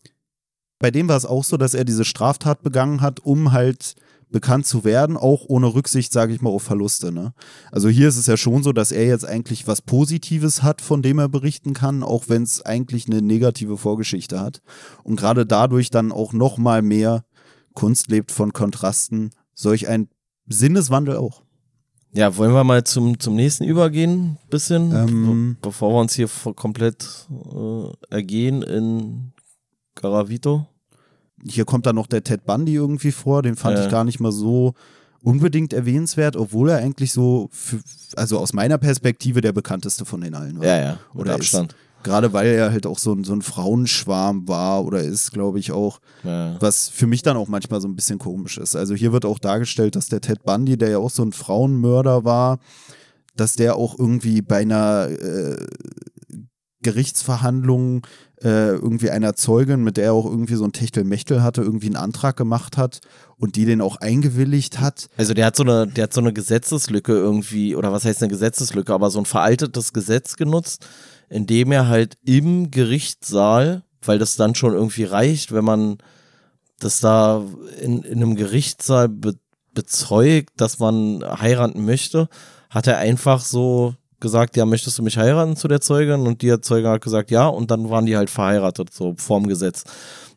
[0.78, 3.94] bei dem war es auch so, dass er diese Straftat begangen hat, um halt
[4.36, 7.10] bekannt zu werden, auch ohne Rücksicht, sage ich mal, auf Verluste.
[7.10, 7.32] Ne?
[7.72, 11.00] Also hier ist es ja schon so, dass er jetzt eigentlich was Positives hat, von
[11.00, 14.60] dem er berichten kann, auch wenn es eigentlich eine negative Vorgeschichte hat.
[15.04, 17.24] Und gerade dadurch dann auch noch mal mehr
[17.72, 20.10] Kunst lebt von Kontrasten, solch ein
[20.46, 21.40] Sinneswandel auch.
[22.12, 27.26] Ja, wollen wir mal zum, zum nächsten übergehen, bisschen, ähm, bevor wir uns hier komplett
[27.30, 29.32] äh, ergehen in
[29.94, 30.66] Garavito?
[31.48, 33.84] Hier kommt dann noch der Ted Bundy irgendwie vor, den fand ja.
[33.84, 34.74] ich gar nicht mal so
[35.22, 37.80] unbedingt erwähnenswert, obwohl er eigentlich so, für,
[38.14, 40.66] also aus meiner Perspektive der bekannteste von den allen war.
[40.66, 41.72] Ja, ja, oder Abstand.
[41.72, 41.78] Ist.
[42.04, 45.72] Gerade weil er halt auch so ein, so ein Frauenschwarm war oder ist, glaube ich
[45.72, 45.98] auch.
[46.22, 46.54] Ja.
[46.60, 48.76] Was für mich dann auch manchmal so ein bisschen komisch ist.
[48.76, 52.24] Also hier wird auch dargestellt, dass der Ted Bundy, der ja auch so ein Frauenmörder
[52.24, 52.60] war,
[53.34, 55.56] dass der auch irgendwie bei einer äh,
[56.82, 58.06] Gerichtsverhandlung
[58.42, 61.96] äh, irgendwie einer Zeugin, mit der er auch irgendwie so ein Techtelmechtel hatte, irgendwie einen
[61.96, 63.00] Antrag gemacht hat
[63.38, 65.08] und die den auch eingewilligt hat.
[65.16, 68.30] Also der hat so eine, der hat so eine Gesetzeslücke irgendwie, oder was heißt eine
[68.30, 70.86] Gesetzeslücke, aber so ein veraltetes Gesetz genutzt,
[71.28, 75.98] indem er halt im Gerichtssaal, weil das dann schon irgendwie reicht, wenn man
[76.78, 77.42] das da
[77.80, 79.34] in, in einem Gerichtssaal be
[79.72, 82.30] bezeugt, dass man heiraten möchte,
[82.70, 86.26] hat er einfach so gesagt, ja, möchtest du mich heiraten zu der Zeugin?
[86.26, 89.84] Und die Zeugin hat gesagt, ja, und dann waren die halt verheiratet, so vorm Gesetz.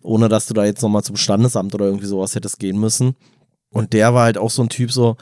[0.01, 3.15] Ohne dass du da jetzt nochmal zum Standesamt oder irgendwie sowas hättest gehen müssen.
[3.72, 5.18] Und der war halt auch so ein Typ, so,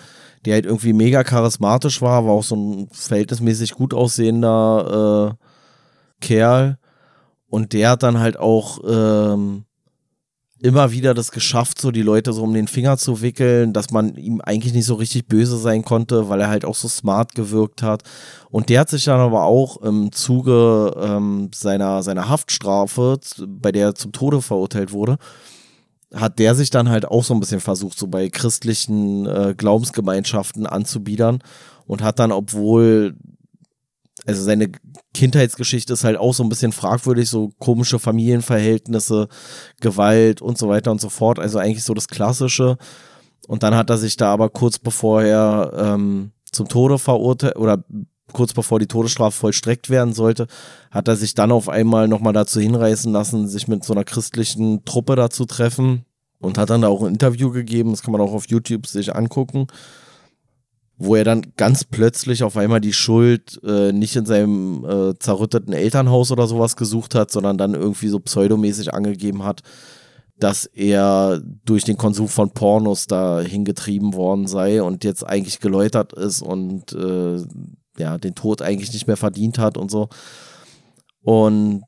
[0.45, 6.77] der halt irgendwie mega charismatisch war, war auch so ein verhältnismäßig gut aussehender äh, Kerl.
[7.49, 9.65] Und der hat dann halt auch ähm,
[10.61, 14.15] immer wieder das geschafft, so die Leute so um den Finger zu wickeln, dass man
[14.15, 17.83] ihm eigentlich nicht so richtig böse sein konnte, weil er halt auch so smart gewirkt
[17.83, 18.03] hat.
[18.49, 23.87] Und der hat sich dann aber auch im Zuge ähm, seiner, seiner Haftstrafe, bei der
[23.87, 25.17] er zum Tode verurteilt wurde,
[26.13, 30.65] hat der sich dann halt auch so ein bisschen versucht, so bei christlichen äh, Glaubensgemeinschaften
[30.65, 31.39] anzubiedern
[31.85, 33.15] und hat dann, obwohl,
[34.27, 34.69] also seine
[35.13, 39.29] Kindheitsgeschichte ist halt auch so ein bisschen fragwürdig, so komische Familienverhältnisse,
[39.79, 42.77] Gewalt und so weiter und so fort, also eigentlich so das Klassische.
[43.47, 47.85] Und dann hat er sich da aber kurz bevor er ähm, zum Tode verurteilt oder
[48.33, 50.47] kurz bevor die Todesstrafe vollstreckt werden sollte,
[50.91, 54.83] hat er sich dann auf einmal nochmal dazu hinreißen lassen, sich mit so einer christlichen
[54.83, 56.03] Truppe da zu treffen.
[56.39, 59.15] Und hat dann da auch ein Interview gegeben, das kann man auch auf YouTube sich
[59.15, 59.65] angucken,
[60.97, 65.73] wo er dann ganz plötzlich auf einmal die Schuld äh, nicht in seinem äh, zerrütteten
[65.73, 69.61] Elternhaus oder sowas gesucht hat, sondern dann irgendwie so pseudomäßig angegeben hat,
[70.39, 76.13] dass er durch den Konsum von Pornos da hingetrieben worden sei und jetzt eigentlich geläutert
[76.13, 77.43] ist und äh,
[77.99, 80.09] ja, den Tod eigentlich nicht mehr verdient hat und so.
[81.21, 81.83] Und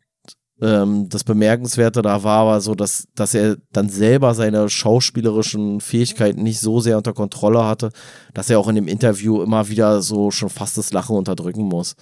[0.61, 6.43] ähm, das Bemerkenswerte da war aber so, dass, dass er dann selber seine schauspielerischen Fähigkeiten
[6.43, 7.91] nicht so sehr unter Kontrolle hatte,
[8.33, 11.95] dass er auch in dem Interview immer wieder so schon fast das Lachen unterdrücken muss.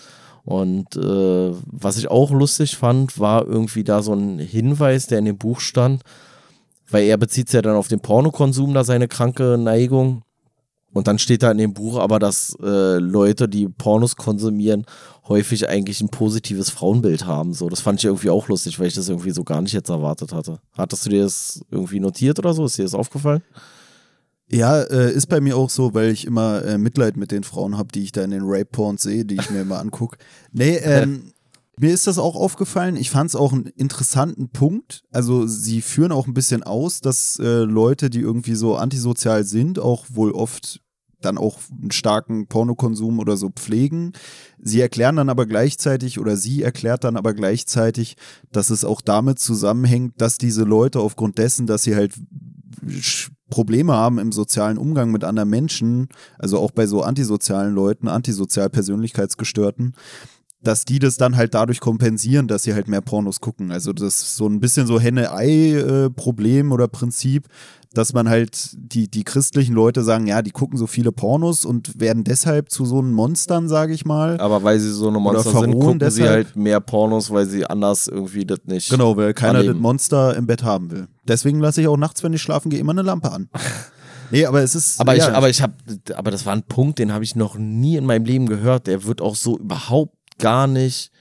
[0.43, 5.25] Und äh, was ich auch lustig fand, war irgendwie da so ein Hinweis, der in
[5.25, 6.03] dem Buch stand,
[6.89, 10.23] weil er bezieht es ja dann auf den Pornokonsum, da seine kranke Neigung.
[10.98, 14.86] Und dann steht da in dem Buch aber, dass äh, Leute, die Pornos konsumieren,
[15.28, 17.53] häufig eigentlich ein positives Frauenbild haben.
[17.53, 19.90] So, das fand ich irgendwie auch lustig, weil ich das irgendwie so gar nicht jetzt
[19.90, 20.60] erwartet hatte.
[20.74, 22.65] Hattest du dir das irgendwie notiert oder so?
[22.65, 23.44] Ist dir das aufgefallen?
[24.49, 27.78] Ja, äh, ist bei mir auch so, weil ich immer äh, Mitleid mit den Frauen
[27.78, 30.18] habe, die ich da in den Rape-Porns sehe, die ich mir immer angucke.
[30.52, 31.32] Nee, ähm,
[31.80, 32.95] mir ist das auch aufgefallen.
[32.95, 35.03] Ich fand es auch einen interessanten Punkt.
[35.11, 39.78] Also sie führen auch ein bisschen aus, dass äh, Leute, die irgendwie so antisozial sind,
[39.78, 40.82] auch wohl oft
[41.22, 44.14] dann auch einen starken Pornokonsum oder so pflegen.
[44.60, 48.18] Sie erklären dann aber gleichzeitig oder sie erklärt dann aber gleichzeitig,
[48.52, 52.14] dass es auch damit zusammenhängt, dass diese Leute aufgrund dessen, dass sie halt
[53.49, 58.69] Probleme haben im sozialen Umgang mit anderen Menschen, also auch bei so antisozialen Leuten, antisozial
[58.69, 59.94] Persönlichkeitsgestörten,
[60.61, 63.72] dass die das dann halt dadurch kompensieren, dass sie halt mehr Pornos gucken.
[63.72, 67.48] Also das ist so ein bisschen so Henne-Ei-Problem oder Prinzip,
[67.93, 71.99] dass man halt die, die christlichen Leute sagen, ja, die gucken so viele Pornos und
[71.99, 74.39] werden deshalb zu so einen Monstern, sage ich mal.
[74.39, 76.14] Aber weil sie so eine Monster sind, gucken deshalb.
[76.14, 78.89] sie halt mehr Pornos, weil sie anders irgendwie das nicht.
[78.89, 79.76] Genau, weil keiner annehmen.
[79.76, 81.07] das Monster im Bett haben will.
[81.27, 83.49] Deswegen lasse ich auch nachts, wenn ich schlafen gehe, immer eine Lampe an.
[84.30, 84.99] Nee, aber es ist.
[84.99, 85.73] Aber ja, ich, aber ich habe,
[86.15, 88.88] aber das war ein Punkt, den habe ich noch nie in meinem Leben gehört.
[88.88, 91.11] Der wird auch so überhaupt gar nicht.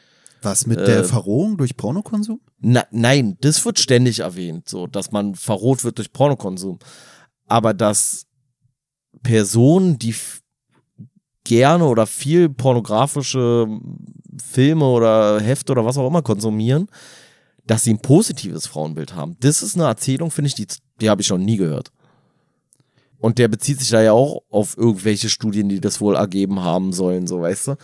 [0.43, 2.41] Was mit äh, der Verrohung durch Pornokonsum?
[2.59, 6.79] Na, nein, das wird ständig erwähnt, so dass man verroht wird durch Pornokonsum.
[7.47, 8.27] Aber dass
[9.23, 10.15] Personen, die
[11.45, 13.69] gerne oder viel pornografische
[14.43, 16.89] Filme oder Hefte oder was auch immer konsumieren,
[17.67, 19.37] dass sie ein positives Frauenbild haben.
[19.41, 20.67] Das ist eine Erzählung, finde ich, die,
[21.01, 21.93] die habe ich noch nie gehört.
[23.19, 26.93] Und der bezieht sich da ja auch auf irgendwelche Studien, die das wohl ergeben haben
[26.93, 27.77] sollen, so weißt du.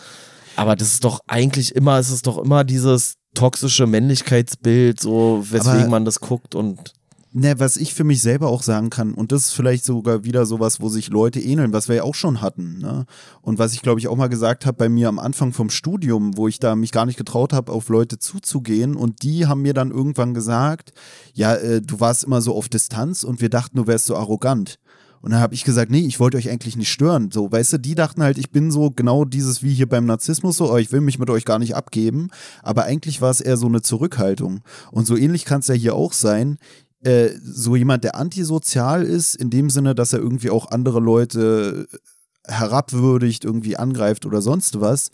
[0.57, 5.81] Aber das ist doch eigentlich immer, es ist doch immer dieses toxische Männlichkeitsbild, so weswegen
[5.81, 6.93] Aber man das guckt und.
[7.35, 10.45] Ne, was ich für mich selber auch sagen kann, und das ist vielleicht sogar wieder
[10.45, 12.79] sowas, wo sich Leute ähneln, was wir ja auch schon hatten.
[12.79, 13.07] Ne?
[13.41, 16.37] Und was ich, glaube ich, auch mal gesagt habe bei mir am Anfang vom Studium,
[16.37, 18.97] wo ich da mich gar nicht getraut habe, auf Leute zuzugehen.
[18.97, 20.93] Und die haben mir dann irgendwann gesagt,
[21.33, 24.79] ja, äh, du warst immer so auf Distanz und wir dachten, du wärst so arrogant.
[25.23, 27.31] Und dann habe ich gesagt, nee, ich wollte euch eigentlich nicht stören.
[27.31, 30.57] So, weißt du, die dachten halt, ich bin so genau dieses wie hier beim Narzissmus,
[30.57, 32.29] so, oh, ich will mich mit euch gar nicht abgeben.
[32.63, 34.61] Aber eigentlich war es eher so eine Zurückhaltung.
[34.91, 36.59] Und so ähnlich kann es ja hier auch sein.
[37.05, 41.87] Äh, so jemand, der antisozial ist, in dem Sinne, dass er irgendwie auch andere Leute
[42.47, 45.11] herabwürdigt, irgendwie angreift oder sonst was,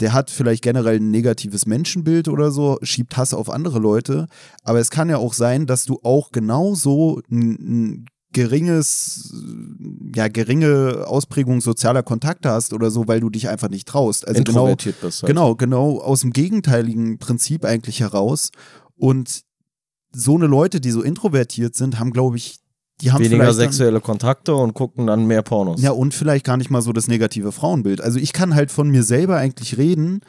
[0.00, 4.26] der hat vielleicht generell ein negatives Menschenbild oder so, schiebt Hass auf andere Leute.
[4.64, 9.34] Aber es kann ja auch sein, dass du auch genauso ein, geringes,
[10.14, 14.26] ja, geringe Ausprägung sozialer Kontakte hast oder so, weil du dich einfach nicht traust.
[14.26, 15.26] Also genau, bist halt.
[15.26, 18.50] genau, genau aus dem gegenteiligen Prinzip eigentlich heraus.
[18.96, 19.42] Und
[20.14, 22.58] so eine Leute, die so introvertiert sind, haben, glaube ich,
[23.00, 25.82] die haben weniger sexuelle dann, Kontakte und gucken dann mehr Pornos.
[25.82, 28.00] Ja, und vielleicht gar nicht mal so das negative Frauenbild.
[28.00, 30.20] Also ich kann halt von mir selber eigentlich reden.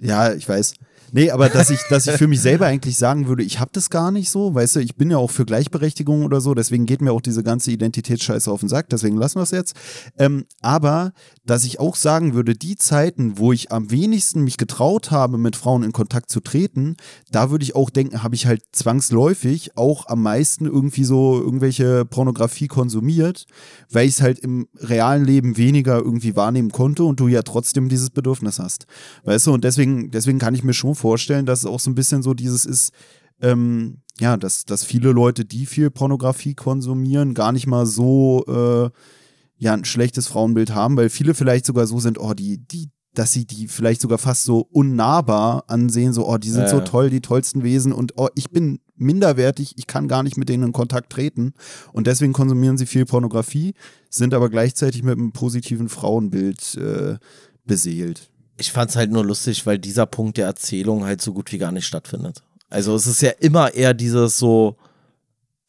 [0.00, 0.74] Ja, ich weiß.
[1.14, 3.90] Nee, aber dass ich, dass ich für mich selber eigentlich sagen würde, ich habe das
[3.90, 7.02] gar nicht so, weißt du, ich bin ja auch für Gleichberechtigung oder so, deswegen geht
[7.02, 9.76] mir auch diese ganze Identitätsscheiße auf den Sack, deswegen lassen wir es jetzt.
[10.18, 11.12] Ähm, aber
[11.44, 15.54] dass ich auch sagen würde, die Zeiten, wo ich am wenigsten mich getraut habe, mit
[15.54, 16.96] Frauen in Kontakt zu treten,
[17.30, 22.06] da würde ich auch denken, habe ich halt zwangsläufig auch am meisten irgendwie so irgendwelche
[22.06, 23.44] Pornografie konsumiert,
[23.90, 27.90] weil ich es halt im realen Leben weniger irgendwie wahrnehmen konnte und du ja trotzdem
[27.90, 28.86] dieses Bedürfnis hast.
[29.24, 31.96] Weißt du, und deswegen, deswegen kann ich mir schon vorstellen, dass es auch so ein
[31.96, 32.92] bisschen so dieses ist,
[33.40, 38.90] ähm, ja, dass, dass viele Leute, die viel Pornografie konsumieren, gar nicht mal so äh,
[39.58, 43.32] ja ein schlechtes Frauenbild haben, weil viele vielleicht sogar so sind, oh, die, die, dass
[43.32, 47.10] sie die vielleicht sogar fast so unnahbar ansehen, so, oh, die sind Ja, so toll,
[47.10, 50.72] die tollsten Wesen und oh, ich bin minderwertig, ich kann gar nicht mit denen in
[50.72, 51.52] Kontakt treten.
[51.92, 53.74] Und deswegen konsumieren sie viel Pornografie,
[54.08, 57.18] sind aber gleichzeitig mit einem positiven Frauenbild äh,
[57.64, 58.31] beseelt.
[58.58, 61.72] Ich fand's halt nur lustig, weil dieser Punkt der Erzählung halt so gut wie gar
[61.72, 62.42] nicht stattfindet.
[62.70, 64.76] Also es ist ja immer eher dieses so,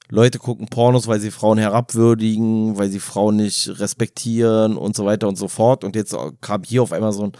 [0.09, 5.27] Leute gucken Pornos, weil sie Frauen herabwürdigen, weil sie Frauen nicht respektieren und so weiter
[5.27, 5.83] und so fort.
[5.83, 7.31] Und jetzt kam hier auf einmal so ein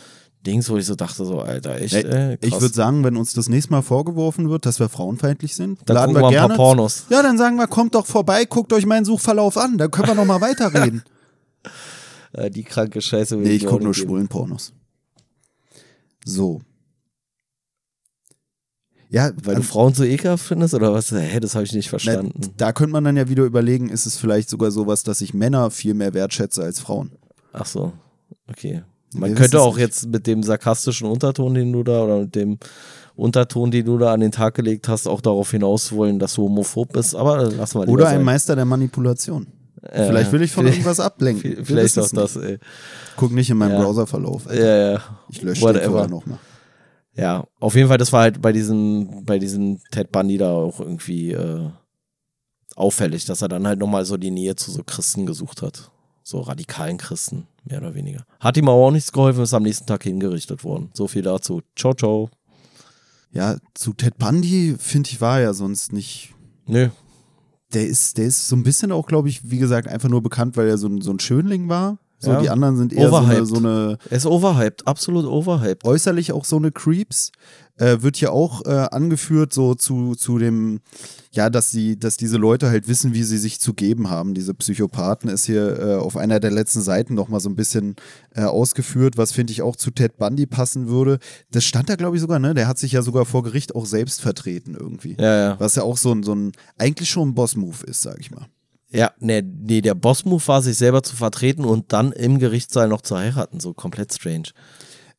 [0.46, 3.48] Dings, wo ich so dachte, so, Alter, echt, Ey, ich würde sagen, wenn uns das
[3.48, 6.56] nächste Mal vorgeworfen wird, dass wir frauenfeindlich sind, Dann laden gucken wir wir ein gerne.
[6.56, 7.06] paar Pornos.
[7.10, 10.16] Ja, dann sagen wir, kommt doch vorbei, guckt euch meinen Suchverlauf an, dann können wir
[10.16, 11.04] noch mal weiterreden.
[12.36, 13.38] Äh, die kranke Scheiße.
[13.38, 14.74] nee, ich gucke nur schwulen Pornos.
[16.26, 16.62] So.
[19.10, 21.12] Ja, Weil du Frauen so ekelhaft findest oder was?
[21.12, 22.34] Hä, das habe ich nicht na, verstanden.
[22.58, 25.70] da könnte man dann ja wieder überlegen, ist es vielleicht sogar sowas, dass ich Männer
[25.70, 27.12] viel mehr wertschätze als Frauen.
[27.52, 27.94] Ach so,
[28.50, 28.82] okay.
[29.12, 29.84] Wir Man wissen könnte auch nicht.
[29.84, 32.58] jetzt mit dem sarkastischen Unterton, den du da, oder mit dem
[33.16, 36.44] Unterton, den du da an den Tag gelegt hast, auch darauf hinaus wollen, dass du
[36.44, 38.24] homophob bist, aber lassen wir lieber Oder ein sein.
[38.26, 39.46] Meister der Manipulation.
[39.84, 41.58] Äh, vielleicht will ich von irgendwas ablenken.
[41.66, 42.46] Vielleicht auch das, nicht.
[42.46, 42.60] ey.
[43.18, 43.82] Guck nicht in meinen Ja.
[43.82, 44.46] Browserverlauf.
[44.54, 45.02] Ja, ja.
[45.30, 46.40] Ich lösche den vorher nochmal.
[47.16, 50.80] Ja, auf jeden Fall, das war halt bei diesem, bei diesem Ted Bundy da auch
[50.80, 51.70] irgendwie äh,
[52.76, 55.92] auffällig, dass er dann halt nochmal so die Nähe zu so Christen gesucht hat.
[56.24, 58.26] So radikalen Christen, mehr oder weniger.
[58.40, 60.90] Hat ihm aber auch nichts geholfen, ist am nächsten Tag hingerichtet worden.
[60.94, 61.62] So viel dazu.
[61.76, 62.30] Ciao, ciao.
[63.32, 66.34] Ja, zu Ted Bundy, finde ich, war er ja sonst nicht.
[66.66, 66.90] Nö,
[67.74, 70.58] Der ist, der ist so ein bisschen auch, glaube ich, wie gesagt, einfach nur bekannt,
[70.58, 71.98] weil er so ein, so ein Schönling war.
[72.20, 72.40] So, Ja.
[72.42, 73.48] die anderen sind eher so eine, Overhyped.
[73.48, 75.84] so eine, er ist overhyped, absolut overhyped.
[75.84, 77.32] äußerlich auch so eine Creeps.
[77.78, 80.82] Äh, wird hier auch äh, angeführt, so zu, zu dem,
[81.32, 84.36] ja, dass sie, dass diese Leute halt wissen, wie sie sich zu geben haben.
[84.36, 87.96] Diese Psychopathen ist hier äh, auf einer der letzten Seiten noch mal so ein bisschen
[88.36, 91.18] äh, ausgeführt, was finde ich auch zu Ted Bundy passen würde.
[91.50, 92.54] Das stand da, glaube ich, sogar, ne?
[92.54, 95.16] Der hat sich ja sogar vor Gericht auch selbst vertreten irgendwie.
[95.20, 95.60] Ja, ja.
[95.60, 98.46] Was ja auch so ein, so ein eigentlich schon ein Boss-Move ist, sag ich mal.
[98.92, 103.02] Ja, nee, nee, der Boss-Move war, sich selber zu vertreten und dann im Gerichtssaal noch
[103.02, 103.60] zu heiraten.
[103.60, 104.50] So komplett strange.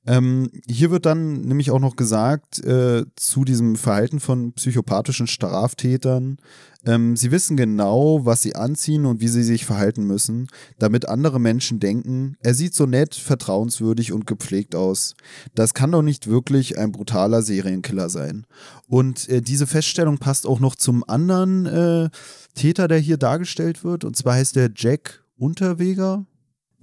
[0.06, 6.38] Ähm, hier wird dann nämlich auch noch gesagt äh, zu diesem Verhalten von psychopathischen Straftätern,
[6.86, 10.48] ähm, sie wissen genau, was sie anziehen und wie sie sich verhalten müssen,
[10.78, 15.14] damit andere Menschen denken, er sieht so nett, vertrauenswürdig und gepflegt aus.
[15.54, 18.46] Das kann doch nicht wirklich ein brutaler Serienkiller sein.
[18.86, 22.10] Und äh, diese Feststellung passt auch noch zum anderen äh,
[22.54, 26.26] Täter, der hier dargestellt wird, und zwar heißt der Jack Unterweger.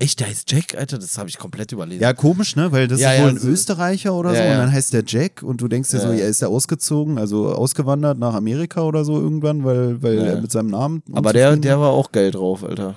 [0.02, 2.02] Echt, der heißt Jack, Alter, das habe ich komplett überlesen.
[2.02, 2.72] Ja, komisch, ne?
[2.72, 4.52] Weil das Ja, ist ja, wohl ein so- Österreicher oder Ja, so.
[4.52, 6.26] Und dann heißt der Jack und du denkst dir so, Ja.
[6.26, 10.70] ist er ausgezogen, also ausgewandert nach Amerika oder so irgendwann, weil, weil er mit seinem
[10.72, 11.04] Namen.
[11.14, 12.96] Aber der, der war auch geil drauf, Alter.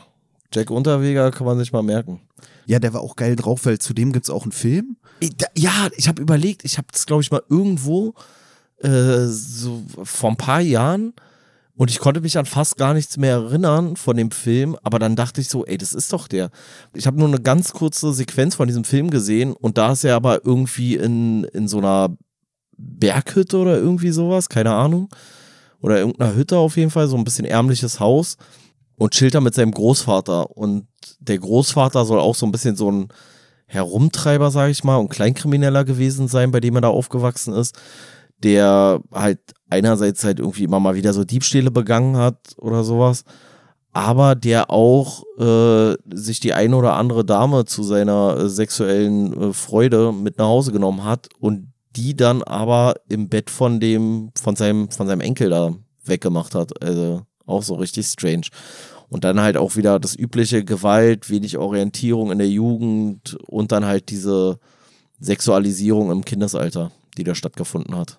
[0.53, 2.21] Jack Unterweger kann man sich mal merken.
[2.67, 4.97] Ja, der war auch geil drauf, weil zudem gibt es auch einen Film.
[5.21, 8.15] Ich, da, ja, ich habe überlegt, ich habe das, glaube ich, mal irgendwo
[8.83, 11.13] äh, so vor ein paar Jahren
[11.77, 15.17] und ich konnte mich an fast gar nichts mehr erinnern von dem Film, aber dann
[15.17, 16.51] dachte ich so, ey, das ist doch der.
[16.95, 20.15] Ich habe nur eine ganz kurze Sequenz von diesem Film gesehen und da ist er
[20.15, 22.17] aber irgendwie in, in so einer
[22.77, 25.09] Berghütte oder irgendwie sowas, keine Ahnung.
[25.81, 28.37] Oder irgendeiner Hütte auf jeden Fall, so ein bisschen ärmliches Haus
[28.97, 30.57] und chillt da mit seinem Großvater.
[30.57, 30.87] Und
[31.19, 33.09] der Großvater soll auch so ein bisschen so ein
[33.67, 37.77] Herumtreiber, sage ich mal, und Kleinkrimineller gewesen sein, bei dem er da aufgewachsen ist,
[38.45, 39.41] der halt
[39.71, 43.25] einerseits halt irgendwie immer mal wieder so Diebstähle begangen hat oder sowas,
[43.93, 49.53] aber der auch äh, sich die eine oder andere Dame zu seiner äh, sexuellen äh,
[49.53, 54.57] Freude mit nach Hause genommen hat und die dann aber im Bett von dem, von
[54.57, 55.73] seinem, von seinem Enkel da
[56.05, 56.83] weggemacht hat.
[56.83, 58.49] Also auch so richtig strange.
[59.09, 63.85] Und dann halt auch wieder das übliche Gewalt, wenig Orientierung in der Jugend und dann
[63.85, 64.59] halt diese
[65.21, 68.19] Sexualisierung im Kindesalter, die da stattgefunden hat.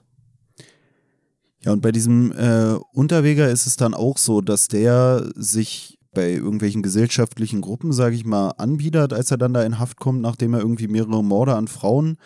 [1.65, 6.31] Ja, und bei diesem äh, Unterweger ist es dann auch so, dass der sich bei
[6.31, 10.53] irgendwelchen gesellschaftlichen Gruppen, sage ich mal, anbietet, als er dann da in Haft kommt, nachdem
[10.53, 12.17] er irgendwie mehrere Morde an Frauen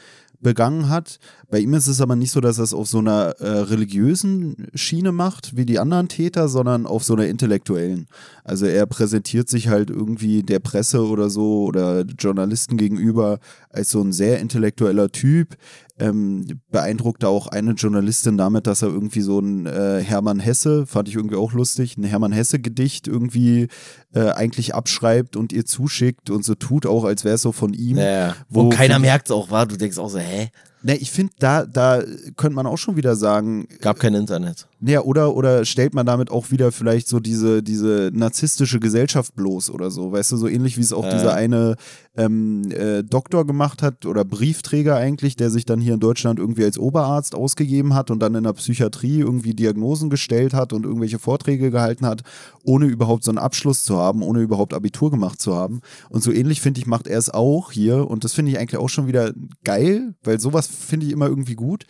[0.42, 1.20] begangen hat.
[1.50, 4.68] Bei ihm ist es aber nicht so, dass er es auf so einer äh, religiösen
[4.74, 8.08] Schiene macht, wie die anderen Täter, sondern auf so einer intellektuellen.
[8.44, 13.40] Also er präsentiert sich halt irgendwie der Presse oder so oder Journalisten gegenüber
[13.70, 15.58] als so ein sehr intellektueller Typ.
[16.00, 21.10] Ähm, beeindruckt auch eine Journalistin damit, dass er irgendwie so ein äh, Hermann Hesse, fand
[21.10, 23.68] ich irgendwie auch lustig, ein Hermann Hesse-Gedicht irgendwie
[24.14, 27.74] äh, eigentlich abschreibt und ihr zuschickt und so tut auch, als wäre es so von
[27.74, 27.98] ihm.
[27.98, 29.66] Ja, wo und keiner merkt es auch, war.
[29.66, 30.50] Du denkst auch so, hä?
[30.82, 32.02] Ne, ich finde, da, da
[32.38, 33.68] könnte man auch schon wieder sagen.
[33.82, 34.68] Gab kein Internet.
[34.82, 39.72] Ja, oder, oder stellt man damit auch wieder vielleicht so diese, diese narzisstische Gesellschaft bloß
[39.72, 41.12] oder so, weißt du, so ähnlich wie es auch äh.
[41.12, 41.76] dieser eine
[42.16, 46.64] ähm, äh, Doktor gemacht hat oder Briefträger eigentlich, der sich dann hier in Deutschland irgendwie
[46.64, 51.20] als Oberarzt ausgegeben hat und dann in der Psychiatrie irgendwie Diagnosen gestellt hat und irgendwelche
[51.20, 52.22] Vorträge gehalten hat,
[52.64, 55.82] ohne überhaupt so einen Abschluss zu haben, ohne überhaupt Abitur gemacht zu haben.
[56.10, 58.80] Und so ähnlich, finde ich, macht er es auch hier und das finde ich eigentlich
[58.80, 59.34] auch schon wieder
[59.66, 61.86] geil, weil sowas finde ich immer irgendwie gut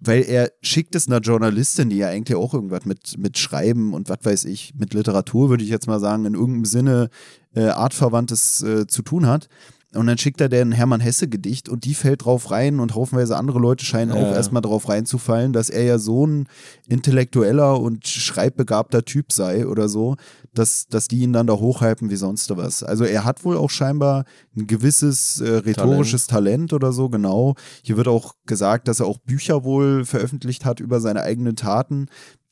[0.00, 4.08] weil er schickt es einer Journalistin, die ja eigentlich auch irgendwas mit, mit Schreiben und
[4.08, 7.10] was weiß ich, mit Literatur, würde ich jetzt mal sagen, in irgendeinem Sinne
[7.54, 9.48] äh, artverwandtes äh, zu tun hat.
[9.94, 13.58] Und dann schickt er den Hermann Hesse-Gedicht und die fällt drauf rein und haufenweise andere
[13.58, 14.16] Leute scheinen ja.
[14.16, 16.46] auch erstmal drauf reinzufallen, dass er ja so ein
[16.86, 20.16] intellektueller und schreibbegabter Typ sei oder so,
[20.58, 22.82] dass, dass die ihn dann da hochhypen wie sonst was.
[22.82, 24.24] Also er hat wohl auch scheinbar
[24.56, 26.70] ein gewisses äh, rhetorisches Talent.
[26.70, 26.72] Talent.
[26.72, 27.54] oder so, genau.
[27.82, 32.06] Hier wird auch gesagt, dass er auch Bücher wohl veröffentlicht hat über seine eigenen Taten,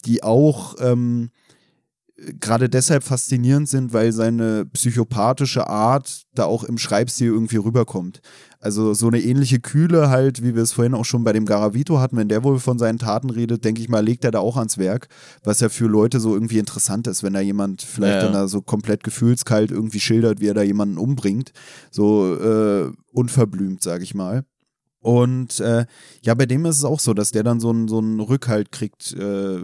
[0.05, 1.31] die auch ähm,
[2.41, 8.21] gerade deshalb faszinierend sind, weil seine psychopathische Art da auch im Schreibstil irgendwie rüberkommt.
[8.59, 12.01] Also so eine ähnliche Kühle halt, wie wir es vorhin auch schon bei dem Garavito
[12.01, 14.57] hatten, wenn der wohl von seinen Taten redet, denke ich mal, legt er da auch
[14.57, 15.09] ans Werk,
[15.45, 18.49] was ja für Leute so irgendwie interessant ist, wenn da jemand vielleicht ja, dann da
[18.49, 21.53] so komplett gefühlskalt irgendwie schildert, wie er da jemanden umbringt,
[21.91, 24.45] so äh, unverblümt, sage ich mal.
[25.01, 25.85] Und äh,
[26.23, 28.73] ja, bei dem ist es auch so, dass der dann so einen so einen Rückhalt
[28.73, 29.61] kriegt äh,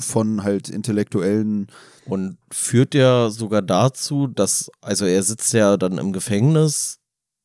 [0.00, 1.68] von halt intellektuellen.
[2.06, 6.98] Und führt ja sogar dazu, dass, also er sitzt ja dann im Gefängnis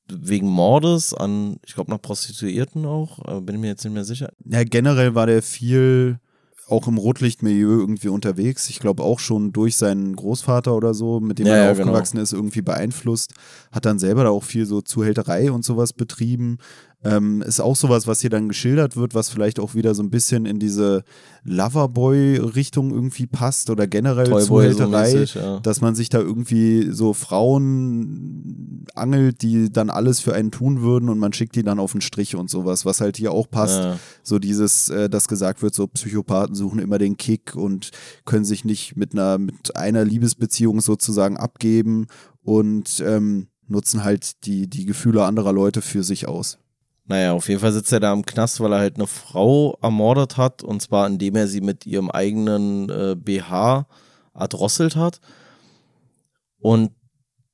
[0.08, 4.32] wegen Mordes an, ich glaube, noch Prostituierten auch, bin ich mir jetzt nicht mehr sicher.
[4.46, 6.20] Ja, generell war der viel
[6.68, 8.70] auch im Rotlichtmilieu irgendwie unterwegs.
[8.70, 11.90] Ich glaube auch schon durch seinen Großvater oder so, mit dem ja, er ja, genau.
[11.90, 12.24] aufgewachsen genau.
[12.24, 13.34] ist, irgendwie beeinflusst.
[13.72, 16.58] Hat dann selber da auch viel so Zuhälterei und sowas betrieben.
[17.06, 20.10] Ähm, ist auch sowas, was hier dann geschildert wird, was vielleicht auch wieder so ein
[20.10, 21.04] bisschen in diese
[21.44, 25.60] Loverboy-Richtung irgendwie passt oder generell Toyboy Zuhälterei, so mäßig, ja.
[25.60, 31.10] dass man sich da irgendwie so Frauen angelt, die dann alles für einen tun würden
[31.10, 33.80] und man schickt die dann auf den Strich und sowas, was halt hier auch passt.
[33.80, 34.00] Ja.
[34.24, 37.92] So dieses, äh, dass gesagt wird, so Psychopathen suchen immer den Kick und
[38.26, 42.08] können sich nicht mit einer, mit einer Liebesbeziehung sozusagen abgeben
[42.44, 46.60] und ähm, nutzen halt die, die Gefühle anderer Leute für sich aus.
[47.08, 50.38] Naja, auf jeden Fall sitzt er da im Knast, weil er halt eine Frau ermordet
[50.38, 50.64] hat.
[50.64, 53.86] Und zwar indem er sie mit ihrem eigenen äh, BH
[54.34, 55.20] erdrosselt hat.
[56.60, 56.92] Und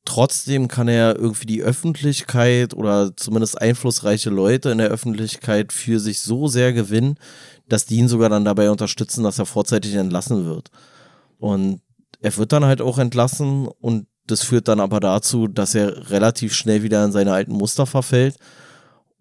[0.06, 6.22] trotzdem kann er irgendwie die Öffentlichkeit oder zumindest einflussreiche Leute in der Öffentlichkeit für sich
[6.22, 7.16] so sehr gewinnen,
[7.68, 10.72] dass die ihn sogar dann dabei unterstützen, dass er vorzeitig entlassen wird.
[11.40, 11.82] Und
[12.22, 16.54] er wird dann halt auch entlassen und das führt dann aber dazu, dass er relativ
[16.54, 18.38] schnell wieder in seine alten Muster verfällt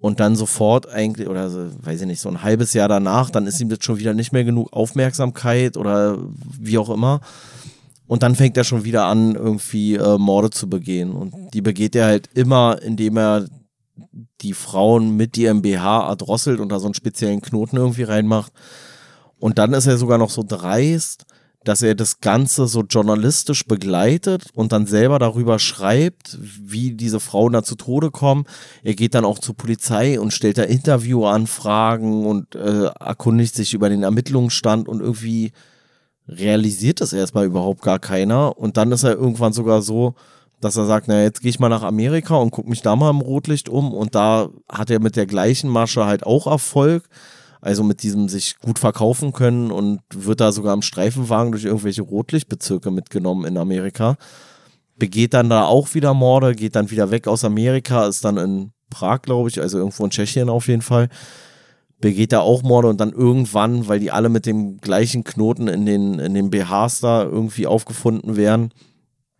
[0.00, 1.50] und dann sofort eigentlich, oder
[1.82, 4.32] weiß ich nicht, so ein halbes Jahr danach, dann ist ihm das schon wieder nicht
[4.32, 6.18] mehr genug Aufmerksamkeit oder
[6.58, 7.20] wie auch immer.
[8.06, 11.12] Und dann fängt er schon wieder an, irgendwie äh, Morde zu begehen.
[11.12, 13.46] Und die begeht er halt immer, indem er
[14.40, 18.52] die Frauen mit ihrem BH erdrosselt und da so einen speziellen Knoten irgendwie reinmacht.
[19.38, 21.24] Und dann ist er sogar noch so dreist,
[21.64, 27.52] dass er das Ganze so journalistisch begleitet und dann selber darüber schreibt, wie diese Frauen
[27.52, 28.46] da zu Tode kommen.
[28.82, 33.90] Er geht dann auch zur Polizei und stellt da Interviewanfragen und äh, erkundigt sich über
[33.90, 35.52] den Ermittlungsstand und irgendwie
[36.26, 38.56] realisiert das erstmal überhaupt gar keiner.
[38.56, 40.14] Und dann ist er irgendwann sogar so,
[40.60, 43.10] dass er sagt, na jetzt gehe ich mal nach Amerika und gucke mich da mal
[43.10, 43.92] im Rotlicht um.
[43.92, 47.04] Und da hat er mit der gleichen Masche halt auch Erfolg
[47.60, 52.02] also mit diesem sich gut verkaufen können und wird da sogar am Streifenwagen durch irgendwelche
[52.02, 54.16] Rotlichtbezirke mitgenommen in Amerika.
[54.96, 58.72] Begeht dann da auch wieder Morde, geht dann wieder weg aus Amerika, ist dann in
[58.90, 61.08] Prag, glaube ich, also irgendwo in Tschechien auf jeden Fall.
[62.00, 65.84] Begeht da auch Morde und dann irgendwann, weil die alle mit dem gleichen Knoten in
[65.84, 68.72] den, in den BHs da irgendwie aufgefunden werden,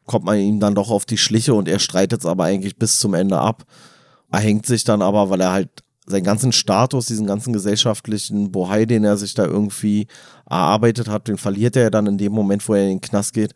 [0.05, 2.98] kommt man ihm dann doch auf die Schliche und er streitet es aber eigentlich bis
[2.98, 3.64] zum Ende ab.
[4.30, 5.70] Er hängt sich dann aber, weil er halt
[6.11, 10.07] seinen ganzen Status, diesen ganzen gesellschaftlichen Bohai, den er sich da irgendwie
[10.49, 13.55] erarbeitet hat, den verliert er dann in dem Moment, wo er in den Knast geht.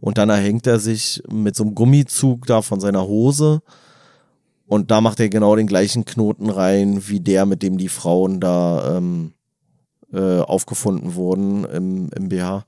[0.00, 3.62] Und dann erhängt er sich mit so einem Gummizug da von seiner Hose
[4.66, 8.40] Und da macht er genau den gleichen Knoten rein, wie der, mit dem die Frauen
[8.40, 9.32] da ähm,
[10.12, 12.64] äh, aufgefunden wurden im, im BH.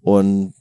[0.00, 0.54] Und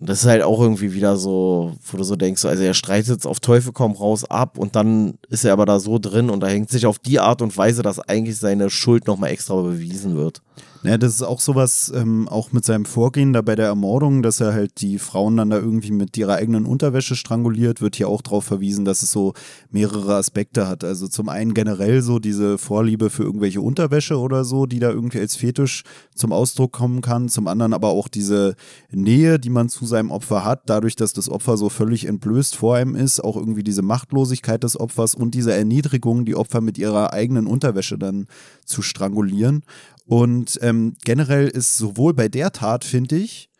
[0.00, 3.40] das ist halt auch irgendwie wieder so, wo du so denkst, also er streitet auf
[3.40, 6.70] Teufel komm raus ab und dann ist er aber da so drin und da hängt
[6.70, 10.40] sich auf die Art und Weise, dass eigentlich seine Schuld nochmal extra bewiesen wird.
[10.84, 14.40] Ja, das ist auch sowas, ähm, auch mit seinem Vorgehen da bei der Ermordung, dass
[14.40, 18.22] er halt die Frauen dann da irgendwie mit ihrer eigenen Unterwäsche stranguliert, wird hier auch
[18.22, 19.32] darauf verwiesen, dass es so
[19.70, 20.84] mehrere Aspekte hat.
[20.84, 25.18] Also zum einen generell so diese Vorliebe für irgendwelche Unterwäsche oder so, die da irgendwie
[25.18, 25.82] als Fetisch
[26.14, 27.28] zum Ausdruck kommen kann.
[27.28, 28.54] Zum anderen aber auch diese
[28.92, 32.76] Nähe, die man zu seinem Opfer hat, dadurch, dass das Opfer so völlig entblößt vor
[32.76, 37.12] einem ist, auch irgendwie diese Machtlosigkeit des Opfers und diese Erniedrigung, die Opfer mit ihrer
[37.12, 38.28] eigenen Unterwäsche dann
[38.64, 39.64] zu strangulieren.
[40.08, 43.50] Und ähm, generell ist sowohl bei der Tat, finde ich,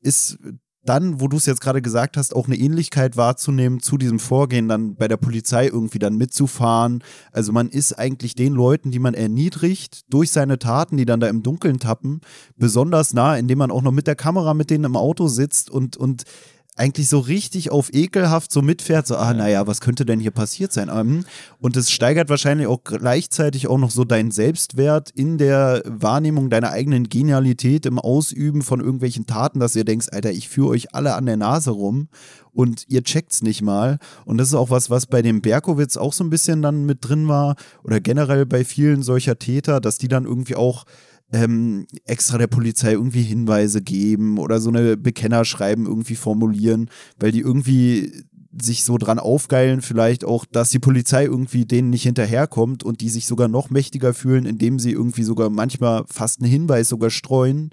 [0.00, 0.38] ist
[0.86, 4.68] dann, wo du es jetzt gerade gesagt hast, auch eine Ähnlichkeit wahrzunehmen zu diesem Vorgehen,
[4.68, 7.04] dann bei der Polizei irgendwie dann mitzufahren.
[7.30, 11.28] Also man ist eigentlich den Leuten, die man erniedrigt, durch seine Taten, die dann da
[11.28, 12.22] im Dunkeln tappen,
[12.56, 15.98] besonders nah, indem man auch noch mit der Kamera mit denen im Auto sitzt und,
[15.98, 16.22] und
[16.78, 20.72] eigentlich so richtig auf ekelhaft so mitfährt, so, ah, naja, was könnte denn hier passiert
[20.72, 20.90] sein?
[20.92, 21.24] Ähm,
[21.60, 26.70] und es steigert wahrscheinlich auch gleichzeitig auch noch so deinen Selbstwert in der Wahrnehmung deiner
[26.70, 31.14] eigenen Genialität im Ausüben von irgendwelchen Taten, dass ihr denkst, Alter, ich führe euch alle
[31.14, 32.08] an der Nase rum
[32.52, 33.98] und ihr checkt's nicht mal.
[34.24, 36.98] Und das ist auch was, was bei dem Berkowitz auch so ein bisschen dann mit
[37.00, 40.84] drin war oder generell bei vielen solcher Täter, dass die dann irgendwie auch
[41.32, 47.40] ähm, extra der Polizei irgendwie Hinweise geben oder so eine Bekennerschreiben irgendwie formulieren, weil die
[47.40, 48.24] irgendwie
[48.60, 53.10] sich so dran aufgeilen, vielleicht auch, dass die Polizei irgendwie denen nicht hinterherkommt und die
[53.10, 57.70] sich sogar noch mächtiger fühlen, indem sie irgendwie sogar manchmal fast einen Hinweis sogar streuen,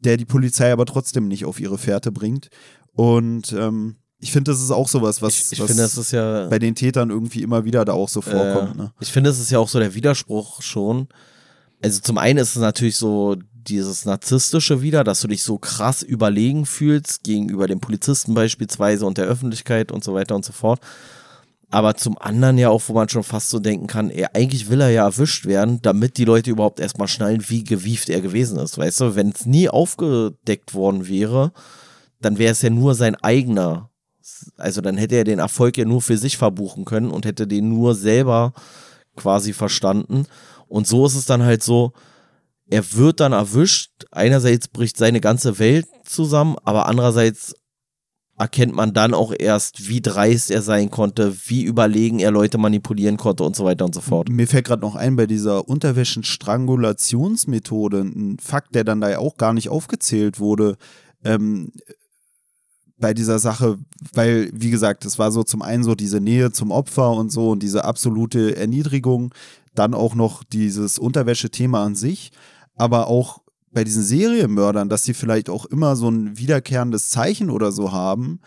[0.00, 2.48] der die Polizei aber trotzdem nicht auf ihre Fährte bringt.
[2.92, 6.12] Und ähm, ich finde, das ist auch sowas, was, ich, ich was finde, das ist
[6.12, 8.74] ja, bei den Tätern irgendwie immer wieder da auch so vorkommt.
[8.74, 8.92] äh, ne?
[9.00, 11.08] Ich finde, das ist ja auch so der Widerspruch schon.
[11.84, 16.02] Also zum einen ist es natürlich so dieses Narzisstische wieder, dass du dich so krass
[16.02, 20.80] überlegen fühlst gegenüber dem Polizisten beispielsweise und der Öffentlichkeit und so weiter und so fort.
[21.68, 24.80] Aber zum anderen ja auch, wo man schon fast so denken kann, er, eigentlich will
[24.80, 28.78] er ja erwischt werden, damit die Leute überhaupt erstmal schnallen, wie gewieft er gewesen ist.
[28.78, 31.52] Weißt du, wenn es nie aufgedeckt worden wäre,
[32.18, 33.90] dann wäre es ja nur sein eigener.
[34.56, 37.68] Also dann hätte er den Erfolg ja nur für sich verbuchen können und hätte den
[37.68, 38.54] nur selber
[39.16, 40.26] quasi verstanden.
[40.74, 41.92] Und so ist es dann halt so,
[42.68, 43.92] er wird dann erwischt.
[44.10, 47.54] Einerseits bricht seine ganze Welt zusammen, aber andererseits
[48.36, 53.18] erkennt man dann auch erst, wie dreist er sein konnte, wie überlegen er Leute manipulieren
[53.18, 54.28] konnte und so weiter und so fort.
[54.28, 59.36] Mir fällt gerade noch ein, bei dieser Unterwäschen-Strangulationsmethode, ein Fakt, der dann da ja auch
[59.36, 60.76] gar nicht aufgezählt wurde,
[61.22, 61.70] ähm,
[63.04, 63.76] bei dieser Sache,
[64.14, 67.50] weil, wie gesagt, es war so zum einen so diese Nähe zum Opfer und so
[67.50, 69.34] und diese absolute Erniedrigung,
[69.74, 72.32] dann auch noch dieses Unterwäsche-Thema an sich,
[72.76, 77.72] aber auch bei diesen Serienmördern, dass sie vielleicht auch immer so ein wiederkehrendes Zeichen oder
[77.72, 78.40] so haben,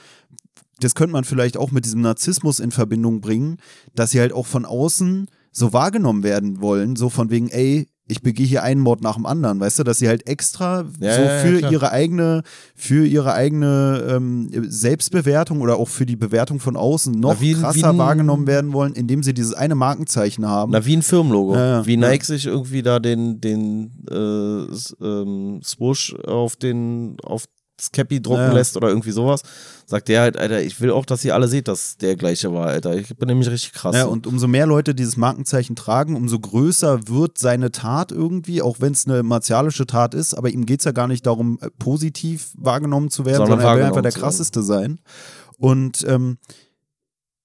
[0.80, 3.58] das könnte man vielleicht auch mit diesem Narzissmus in Verbindung bringen,
[3.94, 8.22] dass sie halt auch von außen so wahrgenommen werden wollen, so von wegen, ey, ich
[8.22, 11.22] begehe hier einen Mord nach dem anderen, weißt du, dass sie halt extra Ja, so
[11.22, 11.72] ja, ja, für klar.
[11.72, 12.44] ihre eigene,
[12.76, 17.54] für ihre eigene ähm, Selbstbewertung oder auch für die Bewertung von außen noch Na, wie-
[17.54, 20.72] krasser wie wahrgenommen werden wollen, indem sie dieses eine Markenzeichen haben.
[20.72, 21.56] Na, wie ein Firmenlogo.
[21.56, 22.10] Ja, ja, wie ja.
[22.10, 27.46] Nike sich irgendwie da den, den äh, ähm, Swoosh auf den, auf
[27.78, 28.54] das Cappy drucken Ja.
[28.54, 29.42] lässt oder irgendwie sowas,
[29.86, 32.68] sagt der halt, Alter, ich will auch, dass ihr alle seht, dass der gleiche war,
[32.68, 32.96] Alter.
[32.96, 33.96] Ich bin nämlich richtig krass.
[33.96, 38.78] Ja, und umso mehr Leute dieses Markenzeichen tragen, umso größer wird seine Tat irgendwie, auch
[38.80, 41.70] wenn es eine martialische Tat ist, aber ihm geht es ja gar nicht darum, äh,
[41.80, 45.00] positiv wahrgenommen zu werden, Sondern sondern, er will einfach der krasseste sein.
[45.60, 46.38] Und ähm,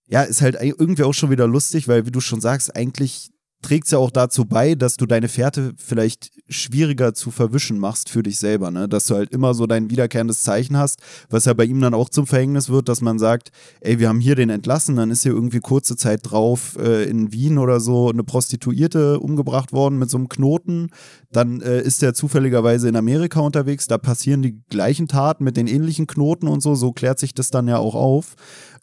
[0.09, 3.31] ja, ist halt irgendwie auch schon wieder lustig, weil wie du schon sagst, eigentlich
[3.63, 8.11] trägt es ja auch dazu bei, dass du deine Fährte vielleicht schwieriger zu verwischen machst
[8.11, 8.89] für dich selber, ne?
[8.89, 12.09] Dass du halt immer so dein wiederkehrendes Zeichen hast, was ja bei ihm dann auch
[12.09, 15.33] zum Verhängnis wird, dass man sagt, ey, wir haben hier den entlassen, dann ist hier
[15.33, 20.19] irgendwie kurze Zeit drauf äh, in Wien oder so eine Prostituierte umgebracht worden mit so
[20.19, 20.91] einem Knoten,
[21.31, 25.67] dann äh, ist der zufälligerweise in Amerika unterwegs, da passieren die gleichen Taten mit den
[25.67, 28.35] ähnlichen Knoten und so, so klärt sich das dann ja auch auf.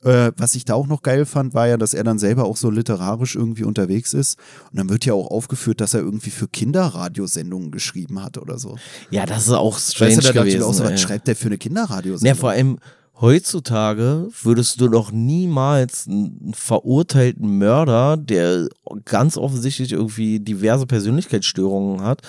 [0.03, 2.55] Äh, was ich da auch noch geil fand, war ja, dass er dann selber auch
[2.55, 4.37] so literarisch irgendwie unterwegs ist.
[4.71, 8.77] Und dann wird ja auch aufgeführt, dass er irgendwie für Kinderradiosendungen geschrieben hat oder so.
[9.11, 10.63] ja, das ist auch strange weißt du, da gewesen.
[10.63, 12.35] auch so, was schreibt der für eine Kinderradiosendung?
[12.35, 12.79] Ja, vor allem
[13.19, 18.69] heutzutage würdest du doch niemals einen verurteilten Mörder, der
[19.05, 22.21] ganz offensichtlich irgendwie diverse Persönlichkeitsstörungen hat,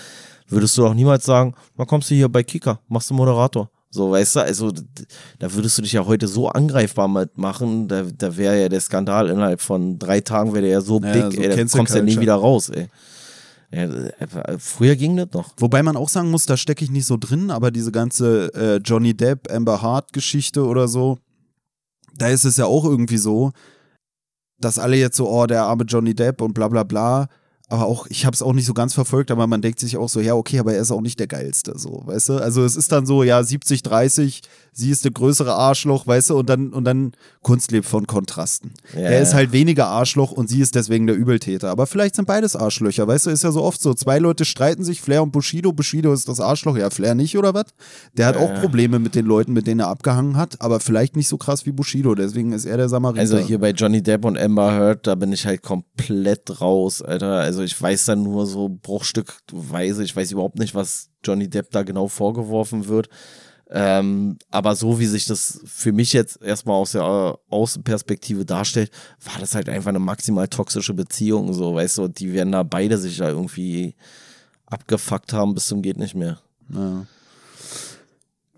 [0.49, 3.71] würdest du doch niemals sagen, mal kommst du hier bei Kika, machst du Moderator.
[3.93, 4.73] So, weißt du, also
[5.41, 9.29] da würdest du dich ja heute so angreifbar machen, da, da wäre ja der Skandal
[9.29, 11.99] innerhalb von drei Tagen wäre der ja so Ja, big, so ey, da kommst du
[11.99, 12.89] ja nie wieder raus, ey.
[13.73, 15.55] Ja, äh, früher ging das noch.
[15.57, 18.77] Wobei man auch sagen muss, da stecke ich nicht so drin, aber diese ganze äh,
[18.77, 21.19] Johnny Depp, Amber Hart Geschichte oder so,
[22.17, 23.53] da ist es ja auch irgendwie so,
[24.59, 27.29] dass alle jetzt so, oh, der arme Johnny Depp und bla bla bla.
[27.71, 30.09] Aber auch, ich habe es auch nicht so ganz verfolgt, aber man denkt sich auch
[30.09, 32.33] so, ja, okay, aber er ist auch nicht der Geilste, so, weißt du?
[32.39, 34.43] Also es ist dann so, ja, 70, 30,
[34.73, 38.73] sie ist der größere Arschloch, weißt du, und dann, und dann Kunst lebt von Kontrasten.
[38.95, 39.37] Ja, er ist ja.
[39.37, 41.71] halt weniger Arschloch und sie ist deswegen der Übeltäter.
[41.71, 43.95] Aber vielleicht sind beides Arschlöcher, weißt du, ist ja so oft so.
[43.95, 45.73] Zwei Leute streiten sich, Flair und Bushido.
[45.73, 47.67] Bushido ist das Arschloch, ja, Flair nicht, oder was?
[48.15, 51.29] Der hat auch Probleme mit den Leuten, mit denen er abgehangen hat, aber vielleicht nicht
[51.29, 53.21] so kratt wie Bushido, deswegen ist er der Samariter.
[53.21, 57.39] Also hier bei Johnny Depp und Amber Heard, da bin ich halt komplett raus, Alter.
[57.41, 61.83] Also ich weiß dann nur so bruchstückweise, ich weiß überhaupt nicht, was Johnny Depp da
[61.83, 63.09] genau vorgeworfen wird.
[63.73, 68.91] Ähm, aber so wie sich das für mich jetzt erstmal aus der äh, Außenperspektive darstellt,
[69.25, 72.99] war das halt einfach eine maximal toxische Beziehung, so, weißt du, die werden da beide
[72.99, 73.95] sich da irgendwie
[74.67, 76.41] abgefuckt haben bis zum geht nicht mehr.
[76.75, 77.07] Ja.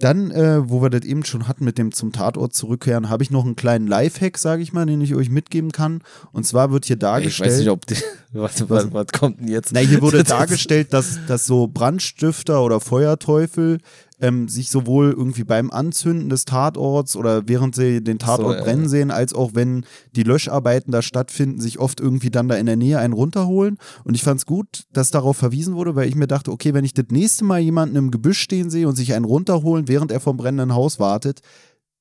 [0.03, 3.31] Dann, äh, wo wir das eben schon hatten mit dem zum Tatort zurückkehren, habe ich
[3.31, 6.03] noch einen kleinen Lifehack, sage ich mal, den ich euch mitgeben kann.
[6.33, 7.51] Und zwar wird hier Ich dargestellt.
[7.53, 7.95] weiß nicht, ob die,
[8.33, 9.73] was, was, was kommt denn jetzt?
[9.73, 13.79] Na, hier wurde dargestellt, dass, dass so Brandstifter oder Feuerteufel
[14.23, 18.63] ähm, sich sowohl irgendwie beim Anzünden des Tatorts oder während sie den Tatort ja.
[18.63, 19.85] brennen sehen, als auch wenn
[20.15, 23.79] die Löscharbeiten da stattfinden, sich oft irgendwie dann da in der Nähe einen runterholen.
[24.05, 26.85] Und ich fand es gut, dass darauf verwiesen wurde, weil ich mir dachte, okay, wenn
[26.85, 30.21] ich das nächste Mal jemanden im Gebüsch stehen sehe und sich einen runterholen, während er
[30.21, 31.41] vom brennenden Haus wartet,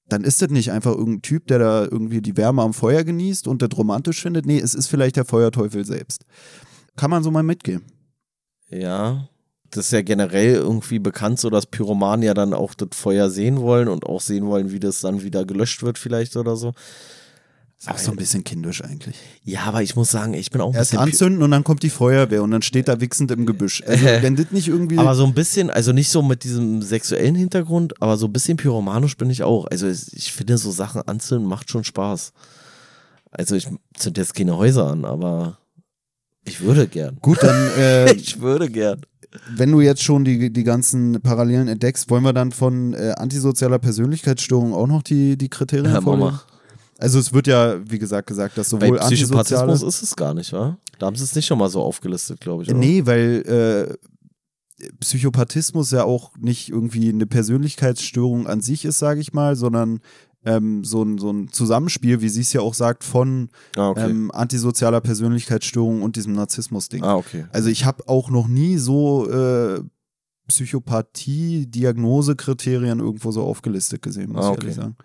[0.08, 3.48] dann ist das nicht einfach irgendein Typ, der da irgendwie die Wärme am Feuer genießt
[3.48, 4.46] und das romantisch findet.
[4.46, 6.26] Nee, es ist vielleicht der Feuerteufel selbst.
[6.96, 7.84] Kann man so mal mitgeben.
[8.70, 9.28] Ja,
[9.72, 13.60] das ist ja generell irgendwie bekannt, so dass Pyromanen ja dann auch das Feuer sehen
[13.60, 16.74] wollen und auch sehen wollen, wie das dann wieder gelöscht wird, vielleicht oder so.
[17.80, 19.16] Ist auch so ein bisschen kindisch eigentlich.
[19.44, 21.04] Ja, aber ich muss sagen, ich bin auch ein Erst bisschen.
[21.04, 23.82] Anzünden und dann kommt die Feuerwehr und dann steht da wichsend im Gebüsch.
[23.88, 25.00] Also, wenn das nicht irgendwie.
[25.00, 28.58] aber so ein bisschen, also nicht so mit diesem sexuellen Hintergrund, aber so ein bisschen
[28.58, 29.66] pyromanisch bin ich auch.
[29.66, 32.34] Also ich finde, so Sachen anzünden macht schon Spaß.
[33.32, 35.58] Also ich zünd jetzt keine Häuser an, aber
[36.44, 37.18] ich würde gern.
[37.20, 39.02] Gut, dann, äh, Ich würde gern.
[39.56, 43.80] Wenn du jetzt schon die, die ganzen Parallelen entdeckst, wollen wir dann von äh, antisozialer
[43.80, 46.32] Persönlichkeitsstörung auch noch die, die Kriterien Ja, vorlesen?
[46.32, 46.44] Mama.
[46.98, 49.90] Also es wird ja, wie gesagt, gesagt, dass Bei sowohl Psychopathismus antisoziale...
[49.90, 50.78] ist es gar nicht, wa?
[51.00, 52.70] Da haben sie es nicht schon mal so aufgelistet, glaube ich.
[52.70, 52.78] Oder?
[52.78, 53.98] Nee, weil
[54.80, 60.00] äh, Psychopathismus ja auch nicht irgendwie eine Persönlichkeitsstörung an sich ist, sage ich mal, sondern
[60.44, 64.10] ähm, so, ein, so ein Zusammenspiel, wie sie es ja auch sagt, von Ah, okay.
[64.10, 67.04] ähm, antisozialer Persönlichkeitsstörung und diesem Narzissmus-Ding.
[67.04, 67.46] ah, okay.
[67.52, 69.82] Also ich habe auch noch nie so äh,
[70.48, 74.62] Psychopathie-Diagnosekriterien irgendwo so aufgelistet gesehen, muss Ah, ich okay.
[74.64, 74.96] ehrlich sagen.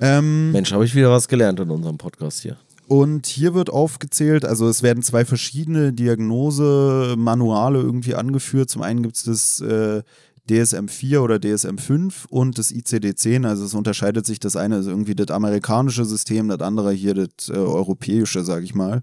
[0.00, 2.56] Ähm, Mensch, habe ich wieder was gelernt in unserem Podcast hier.
[2.86, 8.70] und hier wird aufgezählt, also es werden zwei verschiedene Diagnose-Manuale irgendwie angeführt.
[8.70, 10.02] Zum einen gibt es das äh,
[10.48, 13.46] DSM-4 oder DSM-5 und das ICD-10.
[13.46, 14.38] Also es unterscheidet sich.
[14.40, 18.74] Das eine ist irgendwie das amerikanische System, das andere hier das äh, europäische, sage ich
[18.74, 19.02] mal.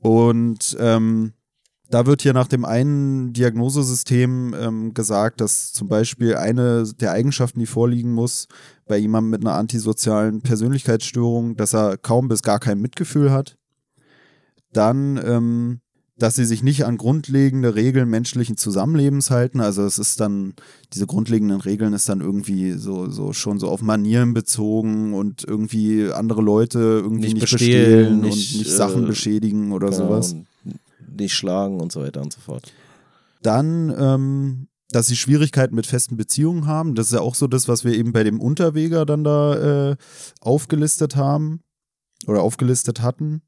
[0.00, 1.32] Und ähm,
[1.88, 7.60] da wird hier nach dem einen Diagnosesystem ähm, gesagt, dass zum Beispiel eine der Eigenschaften,
[7.60, 8.48] die vorliegen muss,
[8.86, 13.56] bei jemandem mit einer antisozialen Persönlichkeitsstörung, dass er kaum bis gar kein Mitgefühl hat.
[14.72, 15.80] Dann, ähm,
[16.18, 19.60] dass sie sich nicht an grundlegende Regeln menschlichen Zusammenlebens halten.
[19.60, 20.54] Also es ist dann,
[20.94, 26.10] diese grundlegenden Regeln ist dann irgendwie so, so schon so auf Manieren bezogen und irgendwie
[26.10, 30.06] andere Leute irgendwie Nicht nicht, bestehlen, bestehlen, nicht, und nicht Sachen äh, beschädigen oder Genau,
[30.06, 30.36] sowas.
[31.18, 32.72] Nicht schlagen und so weiter und so fort.
[33.42, 36.94] Dann, ähm, dass sie Schwierigkeiten mit festen Beziehungen haben.
[36.94, 39.96] Das ist ja auch so das, was wir eben bei dem Unterweger dann da äh,
[40.40, 41.60] aufgelistet haben
[42.26, 43.42] oder aufgelistet hatten.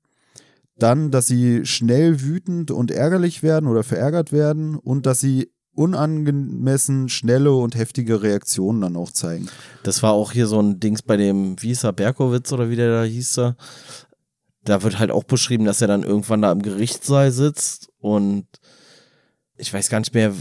[0.78, 7.08] Dann, dass sie schnell wütend und ärgerlich werden oder verärgert werden und dass sie unangemessen
[7.08, 9.48] schnelle und heftige Reaktionen dann auch zeigen.
[9.84, 12.76] Das war auch hier so ein Dings bei dem, wie hieß er, Berkowitz oder wie
[12.76, 13.56] der da hieß er.
[14.64, 18.46] Da wird halt auch beschrieben, dass er dann irgendwann da im Gerichtssaal sitzt und
[19.56, 20.32] ich weiß gar nicht mehr,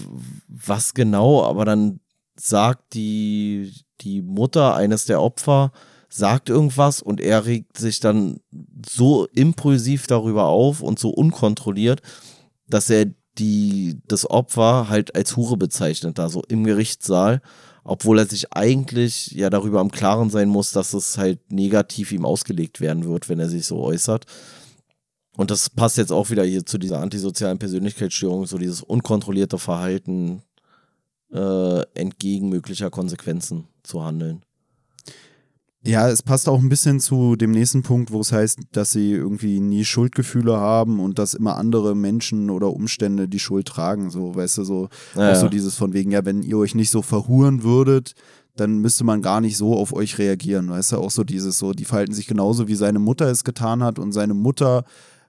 [0.48, 2.00] was genau, aber dann
[2.36, 5.72] sagt die, die Mutter eines der Opfer,
[6.10, 8.40] sagt irgendwas und er regt sich dann
[8.90, 12.02] so impulsiv darüber auf und so unkontrolliert,
[12.68, 13.08] dass er
[13.38, 17.42] die, das Opfer halt als Hure bezeichnet, da so im Gerichtssaal,
[17.84, 22.26] obwohl er sich eigentlich ja darüber im Klaren sein muss, dass es halt negativ ihm
[22.26, 24.26] ausgelegt werden wird, wenn er sich so äußert.
[25.38, 30.42] Und das passt jetzt auch wieder hier zu dieser antisozialen Persönlichkeitsstörung, so dieses unkontrollierte Verhalten
[31.32, 34.42] äh, entgegen möglicher Konsequenzen zu handeln.
[35.84, 39.12] Ja, es passt auch ein bisschen zu dem nächsten Punkt, wo es heißt, dass sie
[39.12, 44.10] irgendwie nie Schuldgefühle haben und dass immer andere Menschen oder Umstände die Schuld tragen.
[44.10, 46.90] So, weißt du, so, Ja, auch so dieses von wegen, ja, wenn ihr euch nicht
[46.90, 48.14] so verhuren würdet,
[48.56, 50.70] dann müsste man gar nicht so auf euch reagieren.
[50.70, 53.84] Weißt du, auch so dieses so, die verhalten sich genauso, wie seine Mutter es getan
[53.84, 54.84] hat und seine Mutter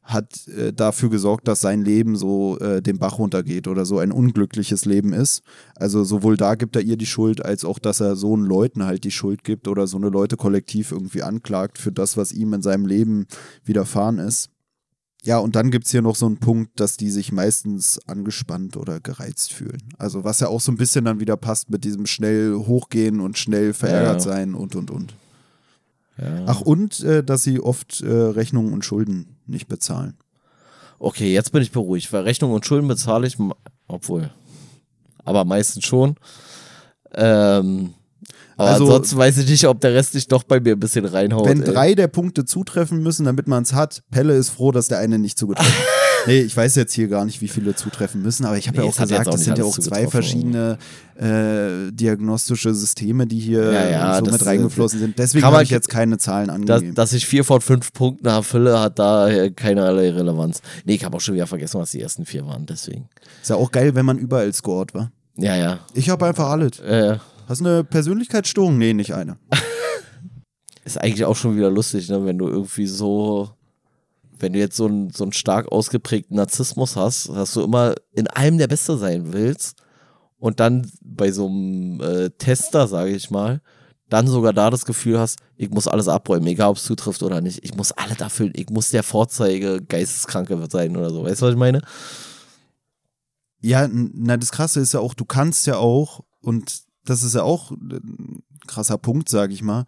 [0.09, 4.11] hat äh, dafür gesorgt, dass sein Leben so äh, den Bach runtergeht oder so ein
[4.11, 5.43] unglückliches Leben ist.
[5.77, 8.85] Also sowohl da gibt er ihr die Schuld, als auch, dass er so einen Leuten
[8.85, 12.55] halt die Schuld gibt oder so eine Leute kollektiv irgendwie anklagt für das, was ihm
[12.55, 13.27] in seinem Leben
[13.65, 14.49] widerfahren ist.
[15.25, 18.77] Ja, und dann gibt es hier noch so einen Punkt, dass die sich meistens angespannt
[18.79, 19.83] oder gereizt fühlen.
[19.99, 23.37] Also was ja auch so ein bisschen dann wieder passt mit diesem schnell hochgehen und
[23.37, 24.21] schnell verärgert Ja.
[24.21, 25.13] sein und und und.
[26.21, 26.45] Ja.
[26.47, 30.15] Ach, und äh, dass sie oft äh, Rechnungen und Schulden nicht bezahlen.
[30.99, 33.37] Okay, jetzt bin ich beruhigt, weil Rechnung und Schulden bezahle ich,
[33.87, 34.31] obwohl,
[35.25, 36.17] aber meistens schon.
[37.15, 37.95] Ähm,
[38.57, 41.05] aber Also- ansonsten weiß ich nicht, ob der Rest nicht doch bei mir ein bisschen
[41.05, 41.47] reinhaut.
[41.47, 41.73] Wenn ey.
[41.73, 45.19] drei der Punkte zutreffen müssen, damit man es hat, Pelle ist froh, dass der eine
[45.21, 45.79] nicht zugetroffen hat.
[46.27, 48.85] Nee, ich weiß jetzt hier gar nicht, wie viele zutreffen müssen, aber ich habe Nee,
[48.85, 50.79] ja auch gesagt, es sind ja auch zwei verschiedene
[51.17, 55.19] äh, diagnostische Systeme, die hier Ja, ja, so das, mit äh, reingeflossen sind.
[55.19, 56.95] Deswegen habe ich jetzt keine Zahlen dass, angegeben.
[56.95, 60.61] dass ich vier von fünf Punkten erfülle, hat da äh, keinerlei Relevanz.
[60.85, 63.09] Nee, ich habe auch schon wieder vergessen, was die ersten vier waren, deswegen.
[63.41, 65.11] Ist ja auch geil, wenn man überall scored, wa?
[65.37, 65.81] Ja, ja.
[65.95, 66.81] Ich habe einfach alles.
[66.81, 67.19] Äh,
[67.49, 68.77] Hast du eine Persönlichkeitsstörung?
[68.77, 69.39] Nee, nicht eine.
[70.85, 72.25] ist eigentlich auch schon wieder lustig, ne?
[72.25, 73.51] wenn du irgendwie so,
[74.39, 78.59] wenn du jetzt so einen, so stark ausgeprägten Narzissmus hast, dass du immer in allem
[78.59, 79.83] der Beste sein willst
[80.39, 83.61] und dann bei so einem äh, Tester, sage ich mal,
[84.09, 87.41] dann sogar da das Gefühl hast, ich muss alles abräumen, egal ob es zutrifft oder
[87.41, 87.63] nicht.
[87.63, 91.25] Ich muss alle dafür, ich muss der Vorzeige Geisteskranke sein oder so.
[91.25, 91.83] Weißt du, was ich meine?
[93.61, 97.43] Ja, na, das Krasse ist ja auch, du kannst ja auch, und das ist ja
[97.43, 99.85] auch ein krasser Punkt, sag ich mal,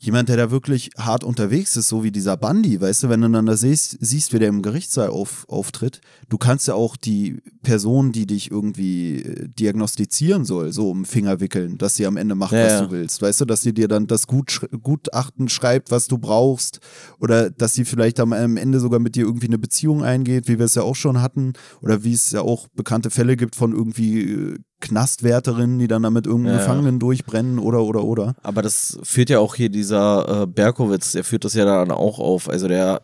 [0.00, 3.28] jemand, der da wirklich hart unterwegs ist, so wie dieser Bundy, weißt du, wenn du
[3.28, 7.42] dann da siehst, siehst wie der im Gerichtssaal auf, auftritt, du kannst ja auch die
[7.62, 12.16] Person, die dich irgendwie äh, diagnostizieren soll, so um den Finger wickeln, dass sie am
[12.16, 12.86] Ende macht, Ja, was ja.
[12.86, 16.78] du willst, weißt du, dass sie dir dann das Gut, Gutachten schreibt, was du brauchst,
[17.18, 20.58] oder dass sie vielleicht am, am Ende sogar mit dir irgendwie eine Beziehung eingeht, wie
[20.58, 23.72] wir es ja auch schon hatten, oder wie es ja auch bekannte Fälle gibt von
[23.72, 26.62] irgendwie äh, Knastwärterinnen, die dann damit irgendeinen Ja.
[26.62, 28.34] Gefangenen durchbrennen oder oder oder.
[28.42, 32.18] Aber das führt ja auch hier dieser äh, Berkowitz, der führt das ja dann auch
[32.18, 32.48] auf.
[32.48, 33.02] Also der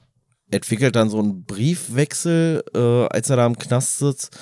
[0.50, 4.36] entwickelt dann so einen Briefwechsel, äh, als er da im Knast sitzt,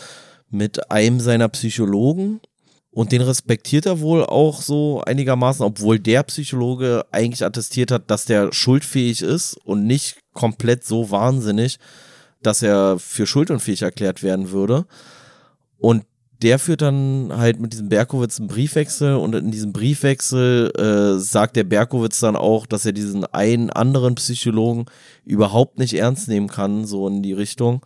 [0.51, 2.41] mit einem seiner Psychologen.
[2.95, 8.27] Und den respektiert er wohl auch so einigermaßen, obwohl der Psychologe eigentlich attestiert hat, dass
[8.27, 11.79] der schuldfähig ist und nicht komplett so wahnsinnig,
[12.43, 14.85] dass er für schuldunfähig erklärt werden würde.
[15.79, 16.05] Und
[16.43, 21.57] der führt dann halt mit diesem Berkowitz einen Briefwechsel und in diesem Briefwechsel äh, sagt
[21.57, 24.87] der Berkowitz dann auch, dass er diesen einen anderen Psychologen
[25.25, 27.83] überhaupt nicht ernst nehmen kann, so in die Richtung,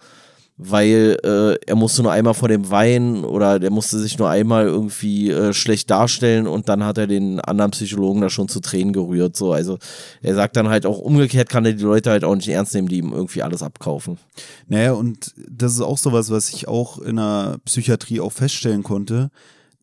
[0.58, 4.66] weil äh, er musste nur einmal vor dem weinen oder der musste sich nur einmal
[4.66, 8.94] irgendwie äh, schlecht darstellen und dann hat er den anderen Psychologen da schon zu Tränen
[8.94, 9.36] gerührt.
[9.36, 9.78] So, also
[10.22, 12.88] er sagt dann halt auch umgekehrt kann er die Leute halt auch nicht ernst nehmen,
[12.88, 14.18] die ihm irgendwie alles abkaufen.
[14.66, 19.30] Naja, und das ist auch sowas, was ich auch in der Psychiatrie auch feststellen konnte,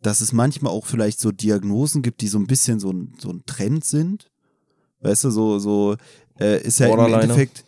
[0.02, 3.30] dass es manchmal auch vielleicht so Diagnosen gibt, die so ein bisschen so ein, so
[3.30, 4.32] ein Trend sind.
[5.02, 5.98] Weißt du, so, so
[6.40, 7.24] äh, ist ja im Borderliner.
[7.24, 7.64] Endeffekt.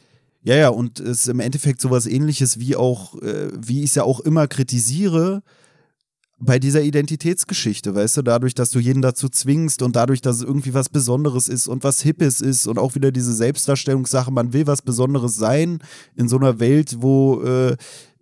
[0.45, 3.95] Ja, ja, und es ist im Endeffekt sowas ähnliches wie auch, äh, wie ich es
[3.95, 5.41] ja auch immer kritisiere,
[6.38, 10.41] bei dieser Identitätsgeschichte, weißt du, dadurch, dass du jeden dazu zwingst und dadurch, dass es
[10.43, 14.67] irgendwie was Besonderes ist und was Hippes ist und auch wieder diese Selbstdarstellungssache, man will
[14.67, 15.80] was Besonderes sein
[16.15, 17.76] in so einer Welt, wo äh,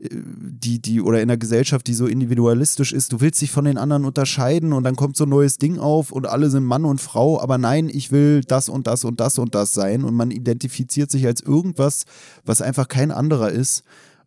[0.09, 3.77] die, die, oder in einer Gesellschaft, die so individualistisch ist, du willst dich von den
[3.77, 7.01] anderen unterscheiden und dann kommt so ein neues Ding auf und alle sind Mann und
[7.01, 10.31] Frau, aber nein, ich will das und das und das und das sein und man
[10.31, 12.05] identifiziert sich als irgendwas,
[12.45, 13.83] was einfach kein anderer ist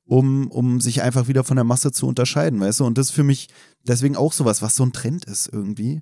[0.06, 2.84] um, um sich einfach wieder von der Masse zu unterscheiden, weißt du?
[2.84, 3.48] Und das ist für mich
[3.82, 6.00] deswegen auch sowas, was so ein Trend ist irgendwie,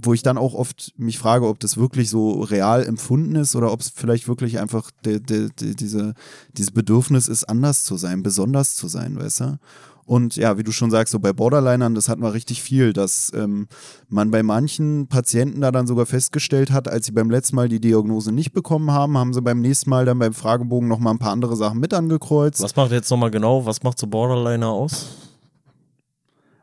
[0.00, 3.72] wo ich dann auch oft mich frage, ob das wirklich so real empfunden ist oder
[3.72, 6.14] ob es vielleicht wirklich einfach de, de, de, diese,
[6.52, 9.58] dieses Bedürfnis ist, anders zu sein, besonders zu sein, weißt du?
[10.04, 13.30] Und ja, wie du schon sagst, so bei Borderlinern, das hatten wir richtig viel, dass
[13.34, 13.68] ähm,
[14.08, 17.80] man bei manchen Patienten da dann sogar festgestellt hat, als sie beim letzten Mal die
[17.80, 21.32] Diagnose nicht bekommen haben, haben sie beim nächsten Mal dann beim Fragebogen nochmal ein paar
[21.32, 22.62] andere Sachen mit angekreuzt.
[22.62, 25.08] Was macht jetzt nochmal genau, was macht so Borderliner aus?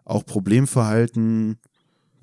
[0.06, 1.60] auch Problemverhalten,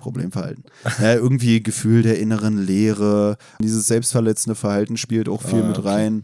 [0.03, 0.63] Problemverhalten.
[1.01, 5.87] Ja, irgendwie Gefühl der inneren Leere, dieses selbstverletzende Verhalten spielt auch viel Ah, mit okay.
[5.89, 6.23] rein.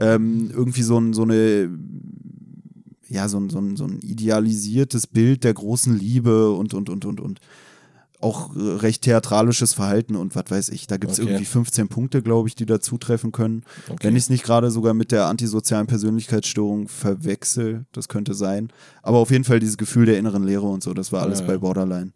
[0.00, 1.70] Ähm, irgendwie so, ein, so eine
[3.10, 7.04] ja, so ein, so, ein, so ein idealisiertes Bild der großen Liebe und, und, und,
[7.06, 7.40] und, und
[8.20, 10.88] auch recht theatralisches Verhalten und was weiß ich.
[10.88, 11.28] Da gibt es Okay.
[11.30, 13.62] irgendwie 15 Punkte, glaube ich, die da zutreffen können.
[13.88, 13.98] Okay.
[14.08, 18.68] Wenn ich es nicht gerade sogar mit der antisozialen Persönlichkeitsstörung verwechsel, das könnte sein.
[19.02, 21.46] Aber auf jeden Fall dieses Gefühl der inneren Leere und so, das war alles Ja,
[21.46, 21.58] bei ja.
[21.60, 22.10] Borderline.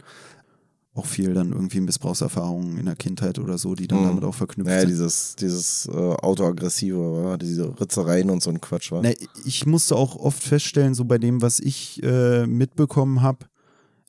[0.94, 4.06] Auch viel dann irgendwie Missbrauchserfahrungen in der Kindheit oder so, die dann Mhm.
[4.06, 4.90] damit auch verknüpft Naja, sind.
[4.90, 7.38] dieses, dieses äh, Autoaggressive, oder?
[7.38, 9.00] diese Ritzereien und so ein Quatsch, war.
[9.02, 9.10] Na,
[9.46, 13.46] ich musste auch oft feststellen, so bei dem, was ich äh, mitbekommen habe,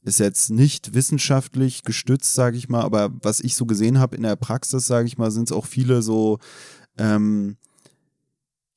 [0.04, 4.24] ist jetzt nicht wissenschaftlich gestützt, sage ich mal, aber was ich so gesehen habe in
[4.24, 6.40] der Praxis, sage ich mal, sind es auch viele so,
[6.98, 7.56] ähm,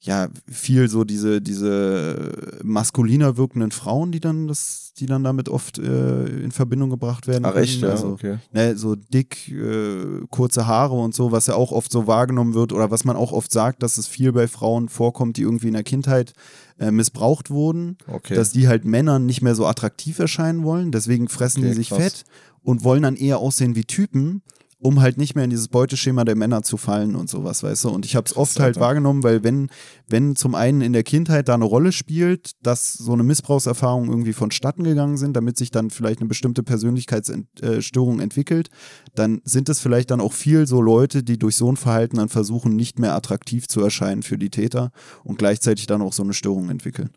[0.07, 5.79] ja, viel so diese, diese maskuliner wirkenden Frauen, die dann das, die dann damit oft
[5.79, 7.45] äh, in Verbindung gebracht werden.
[7.45, 8.39] Ach echt, ja, Also, okay.
[8.53, 12.73] ne, so dick, äh, kurze Haare und so, was ja auch oft so wahrgenommen wird
[12.73, 15.75] oder was man auch oft sagt, dass es viel bei Frauen vorkommt, die irgendwie in
[15.75, 16.33] der Kindheit
[16.79, 18.35] äh, missbraucht wurden, Okay.
[18.35, 21.89] dass die halt Männern nicht mehr so attraktiv erscheinen wollen, deswegen fressen Okay, die sich
[21.89, 21.99] krass.
[21.99, 22.25] fett
[22.63, 24.43] und wollen dann eher aussehen wie Typen,
[24.79, 27.89] um halt nicht mehr in dieses Beuteschema der Männer zu fallen und sowas, weißt du?
[27.89, 29.71] Und ich habe es oft halt wahrgenommen, weil wenn,
[30.07, 34.35] wenn zum einen in der Kindheit da eine Rolle spielt, dass so eine Missbrauchserfahrung irgendwie
[34.35, 38.69] vonstatten gegangen sind, damit sich dann vielleicht eine bestimmte Persönlichkeitsstörung entwickelt,
[39.15, 42.29] dann sind es vielleicht dann auch viel so Leute, die durch so ein Verhalten dann
[42.29, 44.91] versuchen, nicht mehr attraktiv zu erscheinen für die Täter
[45.25, 47.11] und gleichzeitig dann auch so eine Störung entwickeln.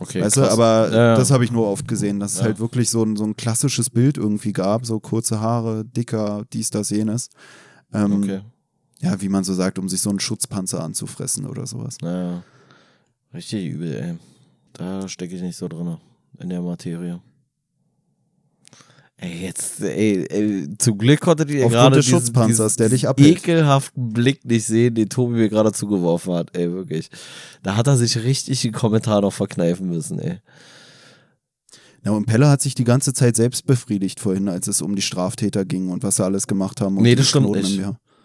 [0.00, 0.52] Okay weißt du, krass.
[0.52, 1.14] aber Ja, ja.
[1.16, 2.44] das habe ich nur oft gesehen, dass es Ja.
[2.46, 6.70] halt wirklich so ein, so ein klassisches Bild irgendwie gab, so kurze Haare, dicker, dies,
[6.70, 7.28] das, jenes.
[7.92, 8.40] Ähm, Okay.
[9.02, 11.96] Ja, wie man so sagt, um sich so einen Schutzpanzer anzufressen oder sowas.
[12.02, 12.42] Naja.
[13.32, 14.14] Richtig übel, ey.
[14.74, 15.96] Da stecke ich nicht so drin
[16.38, 17.20] in der Materie.
[19.22, 23.06] Ey, jetzt, ey, ey zum Glück ihr Aufgrund gerade des diesen- Schutzpanzers, diesen der dich
[23.06, 23.36] abhält.
[23.38, 27.10] ekelhaften Blick nicht sehen, den Tobi mir gerade zugeworfen hat, ey, wirklich.
[27.62, 30.38] Da hat er sich richtig einen Kommentar noch verkneifen müssen, ey.
[32.02, 35.02] Ja, und Pelle hat sich die ganze Zeit selbst befriedigt vorhin, als es um die
[35.02, 36.96] Straftäter ging und was sie alles gemacht haben.
[36.96, 37.76] Und Nee, die das stimmt Knoten nicht.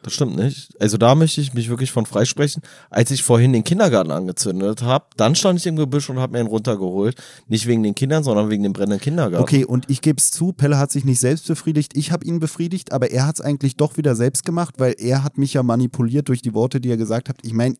[0.06, 0.69] Das stimmt nicht.
[0.80, 2.61] Also da möchte ich mich wirklich von freisprechen.
[2.91, 6.41] Als ich vorhin den Kindergarten angezündet habe, dann stand ich im Gebüsch und habe mir
[6.41, 7.19] einen runtergeholt.
[7.48, 9.41] Nicht wegen den Kindern, sondern wegen dem brennenden Kindergarten.
[9.41, 12.40] Okay, und ich gebe es zu, Pelle hat sich nicht selbst befriedigt, ich habe ihn
[12.40, 15.64] befriedigt, aber er hat es eigentlich doch wieder selbst gemacht, weil er hat mich ja
[15.64, 17.38] manipuliert durch die Worte, die er gesagt hat.
[17.41, 17.76] Ich meine,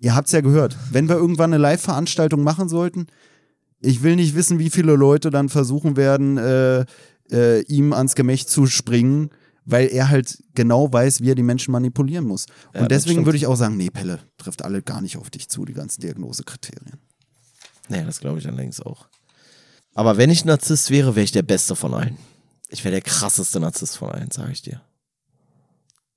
[0.00, 3.06] ihr habt es ja gehört, wenn wir irgendwann eine Live-Veranstaltung machen sollten,
[3.80, 6.86] ich will nicht wissen, wie viele Leute dann versuchen werden, äh,
[7.30, 9.30] äh, ihm ans Gemächt zu springen,
[9.64, 12.46] weil er halt genau weiß, wie er die Menschen manipulieren muss.
[12.68, 15.30] Und Ja, das deswegen würde ich auch sagen, nee, Pelle, trifft alle gar nicht auf
[15.30, 16.98] dich zu, die ganzen Diagnosekriterien.
[17.88, 19.06] Naja, das glaube ich allerdings auch.
[19.94, 22.16] Aber wenn ich Narzisst wäre, wäre ich der Beste von allen.
[22.68, 24.80] Ich wäre der krasseste Narzisst von allen, sage ich dir.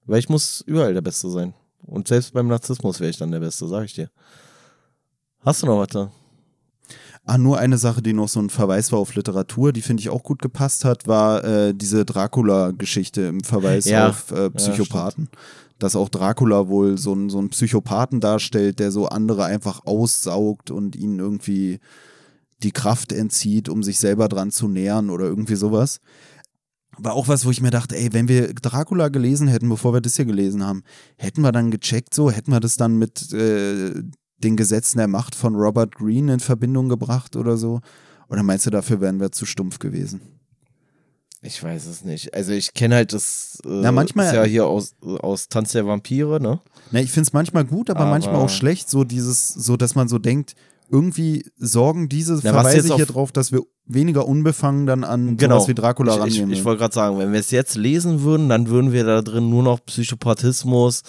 [0.05, 1.53] Weil ich muss überall der Beste sein.
[1.81, 4.09] Und selbst beim Narzissmus wäre ich dann der Beste, sage ich dir.
[5.41, 6.11] Hast du noch was da?
[7.27, 10.10] Ah, nur eine Sache, die noch so ein Verweis war auf Literatur, die finde ich
[10.10, 14.10] auch gut gepasst hat, war äh, diese Dracula-Geschichte im Verweis Ja.
[14.10, 15.30] auf äh, Psychopathen.
[15.80, 20.69] Dass auch Dracula wohl so, ein, so einen Psychopathen darstellt, der so andere einfach aussaugt
[20.72, 21.80] und ihnen irgendwie
[22.64, 25.99] die Kraft entzieht, um sich selber dran zu nähern oder irgendwie sowas.
[26.97, 29.99] War auch was, wo ich mir dachte, ey, wenn wir Dracula gelesen hätten, bevor wir
[29.99, 30.84] das hier gelesen haben,
[31.18, 34.02] hätten wir dann gecheckt so, hätten wir das dann mit äh,
[34.45, 37.81] den Gesetzen der Macht von Robert Greene in Verbindung gebracht oder so?
[38.30, 40.22] Oder meinst du, dafür wären wir zu stumpf gewesen?
[41.41, 42.34] Ich weiß es nicht.
[42.34, 45.85] Also ich kenne halt das äh, Na, manchmal- ist ja hier aus, aus Tanz der
[45.85, 46.59] Vampire, ne?
[46.91, 49.93] Na, ich finde es manchmal gut, aber, Aber- manchmal auch schlecht, so dieses, so dass
[49.93, 50.55] man so denkt,
[50.89, 55.67] irgendwie sorgen diese Na, Verweise hier auf- drauf, dass wir weniger unbefangen dann an sowas
[55.67, 56.26] wie Dracula Genau.
[56.26, 56.51] ich, ich, rangehen.
[56.51, 56.65] ich würden.
[56.65, 59.61] wollte gerade sagen, wenn wir es jetzt lesen würden, dann würden wir da drin nur
[59.61, 61.03] noch Psychopathismus,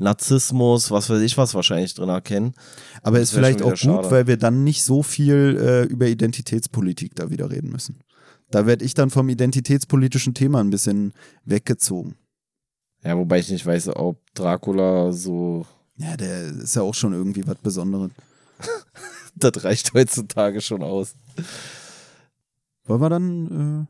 [0.00, 2.54] Narzissmus, was weiß ich was wahrscheinlich drin erkennen.
[3.02, 4.10] aber das ist vielleicht auch gut, schade.
[4.10, 8.00] weil wir dann nicht so viel äh, über Identitätspolitik da wieder reden müssen.
[8.50, 11.12] Da werde ich dann vom identitätspolitischen Thema ein bisschen
[11.44, 12.16] weggezogen.
[13.04, 15.66] Ja, wobei ich nicht weiß, ob Dracula so.
[15.96, 18.10] Ja, der ist ja auch schon irgendwie was Besonderes.
[19.36, 21.14] Das reicht heutzutage schon aus.
[22.84, 23.86] Wollen wir dann,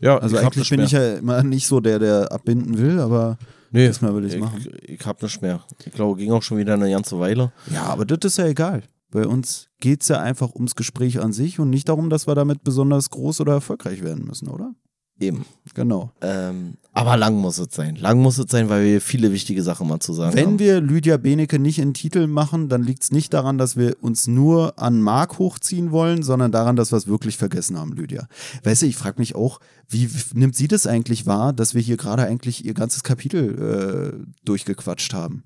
[0.00, 3.36] Ja, äh, also eigentlich bin ich ja immer nicht so der, der abbinden will, aber
[3.70, 4.66] Nee, diesmal will ich, machen.
[4.82, 5.64] ich hab nicht mehr.
[5.84, 7.52] Ich glaube, ging auch schon wieder eine ganze Weile.
[7.72, 8.82] ja, aber das ist ja egal.
[9.10, 12.34] Bei uns geht es ja einfach ums Gespräch an sich und nicht darum, dass wir
[12.34, 14.74] damit besonders groß oder erfolgreich werden müssen, oder?
[15.18, 15.46] Eben.
[15.74, 16.10] Genau.
[16.20, 17.96] Ähm, aber lang muss es sein.
[17.96, 20.58] Lang muss es sein, weil wir viele wichtige Sachen mal zu sagen Wenn haben.
[20.58, 24.26] wir Lydia Benecke nicht in Titel machen, dann liegt es nicht daran, dass wir uns
[24.26, 28.28] nur an Mark hochziehen wollen, sondern daran, dass wir es wirklich vergessen haben, Lydia.
[28.64, 31.96] Weißt du, ich frage mich auch, wie nimmt sie das eigentlich wahr, dass wir hier
[31.96, 35.44] gerade eigentlich ihr ganzes Kapitel äh, durchgequatscht haben?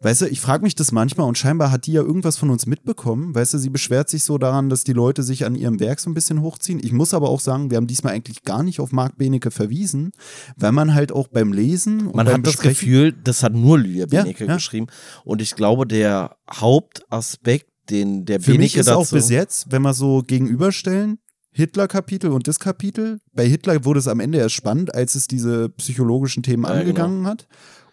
[0.00, 2.66] Weißt du, ich frage mich das manchmal und scheinbar hat die ja irgendwas von uns
[2.66, 3.34] mitbekommen.
[3.34, 6.10] Weißt du, sie beschwert sich so daran, dass die Leute sich an ihrem Werk so
[6.10, 6.80] ein bisschen hochziehen.
[6.84, 10.12] Ich muss aber auch sagen, wir haben diesmal eigentlich gar nicht auf Marc Benecke verwiesen,
[10.56, 13.78] weil man halt auch beim Lesen und Man beim hat das Gefühl, das hat nur
[13.78, 14.54] Lydia Ja, Benecke ja.
[14.56, 14.86] geschrieben.
[15.24, 18.98] Und ich glaube, der Hauptaspekt, den der Für mich Benecke ist dazu.
[18.98, 21.18] auch bis jetzt, wenn wir so gegenüberstellen,
[21.52, 23.18] Hitler-Kapitel und das Kapitel.
[23.32, 26.80] Bei Hitler wurde es am Ende erst spannend, als es diese psychologischen Themen Ja, genau.
[26.80, 27.46] angegangen hat.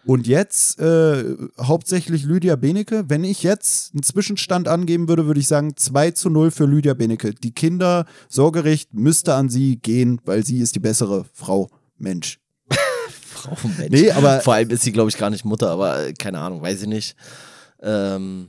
[0.06, 1.24] Und jetzt äh,
[1.60, 3.04] hauptsächlich Lydia Benecke.
[3.08, 6.94] Wenn ich jetzt einen Zwischenstand angeben würde, würde ich sagen 2 zu 0 für Lydia
[6.94, 7.32] Benecke.
[7.34, 11.68] Die Kinder, Sorgerecht müsste an sie gehen, weil sie ist die bessere Frau.
[11.96, 12.38] Mensch.
[13.20, 13.90] Frau Mensch.
[13.90, 16.60] Nee, aber- Vor allem ist sie, glaube ich, gar nicht Mutter, aber äh, keine Ahnung,
[16.62, 17.16] weiß ich nicht.
[17.82, 18.48] Ähm,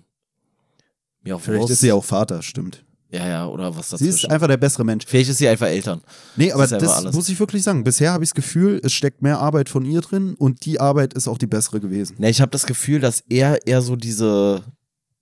[1.26, 1.73] ja, Vielleicht Wurst.
[1.73, 2.85] ist sie auch Vater, stimmt.
[3.16, 4.26] Ja, ja, oder was Sie dazwischen.
[4.26, 5.06] ist einfach der bessere Mensch.
[5.08, 6.02] Vielleicht ist sie einfach Eltern.
[6.36, 7.16] Nee, aber das alles.
[7.16, 7.86] muss ich wirklich sagen.
[7.86, 11.14] Bisher habe ich das Gefühl, es steckt mehr Arbeit von ihr drin und die Arbeit
[11.14, 12.16] ist auch die bessere gewesen.
[12.20, 14.64] Ne, ich habe das Gefühl, dass er eher so diese,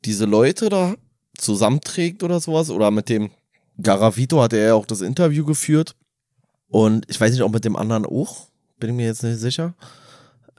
[0.06, 0.96] diese Leute da
[1.38, 2.72] zusammenträgt oder sowas.
[2.72, 3.30] Oder mit dem
[3.80, 5.96] Garavito hat er ja auch das Interview geführt.
[6.70, 8.48] Und ich weiß nicht, ob mit dem anderen auch.
[8.80, 9.76] Bin ich mir jetzt nicht sicher.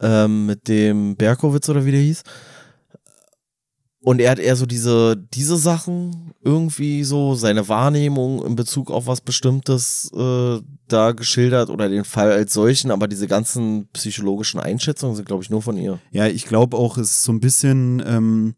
[0.00, 2.22] Ähm, mit dem Berkowitz oder wie der hieß.
[4.04, 9.06] Und er hat eher so diese, diese Sachen irgendwie so, seine Wahrnehmung in Bezug auf
[9.06, 15.16] was Bestimmtes äh, da geschildert oder den Fall als solchen, aber diese ganzen psychologischen Einschätzungen
[15.16, 16.00] sind, glaube ich, nur von ihr.
[16.10, 18.54] Ja, ich glaube auch, es ist so ein bisschen, ähm,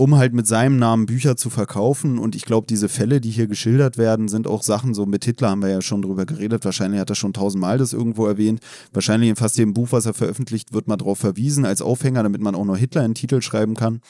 [0.00, 2.18] um halt mit seinem Namen Bücher zu verkaufen.
[2.18, 5.50] Und ich glaube, diese Fälle, die hier geschildert werden, sind auch Sachen, so mit Hitler
[5.50, 6.64] haben wir ja schon drüber geredet.
[6.64, 8.60] Wahrscheinlich hat er schon tausendmal das irgendwo erwähnt.
[8.94, 12.40] Wahrscheinlich in fast jedem Buch, was er veröffentlicht, wird mal drauf verwiesen als Aufhänger, damit
[12.40, 14.00] man auch noch Hitler in den Titel schreiben kann.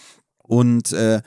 [0.45, 1.23] Und äh,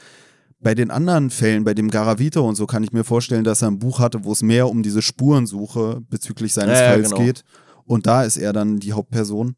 [0.62, 3.68] bei den anderen Fällen, bei dem Garavito und so, kann ich mir vorstellen, dass er
[3.68, 7.22] ein Buch hatte, wo es mehr um diese Spurensuche bezüglich seines Ja, ja, Falls genau.
[7.22, 7.44] geht.
[7.84, 9.58] Und da ist er dann die Hauptperson.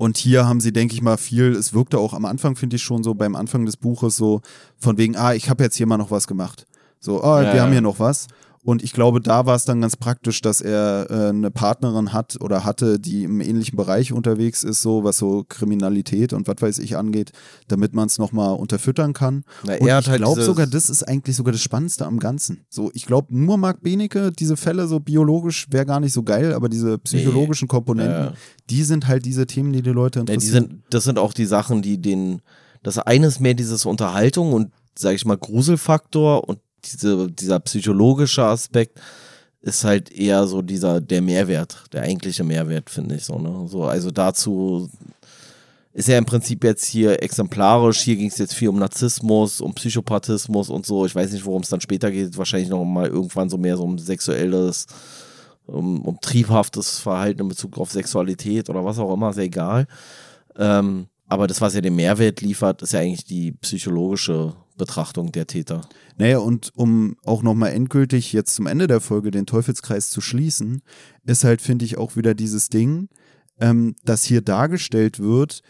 [0.00, 2.82] Und hier haben sie, denke ich mal, viel, es wirkte auch am Anfang, finde ich
[2.82, 4.40] schon so, beim Anfang des Buches so
[4.78, 6.66] von wegen, ah, ich habe jetzt hier mal noch was gemacht.
[7.00, 7.72] So, ah, Ja, wir haben ja.
[7.74, 8.26] hier noch was.
[8.62, 12.36] Und ich glaube, da war es dann ganz praktisch, dass er äh, eine Partnerin hat
[12.42, 16.78] oder hatte, die im ähnlichen Bereich unterwegs ist, so was so Kriminalität und was weiß
[16.78, 17.32] ich angeht,
[17.68, 19.44] damit man es nochmal unterfüttern kann.
[19.64, 22.60] Na, Und er ich halt glaube sogar, das ist eigentlich sogar das Spannendste am Ganzen.
[22.68, 26.52] So, ich glaube, nur Marc Benecke, diese Fälle so biologisch wäre gar nicht so geil,
[26.52, 28.32] aber diese psychologischen Komponenten, Ja.
[28.68, 30.68] die sind halt diese Themen, die die Leute Ja, die interessieren.
[30.68, 32.42] sind, das sind auch die Sachen, die den,
[32.82, 38.44] das eine ist mehr dieses Unterhaltung und, sag ich mal, Gruselfaktor und diese, dieser psychologische
[38.44, 39.00] Aspekt
[39.62, 43.68] ist halt eher so dieser, der Mehrwert, der eigentliche Mehrwert, finde ich so, ne?
[43.68, 44.88] So, also dazu
[45.92, 48.00] ist ja im Prinzip jetzt hier exemplarisch.
[48.00, 51.04] Hier ging es jetzt viel um Narzissmus, um Psychopathismus und so.
[51.04, 52.38] Ich weiß nicht, worum es dann später geht.
[52.38, 54.86] Wahrscheinlich noch mal irgendwann so mehr so um sexuelles,
[55.66, 59.86] um, um triebhaftes Verhalten in Bezug auf Sexualität oder was auch immer, ja egal.
[60.56, 65.46] Ähm, aber das, was ja den Mehrwert liefert, ist ja eigentlich die psychologische Betrachtung der
[65.46, 65.82] Täter.
[66.18, 70.82] Naja, und um auch nochmal endgültig jetzt zum Ende der Folge den Teufelskreis zu schließen,
[71.24, 73.08] ist halt, finde ich, auch wieder dieses Ding,
[73.60, 75.62] ähm, dass hier dargestellt wird,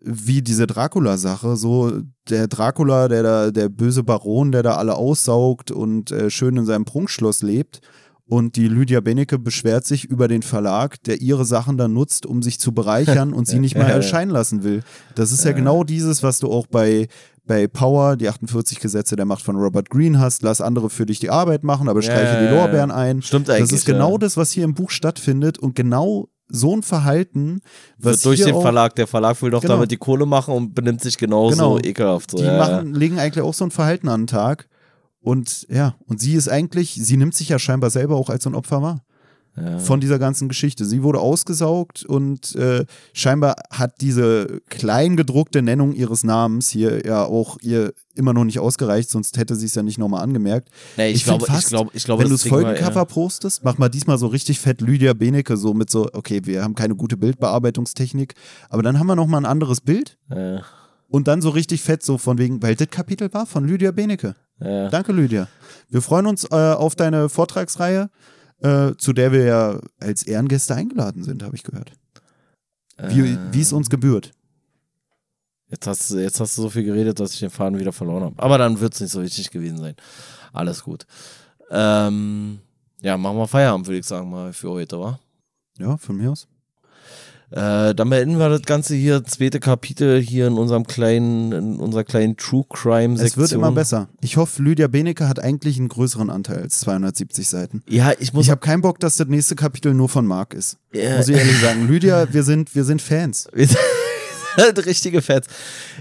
[0.00, 5.70] wie diese Dracula-Sache, so der Dracula, der da, der böse Baron, der da alle aussaugt
[5.70, 7.80] und äh, schön in seinem Prunkschloss lebt.
[8.26, 12.42] Und die Lydia Benecke beschwert sich über den Verlag, der ihre Sachen dann nutzt, um
[12.42, 14.82] sich zu bereichern und sie nicht mal erscheinen lassen will.
[15.14, 17.08] Das ist ja genau dieses, was du auch bei,
[17.46, 20.42] bei Power, die 48 Gesetze der Macht von Robert Greene hast.
[20.42, 22.54] Lass andere für dich die Arbeit machen, aber streiche die.
[22.54, 23.20] Lorbeeren ein.
[23.20, 26.82] Stimmt Das eigentlich, ist genau das, was hier im Buch stattfindet und genau so ein
[26.82, 27.60] Verhalten,
[27.98, 29.74] was Wird durch den auch, Verlag, der Verlag will doch Genau.
[29.74, 31.78] damit die Kohle machen und benimmt sich genauso Genau.
[31.78, 32.30] ekelhaft.
[32.30, 32.38] So.
[32.38, 34.68] die ja, machen, legen eigentlich auch so ein Verhalten an den Tag.
[35.24, 38.50] Und ja, und sie ist eigentlich, sie nimmt sich ja scheinbar selber auch als so
[38.50, 39.02] ein Opfer wahr.
[39.56, 39.78] Ja.
[39.78, 40.84] Von dieser ganzen Geschichte.
[40.84, 47.56] Sie wurde ausgesaugt und äh, scheinbar hat diese kleingedruckte Nennung ihres Namens hier ja auch
[47.62, 50.70] ihr immer noch nicht ausgereicht, sonst hätte sie es ja nicht nochmal angemerkt.
[50.96, 53.04] Nee, ich, find glaube, fast, ich glaube, ich glaube, wenn du das Folgencover ja.
[53.04, 56.74] postest, mach mal diesmal so richtig fett Lydia Benecke, so mit so, okay, wir haben
[56.74, 58.34] keine gute Bildbearbeitungstechnik,
[58.68, 60.62] aber dann haben wir noch mal ein anderes Bild Ja,
[61.08, 64.34] und dann so richtig fett, so von wegen, weil das Kapitel war von Lydia Benecke.
[64.60, 64.88] Ja.
[64.88, 65.48] Danke, Lydia.
[65.88, 68.10] Wir freuen uns äh, auf deine Vortragsreihe,
[68.60, 71.92] äh, zu der wir ja als Ehrengäste eingeladen sind, habe ich gehört.
[73.08, 74.32] Wie, Äh, es uns gebührt.
[75.68, 78.24] Jetzt hast, du- jetzt hast du so viel geredet, dass ich den Faden wieder verloren
[78.24, 78.40] habe.
[78.42, 79.96] Aber dann wird es nicht so wichtig gewesen sein.
[80.52, 81.06] Alles gut.
[81.70, 82.60] Ähm,
[83.00, 85.18] ja, machen wir Feierabend, würde ich sagen, mal für heute, wa?
[85.78, 86.46] Ja, von mir aus.
[87.50, 92.04] Äh, dann beenden wir das Ganze hier, zweite Kapitel hier in unserem kleinen, in unserer
[92.04, 93.42] kleinen True Crime Es Sektion.
[93.42, 94.08] wird immer besser.
[94.20, 97.82] Ich hoffe, Lydia Benecke hat eigentlich einen größeren Anteil als 270 Seiten.
[97.88, 100.78] Ja, ich muss, Ich habe keinen Bock, dass das nächste Kapitel nur von Marc ist.
[100.92, 101.16] Ja.
[101.18, 101.86] Muss ich ehrlich sagen.
[101.86, 103.46] Lydia, wir sind, wir sind Fans.
[104.56, 105.46] halt richtige Fans.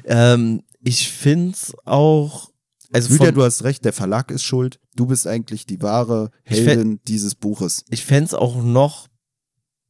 [0.06, 2.50] Ähm, ich find's auch.
[2.92, 4.80] Also von, du hast recht, der Verlag ist schuld.
[4.96, 7.86] Du bist eigentlich die wahre Heldin dieses Buches.
[7.90, 9.08] ich fänd's auch noch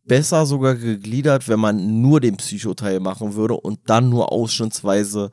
[0.06, 5.32] besser sogar gegliedert, wenn man nur den Psychoteil machen würde und dann nur ausschnittsweise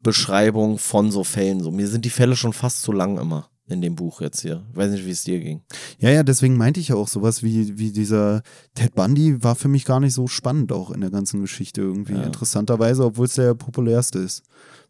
[0.00, 1.60] Beschreibung von so Fällen.
[1.60, 4.62] So, mir sind die Fälle schon fast zu lang immer in dem Buch jetzt hier.
[4.70, 5.62] Ich weiß nicht, wie es dir ging.
[5.98, 8.42] Ja, ja, deswegen meinte ich ja auch sowas wie, wie dieser
[8.74, 12.14] Ted Bundy war für mich gar nicht so spannend auch in der ganzen Geschichte irgendwie.
[12.14, 12.24] Ja.
[12.24, 14.42] Interessanterweise, obwohl es der populärste ist.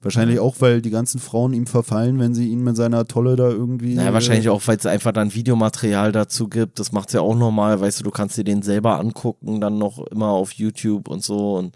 [0.02, 3.48] Wahrscheinlich auch, weil die ganzen Frauen ihm verfallen, wenn sie ihn mit seiner Tolle da
[3.48, 3.94] irgendwie.
[3.94, 6.78] Naja, wahrscheinlich äh, auch, weil es einfach dann Videomaterial dazu gibt.
[6.78, 7.80] Das macht's ja auch normal.
[7.80, 11.56] Weißt du, du kannst dir den selber angucken, dann noch immer auf YouTube und so.
[11.56, 11.74] Und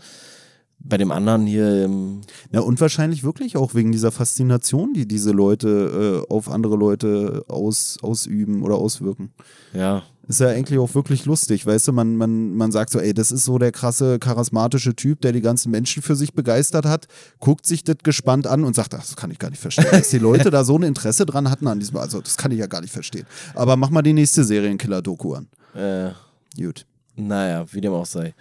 [0.81, 2.21] bei dem anderen hier im
[2.53, 7.45] Ja, und wahrscheinlich wirklich auch wegen dieser Faszination, die diese Leute äh, auf andere Leute
[7.49, 9.33] aus, ausüben oder auswirken.
[9.73, 13.13] ja, Ist ja eigentlich auch wirklich lustig, weißt du, man, man, man sagt so, ey,
[13.13, 17.07] das ist so der krasse, charismatische Typ, der die ganzen Menschen für sich begeistert hat,
[17.41, 20.11] guckt sich das gespannt an und sagt, ach, das kann ich gar nicht verstehen, dass
[20.11, 22.67] die Leute da so ein Interesse dran hatten an diesem, also das kann ich ja
[22.67, 23.27] gar nicht verstehen.
[23.55, 25.49] Aber mach mal die nächste Serienkiller-Doku an.
[25.75, 26.11] äh,
[26.57, 26.87] Gut.
[27.17, 28.35] Naja, wie dem auch sei.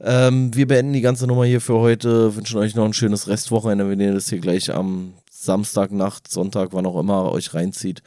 [0.00, 2.34] Ähm, wir beenden die ganze Nummer hier für heute.
[2.36, 6.86] Wünschen euch noch ein schönes Restwochenende, wenn ihr das hier gleich am Samstagnacht, Sonntag, wann
[6.86, 8.02] auch immer euch reinzieht.